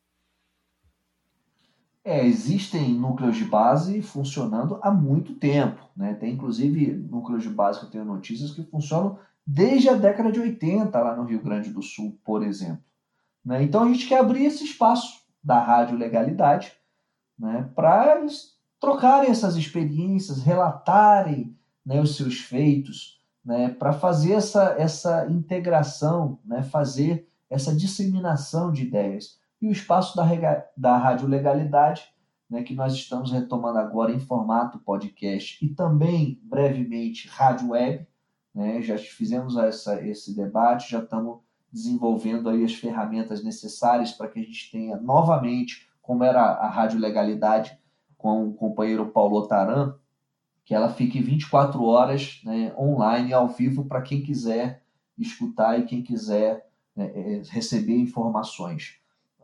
É, 2.04 2.26
existem 2.26 2.94
núcleos 2.94 3.38
de 3.38 3.46
base 3.46 4.02
funcionando 4.02 4.80
há 4.82 4.90
muito 4.90 5.36
tempo. 5.36 5.88
Né? 5.96 6.16
Tem 6.16 6.34
inclusive 6.34 6.92
núcleos 6.94 7.44
de 7.44 7.50
base 7.50 7.80
que 7.80 7.86
eu 7.86 7.92
tenho 7.92 8.06
notícias 8.06 8.52
que 8.52 8.64
funcionam 8.64 9.20
desde 9.46 9.90
a 9.90 9.94
década 9.94 10.32
de 10.32 10.40
80 10.40 11.00
lá 11.00 11.16
no 11.16 11.26
Rio 11.26 11.42
Grande 11.42 11.70
do 11.70 11.82
Sul, 11.82 12.20
por 12.24 12.44
exemplo. 12.44 12.84
Né? 13.46 13.64
Então 13.64 13.84
a 13.84 13.88
gente 13.88 14.08
quer 14.08 14.20
abrir 14.20 14.46
esse 14.46 14.64
espaço 14.64 15.22
da 15.44 15.60
rádio 15.60 15.98
legalidade 15.98 16.72
né, 17.38 17.70
para 17.76 18.24
trocarem 18.80 19.30
essas 19.30 19.56
experiências, 19.56 20.44
relatarem 20.44 21.56
né, 21.86 22.00
os 22.00 22.16
seus 22.16 22.40
feitos, 22.40 23.21
né, 23.44 23.70
para 23.70 23.94
fazer 23.94 24.34
essa, 24.34 24.76
essa 24.78 25.28
integração, 25.30 26.40
né, 26.46 26.64
fazer 26.64 27.28
essa 27.50 27.76
disseminação 27.76 28.72
de 28.72 28.84
ideias. 28.84 29.40
E 29.62 29.68
o 29.68 29.72
espaço 29.72 30.16
da, 30.16 30.26
da 30.78 30.98
rádio 30.98 31.28
legalidade, 31.28 32.04
né, 32.50 32.64
que 32.64 32.74
nós 32.74 32.94
estamos 32.94 33.32
retomando 33.32 33.80
agora 33.80 34.12
em 34.12 34.20
formato 34.20 34.80
podcast 34.80 35.64
e 35.64 35.70
também 35.70 36.40
brevemente 36.44 37.28
rádio 37.28 37.70
web, 37.70 38.08
né, 38.54 38.82
já 38.82 38.98
fizemos 38.98 39.58
essa, 39.58 40.06
esse 40.06 40.36
debate, 40.36 40.92
já 40.92 41.00
estamos 41.00 41.40
desenvolvendo 41.72 42.50
aí 42.50 42.64
as 42.64 42.74
ferramentas 42.74 43.44
necessárias 43.44 44.12
para 44.12 44.28
que 44.28 44.40
a 44.40 44.44
gente 44.44 44.70
tenha 44.72 44.98
novamente, 44.98 45.90
como 46.02 46.24
era 46.24 46.42
a 46.42 46.68
Rádio 46.68 47.00
Legalidade 47.00 47.80
com 48.18 48.50
o 48.50 48.54
companheiro 48.54 49.08
Paulo 49.08 49.48
Taran, 49.48 49.96
que 50.72 50.76
ela 50.76 50.88
fique 50.88 51.22
24 51.22 51.84
horas 51.84 52.40
né, 52.46 52.74
online, 52.78 53.34
ao 53.34 53.50
vivo, 53.50 53.84
para 53.84 54.02
quem 54.02 54.24
quiser 54.24 54.82
escutar 55.18 55.78
e 55.78 55.84
quem 55.84 56.02
quiser 56.02 56.66
né, 56.96 57.12
é, 57.14 57.42
receber 57.50 57.98
informações. 57.98 58.98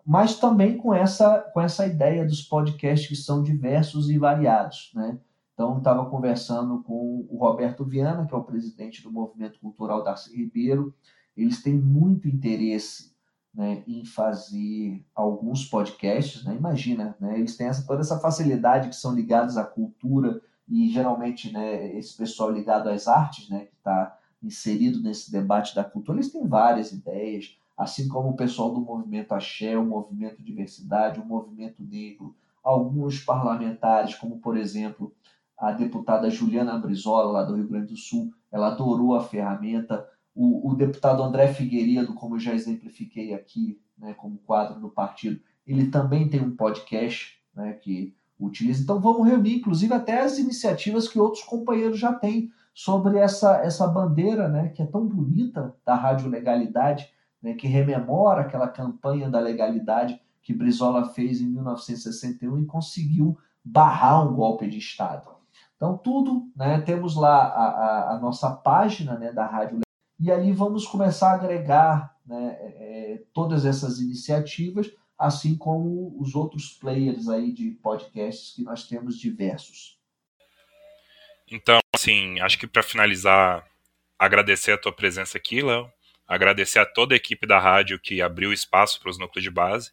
Mas 0.06 0.40
também 0.40 0.78
com 0.78 0.94
essa, 0.94 1.40
com 1.54 1.60
essa 1.60 1.86
ideia 1.86 2.26
dos 2.26 2.42
podcasts 2.44 3.10
que 3.10 3.16
são 3.18 3.44
diversos 3.44 4.10
e 4.10 4.18
variados. 4.18 4.90
Né? 4.96 5.20
Então, 5.54 5.80
estava 5.80 6.10
conversando 6.10 6.82
com 6.84 7.28
o 7.30 7.38
Roberto 7.38 7.84
Viana, 7.84 8.26
que 8.26 8.34
é 8.34 8.38
o 8.38 8.46
presidente 8.46 9.04
do 9.04 9.12
Movimento 9.12 9.60
Cultural 9.60 10.06
Darcy 10.06 10.34
Ribeiro, 10.34 10.96
eles 11.36 11.62
têm 11.62 11.74
muito 11.74 12.30
interesse 12.30 13.12
né, 13.54 13.84
em 13.86 14.06
fazer 14.06 15.06
alguns 15.14 15.66
podcasts, 15.66 16.46
né? 16.46 16.56
imagina, 16.56 17.18
né, 17.20 17.38
eles 17.38 17.58
têm 17.58 17.68
essa, 17.68 17.86
toda 17.86 18.00
essa 18.00 18.18
facilidade 18.18 18.88
que 18.88 18.96
são 18.96 19.14
ligados 19.14 19.58
à 19.58 19.66
cultura 19.66 20.42
e 20.68 20.90
geralmente 20.90 21.52
né, 21.52 21.96
esse 21.98 22.16
pessoal 22.16 22.52
ligado 22.52 22.90
às 22.90 23.08
artes, 23.08 23.50
né, 23.50 23.66
que 23.66 23.76
está 23.76 24.18
inserido 24.44 25.02
nesse 25.02 25.32
debate 25.32 25.76
da 25.76 25.84
cultura, 25.84 26.18
eles 26.18 26.32
têm 26.32 26.48
várias 26.48 26.92
ideias, 26.92 27.58
assim 27.78 28.08
como 28.08 28.30
o 28.30 28.36
pessoal 28.36 28.74
do 28.74 28.82
movimento 28.82 29.34
Axé, 29.34 29.78
o 29.78 29.86
movimento 29.86 30.44
Diversidade, 30.44 31.20
o 31.20 31.26
movimento 31.26 31.84
Negro, 31.84 32.36
alguns 32.64 33.20
parlamentares, 33.20 34.16
como 34.16 34.40
por 34.40 34.58
exemplo 34.58 35.14
a 35.58 35.72
deputada 35.72 36.30
Juliana 36.30 36.78
Brizola, 36.78 37.32
lá 37.32 37.44
do 37.44 37.56
Rio 37.56 37.68
Grande 37.68 37.88
do 37.88 37.98
Sul, 37.98 38.32
ela 38.52 38.68
adorou 38.68 39.16
a 39.16 39.24
ferramenta, 39.24 40.08
o, 40.36 40.70
o, 40.70 40.76
deputado 40.76 41.24
André 41.24 41.48
Figueiredo, 41.48 42.14
como 42.14 42.36
eu 42.36 42.40
já 42.40 42.54
exemplifiquei 42.54 43.34
aqui, 43.34 43.82
né, 43.98 44.14
como 44.14 44.38
quadro 44.40 44.80
do 44.80 44.90
partido, 44.90 45.42
ele 45.66 45.90
também 45.90 46.30
tem 46.30 46.42
um 46.42 46.56
podcast 46.56 47.42
né, 47.56 47.74
que 47.74 48.16
utiliza. 48.40 48.84
Então 48.84 49.00
vamos 49.00 49.28
reunir, 49.28 49.58
inclusive, 49.58 49.94
até 49.94 50.22
as 50.22 50.38
iniciativas 50.38 51.08
que 51.08 51.20
outros 51.20 51.44
companheiros 51.44 52.00
já 52.00 52.14
têm 52.14 52.52
sobre 52.74 53.18
essa, 53.18 53.58
essa 53.58 53.88
bandeira 53.88 54.48
né, 54.48 54.70
que 54.70 54.82
é 54.82 54.86
tão 54.86 55.08
bonita 55.08 55.76
da 55.86 55.96
rádio 55.96 56.30
legalidade, 56.30 57.12
né, 57.42 57.54
que 57.54 57.68
rememora 57.68 58.42
aquela 58.42 58.68
campanha 58.68 59.30
da 59.30 59.40
legalidade 59.40 60.22
que 60.42 60.54
Brizola 60.54 61.10
fez 61.10 61.42
em 61.42 61.48
1961 61.48 62.60
e 62.60 62.66
conseguiu 62.66 63.38
barrar 63.64 64.26
um 64.26 64.36
golpe 64.36 64.68
de 64.68 64.78
Estado. 64.78 65.30
Então, 65.76 65.98
tudo, 65.98 66.50
né, 66.56 66.80
temos 66.82 67.16
lá 67.16 67.46
a, 67.46 67.68
a, 67.68 68.16
a 68.16 68.20
nossa 68.20 68.50
página 68.52 69.18
né, 69.18 69.32
da 69.32 69.46
Rádio 69.46 69.80
e 70.20 70.32
ali 70.32 70.52
vamos 70.52 70.88
começar 70.88 71.32
a 71.32 71.36
agregar 71.36 72.16
né, 72.26 72.58
é, 72.60 73.14
é, 73.14 73.24
todas 73.34 73.66
essas 73.66 74.00
iniciativas, 74.00 74.92
assim 75.18 75.58
como 75.58 76.16
os 76.20 76.36
outros 76.36 76.70
players 76.70 77.28
aí 77.28 77.52
de 77.52 77.72
podcasts 77.72 78.54
que 78.56 78.64
nós 78.64 78.88
temos 78.88 79.18
diversos. 79.18 79.98
Então, 81.50 81.80
assim, 81.94 82.40
acho 82.40 82.58
que 82.58 82.68
para 82.68 82.84
finalizar, 82.84 83.66
agradecer 84.20 84.74
a 84.74 84.78
tua 84.78 84.92
presença 84.92 85.38
aqui, 85.38 85.62
Léo, 85.62 85.92
agradecer 86.28 86.80
a 86.80 86.86
toda 86.86 87.16
a 87.16 87.18
equipe 87.18 87.48
da 87.48 87.60
rádio 87.60 88.00
que 88.00 88.22
abriu 88.22 88.52
espaço 88.52 89.00
para 89.00 89.10
os 89.10 89.18
núcleos 89.18 89.44
de 89.44 89.50
base 89.50 89.92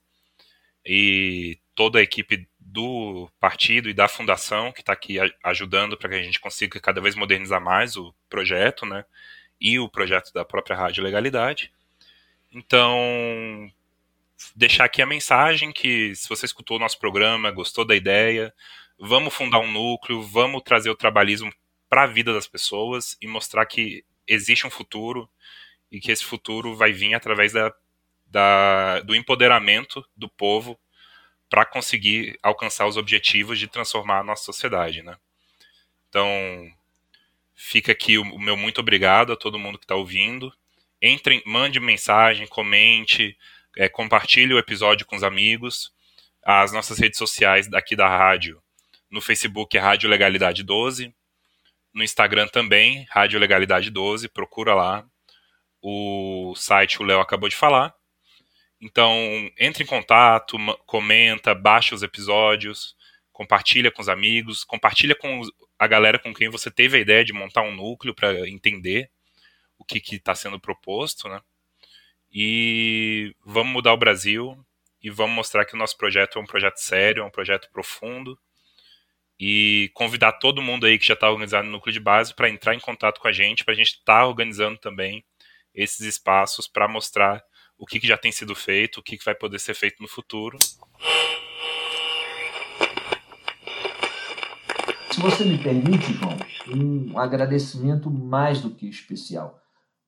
e 0.84 1.58
toda 1.74 1.98
a 1.98 2.02
equipe 2.02 2.48
do 2.58 3.30
partido 3.40 3.88
e 3.88 3.94
da 3.94 4.08
fundação 4.08 4.72
que 4.72 4.80
está 4.80 4.92
aqui 4.92 5.16
ajudando 5.42 5.96
para 5.96 6.08
que 6.10 6.16
a 6.16 6.22
gente 6.22 6.40
consiga 6.40 6.80
cada 6.80 7.00
vez 7.00 7.14
modernizar 7.14 7.60
mais 7.60 7.96
o 7.96 8.12
projeto, 8.28 8.84
né? 8.84 9.04
e 9.60 9.78
o 9.78 9.88
projeto 9.88 10.32
da 10.32 10.44
própria 10.44 10.76
Rádio 10.76 11.02
Legalidade. 11.02 11.72
Então, 12.52 13.72
deixar 14.54 14.84
aqui 14.84 15.02
a 15.02 15.06
mensagem 15.06 15.72
que 15.72 16.14
se 16.14 16.28
você 16.28 16.46
escutou 16.46 16.76
o 16.76 16.80
nosso 16.80 16.98
programa, 16.98 17.50
gostou 17.50 17.84
da 17.84 17.94
ideia, 17.94 18.52
vamos 18.98 19.34
fundar 19.34 19.60
um 19.60 19.70
núcleo, 19.70 20.22
vamos 20.22 20.62
trazer 20.62 20.90
o 20.90 20.96
trabalhismo 20.96 21.52
para 21.88 22.04
a 22.04 22.06
vida 22.06 22.32
das 22.32 22.46
pessoas 22.46 23.16
e 23.20 23.26
mostrar 23.26 23.66
que 23.66 24.04
existe 24.26 24.66
um 24.66 24.70
futuro 24.70 25.28
e 25.90 26.00
que 26.00 26.10
esse 26.10 26.24
futuro 26.24 26.74
vai 26.74 26.92
vir 26.92 27.14
através 27.14 27.52
da, 27.52 27.72
da 28.26 29.00
do 29.00 29.14
empoderamento 29.14 30.04
do 30.16 30.28
povo 30.28 30.78
para 31.48 31.64
conseguir 31.64 32.38
alcançar 32.42 32.86
os 32.86 32.96
objetivos 32.96 33.58
de 33.58 33.68
transformar 33.68 34.20
a 34.20 34.24
nossa 34.24 34.44
sociedade, 34.44 35.02
né? 35.02 35.16
Então, 36.08 36.72
Fica 37.54 37.92
aqui 37.92 38.18
o 38.18 38.38
meu 38.38 38.56
muito 38.56 38.80
obrigado 38.80 39.32
a 39.32 39.36
todo 39.36 39.58
mundo 39.58 39.78
que 39.78 39.84
está 39.84 39.94
ouvindo. 39.94 40.52
Entre, 41.00 41.42
mande 41.46 41.78
mensagem, 41.78 42.46
comente, 42.46 43.38
é, 43.76 43.88
compartilhe 43.88 44.54
o 44.54 44.58
episódio 44.58 45.06
com 45.06 45.16
os 45.16 45.22
amigos. 45.22 45.92
As 46.42 46.72
nossas 46.72 46.98
redes 46.98 47.18
sociais 47.18 47.68
daqui 47.68 47.96
da 47.96 48.08
rádio. 48.08 48.62
No 49.10 49.20
Facebook 49.20 49.76
é 49.76 49.80
Rádio 49.80 50.08
Legalidade 50.08 50.62
12. 50.62 51.14
No 51.92 52.02
Instagram 52.02 52.48
também, 52.48 53.06
Rádio 53.10 53.38
Legalidade 53.38 53.90
12. 53.90 54.28
Procura 54.28 54.74
lá. 54.74 55.06
O 55.80 56.54
site 56.56 57.00
o 57.00 57.04
Léo 57.04 57.20
acabou 57.20 57.48
de 57.48 57.56
falar. 57.56 57.94
Então, 58.80 59.14
entre 59.58 59.82
em 59.82 59.86
contato, 59.86 60.58
comenta, 60.84 61.54
baixa 61.54 61.94
os 61.94 62.02
episódios, 62.02 62.94
compartilha 63.32 63.90
com 63.90 64.02
os 64.02 64.08
amigos, 64.08 64.62
compartilha 64.62 65.14
com 65.14 65.40
a 65.78 65.86
galera 65.86 66.18
com 66.18 66.34
quem 66.34 66.50
você 66.50 66.70
teve 66.70 66.98
a 66.98 67.00
ideia 67.00 67.24
de 67.24 67.32
montar 67.32 67.62
um 67.62 67.74
núcleo 67.74 68.14
para 68.14 68.48
entender 68.48 69.10
o 69.78 69.84
que 69.84 69.98
está 70.14 70.34
sendo 70.34 70.60
proposto, 70.60 71.28
né? 71.28 71.40
E 72.34 73.32
vamos 73.44 73.72
mudar 73.72 73.92
o 73.92 73.96
Brasil 73.96 74.58
e 75.00 75.08
vamos 75.08 75.36
mostrar 75.36 75.64
que 75.64 75.74
o 75.74 75.78
nosso 75.78 75.96
projeto 75.96 76.36
é 76.36 76.42
um 76.42 76.46
projeto 76.46 76.78
sério, 76.78 77.22
é 77.22 77.24
um 77.24 77.30
projeto 77.30 77.70
profundo 77.70 78.36
e 79.38 79.90
convidar 79.94 80.32
todo 80.32 80.62
mundo 80.62 80.84
aí 80.84 80.98
que 80.98 81.06
já 81.06 81.14
está 81.14 81.30
organizado 81.30 81.66
no 81.66 81.72
núcleo 81.72 81.92
de 81.92 82.00
base 82.00 82.34
para 82.34 82.50
entrar 82.50 82.74
em 82.74 82.80
contato 82.80 83.20
com 83.20 83.28
a 83.28 83.32
gente, 83.32 83.64
para 83.64 83.72
a 83.72 83.76
gente 83.76 83.92
estar 83.92 84.20
tá 84.20 84.26
organizando 84.26 84.78
também 84.78 85.24
esses 85.72 86.00
espaços 86.00 86.66
para 86.66 86.88
mostrar 86.88 87.40
o 87.78 87.86
que, 87.86 88.00
que, 88.00 88.06
já 88.06 88.16
tem 88.16 88.32
sido 88.32 88.54
feito, 88.54 88.98
o 88.98 89.02
que, 89.02 89.16
que 89.16 89.24
vai 89.24 89.34
poder 89.34 89.60
ser 89.60 89.74
feito 89.74 90.02
no 90.02 90.08
futuro. 90.08 90.58
Se 95.10 95.20
você 95.20 95.44
me 95.44 95.58
permite, 95.58 96.12
João, 96.14 96.36
um 96.68 97.18
agradecimento 97.18 98.10
mais 98.10 98.60
do 98.60 98.70
que 98.70 98.88
especial, 98.88 99.63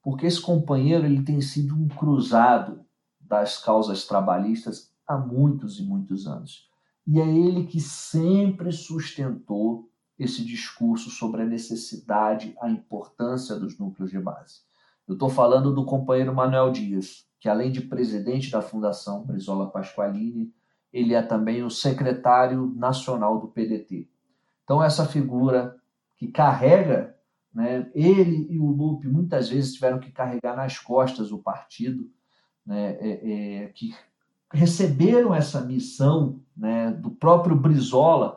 porque 0.07 0.25
esse 0.25 0.41
companheiro 0.41 1.05
ele 1.05 1.25
tem 1.25 1.41
sido 1.41 1.75
um 1.75 1.89
cruzado 1.89 2.87
das 3.21 3.59
causas 3.59 4.07
trabalhistas 4.07 4.93
há 5.05 5.19
muitos 5.19 5.81
e 5.81 5.83
muitos 5.83 6.29
anos. 6.29 6.71
E 7.05 7.21
é 7.21 7.27
ele 7.27 7.67
que 7.67 7.81
sempre 7.81 8.71
sustentou 8.71 9.91
esse 10.17 10.45
discurso 10.45 11.11
sobre 11.11 11.43
a 11.43 11.45
necessidade, 11.45 12.55
a 12.63 12.71
importância 12.71 13.57
dos 13.57 13.81
núcleos 13.81 14.13
de 14.13 14.21
base. 14.21 14.61
Eu 15.09 15.15
estou 15.15 15.29
falando 15.29 15.75
do 15.75 15.85
companheiro 15.85 16.33
Manuel 16.33 16.71
Dias, 16.71 17.27
que 17.41 17.49
além 17.49 17.73
de 17.73 17.81
presidente 17.81 18.49
da 18.49 18.63
Fundação 18.63 19.25
Brizola 19.25 19.73
Pasqualini, 19.73 20.55
ele 20.93 21.15
é 21.15 21.23
também 21.23 21.65
o 21.65 21.71
secretário 21.71 22.73
nacional 22.77 23.41
do 23.41 23.49
PDT. 23.49 24.09
Então, 24.63 24.81
essa 24.81 25.05
figura 25.05 25.77
que 26.17 26.29
carrega, 26.29 27.16
né, 27.57 27.91
ele 27.95 28.47
e 28.51 28.59
o 28.59 28.67
Lupe 28.67 29.09
muitas 29.09 29.49
vezes 29.49 29.73
tiveram 29.73 29.99
que 29.99 30.13
carregar 30.13 30.55
nas 30.55 30.79
costas 30.79 31.33
o 31.33 31.39
partido, 31.39 32.07
né, 32.67 32.99
é, 33.01 33.63
é, 33.63 33.69
que 33.69 33.95
receberam 34.53 35.35
essa 35.35 35.63
missão 35.63 36.39
né, 36.55 36.91
do 36.91 37.11
próprio 37.11 37.57
Brizola 37.57 38.37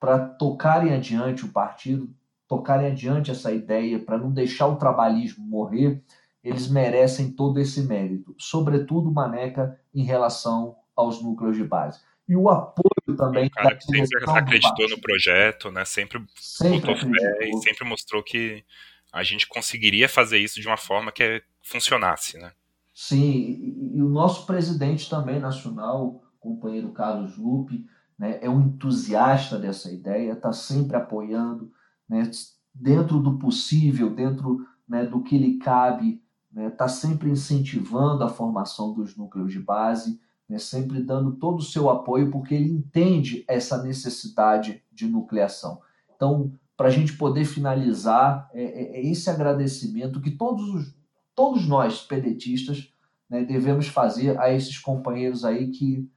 para 0.00 0.18
tocarem 0.26 0.94
adiante 0.94 1.44
o 1.44 1.52
partido, 1.52 2.08
tocarem 2.48 2.90
adiante 2.90 3.30
essa 3.30 3.52
ideia, 3.52 3.98
para 3.98 4.16
não 4.16 4.32
deixar 4.32 4.68
o 4.68 4.76
trabalhismo 4.76 5.46
morrer, 5.46 6.02
eles 6.42 6.66
merecem 6.66 7.32
todo 7.32 7.60
esse 7.60 7.82
mérito, 7.82 8.34
sobretudo 8.38 9.12
Maneca 9.12 9.78
em 9.94 10.02
relação 10.02 10.76
aos 10.96 11.22
núcleos 11.22 11.56
de 11.56 11.64
base. 11.64 12.00
E 12.28 12.36
o 12.36 12.48
apoio 12.48 13.16
também. 13.16 13.46
Um 13.46 13.50
cara 13.50 13.76
que 13.76 13.84
sempre 13.84 14.30
acreditou 14.30 14.88
no 14.88 15.00
projeto, 15.00 15.70
né? 15.70 15.84
Sempre, 15.84 16.24
sempre 16.36 16.80
botou 16.80 16.96
fé 16.96 17.48
e 17.48 17.56
sempre 17.62 17.84
mostrou 17.84 18.22
que 18.22 18.64
a 19.12 19.22
gente 19.22 19.46
conseguiria 19.46 20.08
fazer 20.08 20.38
isso 20.38 20.60
de 20.60 20.66
uma 20.66 20.76
forma 20.76 21.12
que 21.12 21.42
funcionasse, 21.62 22.38
né? 22.38 22.52
Sim, 22.92 23.92
e 23.94 24.02
o 24.02 24.08
nosso 24.08 24.46
presidente 24.46 25.08
também 25.08 25.38
nacional, 25.38 26.22
companheiro 26.40 26.92
Carlos 26.92 27.36
Lupe, 27.36 27.84
né, 28.18 28.38
é 28.40 28.48
um 28.48 28.62
entusiasta 28.62 29.58
dessa 29.58 29.92
ideia, 29.92 30.32
está 30.32 30.52
sempre 30.52 30.96
apoiando, 30.96 31.70
né, 32.08 32.30
dentro 32.74 33.18
do 33.18 33.38
possível, 33.38 34.14
dentro 34.14 34.66
né, 34.88 35.04
do 35.04 35.22
que 35.22 35.36
lhe 35.36 35.58
cabe, 35.58 36.22
está 36.56 36.84
né, 36.84 36.90
sempre 36.90 37.28
incentivando 37.28 38.24
a 38.24 38.28
formação 38.28 38.94
dos 38.94 39.16
núcleos 39.16 39.52
de 39.52 39.60
base, 39.60 40.18
né, 40.48 40.58
sempre 40.58 41.02
dando 41.02 41.32
todo 41.32 41.58
o 41.58 41.62
seu 41.62 41.90
apoio, 41.90 42.30
porque 42.30 42.54
ele 42.54 42.70
entende 42.70 43.44
essa 43.48 43.82
necessidade 43.82 44.82
de 44.92 45.06
nucleação. 45.06 45.80
Então, 46.14 46.52
para 46.76 46.88
a 46.88 46.90
gente 46.90 47.16
poder 47.16 47.44
finalizar, 47.44 48.50
é, 48.52 48.62
é, 48.62 48.96
é, 48.98 49.06
esse 49.06 49.30
agradecimento 49.30 50.20
que 50.20 50.30
todos, 50.30 50.68
os, 50.68 50.94
todos 51.34 51.66
nós, 51.66 52.00
pedetistas, 52.00 52.92
né, 53.28 53.44
devemos 53.44 53.88
fazer 53.88 54.38
a 54.38 54.52
esses 54.52 54.78
companheiros 54.78 55.44
aí 55.44 55.70
que 55.70 56.08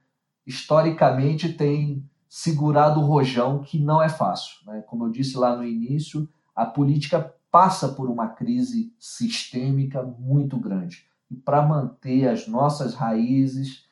historicamente 0.46 1.52
têm 1.52 2.04
segurado 2.28 3.00
o 3.00 3.04
rojão, 3.04 3.62
que 3.62 3.78
não 3.78 4.02
é 4.02 4.08
fácil. 4.08 4.58
Né? 4.66 4.82
Como 4.86 5.06
eu 5.06 5.10
disse 5.10 5.36
lá 5.36 5.56
no 5.56 5.64
início, 5.64 6.28
a 6.54 6.64
política 6.64 7.34
passa 7.50 7.88
por 7.88 8.08
uma 8.08 8.28
crise 8.28 8.94
sistêmica 8.98 10.02
muito 10.02 10.56
grande. 10.56 11.06
E 11.30 11.34
para 11.34 11.66
manter 11.66 12.28
as 12.28 12.46
nossas 12.46 12.94
raízes, 12.94 13.84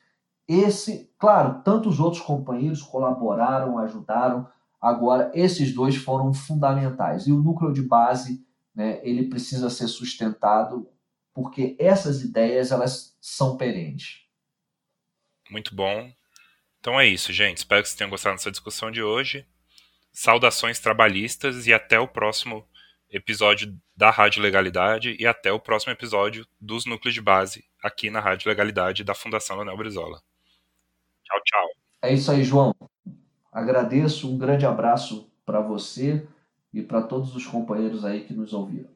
esse, 0.48 1.12
claro, 1.18 1.62
tantos 1.62 2.00
outros 2.00 2.22
companheiros 2.22 2.82
colaboraram, 2.82 3.78
ajudaram, 3.78 4.48
agora 4.80 5.30
esses 5.34 5.74
dois 5.74 5.94
foram 5.96 6.32
fundamentais. 6.32 7.26
E 7.26 7.32
o 7.32 7.42
núcleo 7.42 7.72
de 7.72 7.82
base, 7.82 8.42
né, 8.74 8.98
ele 9.02 9.28
precisa 9.28 9.68
ser 9.68 9.88
sustentado 9.88 10.88
porque 11.34 11.76
essas 11.78 12.22
ideias 12.22 12.72
elas 12.72 13.16
são 13.20 13.56
perenes. 13.58 14.22
Muito 15.50 15.74
bom. 15.74 16.10
Então 16.80 16.98
é 16.98 17.06
isso, 17.06 17.32
gente. 17.32 17.58
Espero 17.58 17.82
que 17.82 17.88
vocês 17.88 17.98
tenham 17.98 18.10
gostado 18.10 18.36
dessa 18.36 18.50
discussão 18.50 18.90
de 18.90 19.02
hoje. 19.02 19.46
Saudações 20.12 20.80
trabalhistas 20.80 21.66
e 21.66 21.72
até 21.72 22.00
o 22.00 22.08
próximo 22.08 22.66
episódio 23.10 23.78
da 23.96 24.10
Rádio 24.10 24.42
Legalidade 24.42 25.16
e 25.18 25.26
até 25.26 25.52
o 25.52 25.60
próximo 25.60 25.92
episódio 25.92 26.46
dos 26.60 26.86
Núcleos 26.86 27.14
de 27.14 27.20
Base 27.20 27.64
aqui 27.82 28.10
na 28.10 28.20
Rádio 28.20 28.48
Legalidade 28.48 29.04
da 29.04 29.14
Fundação 29.14 29.56
Leonel 29.56 29.76
Brizola. 29.76 30.22
Tchau, 31.28 31.40
tchau. 31.44 31.68
É 32.00 32.14
isso 32.14 32.30
aí, 32.30 32.42
João. 32.42 32.74
Agradeço, 33.52 34.32
um 34.32 34.38
grande 34.38 34.64
abraço 34.64 35.30
para 35.44 35.60
você 35.60 36.26
e 36.72 36.82
para 36.82 37.02
todos 37.02 37.36
os 37.36 37.46
companheiros 37.46 38.04
aí 38.04 38.24
que 38.24 38.32
nos 38.32 38.54
ouviram. 38.54 38.88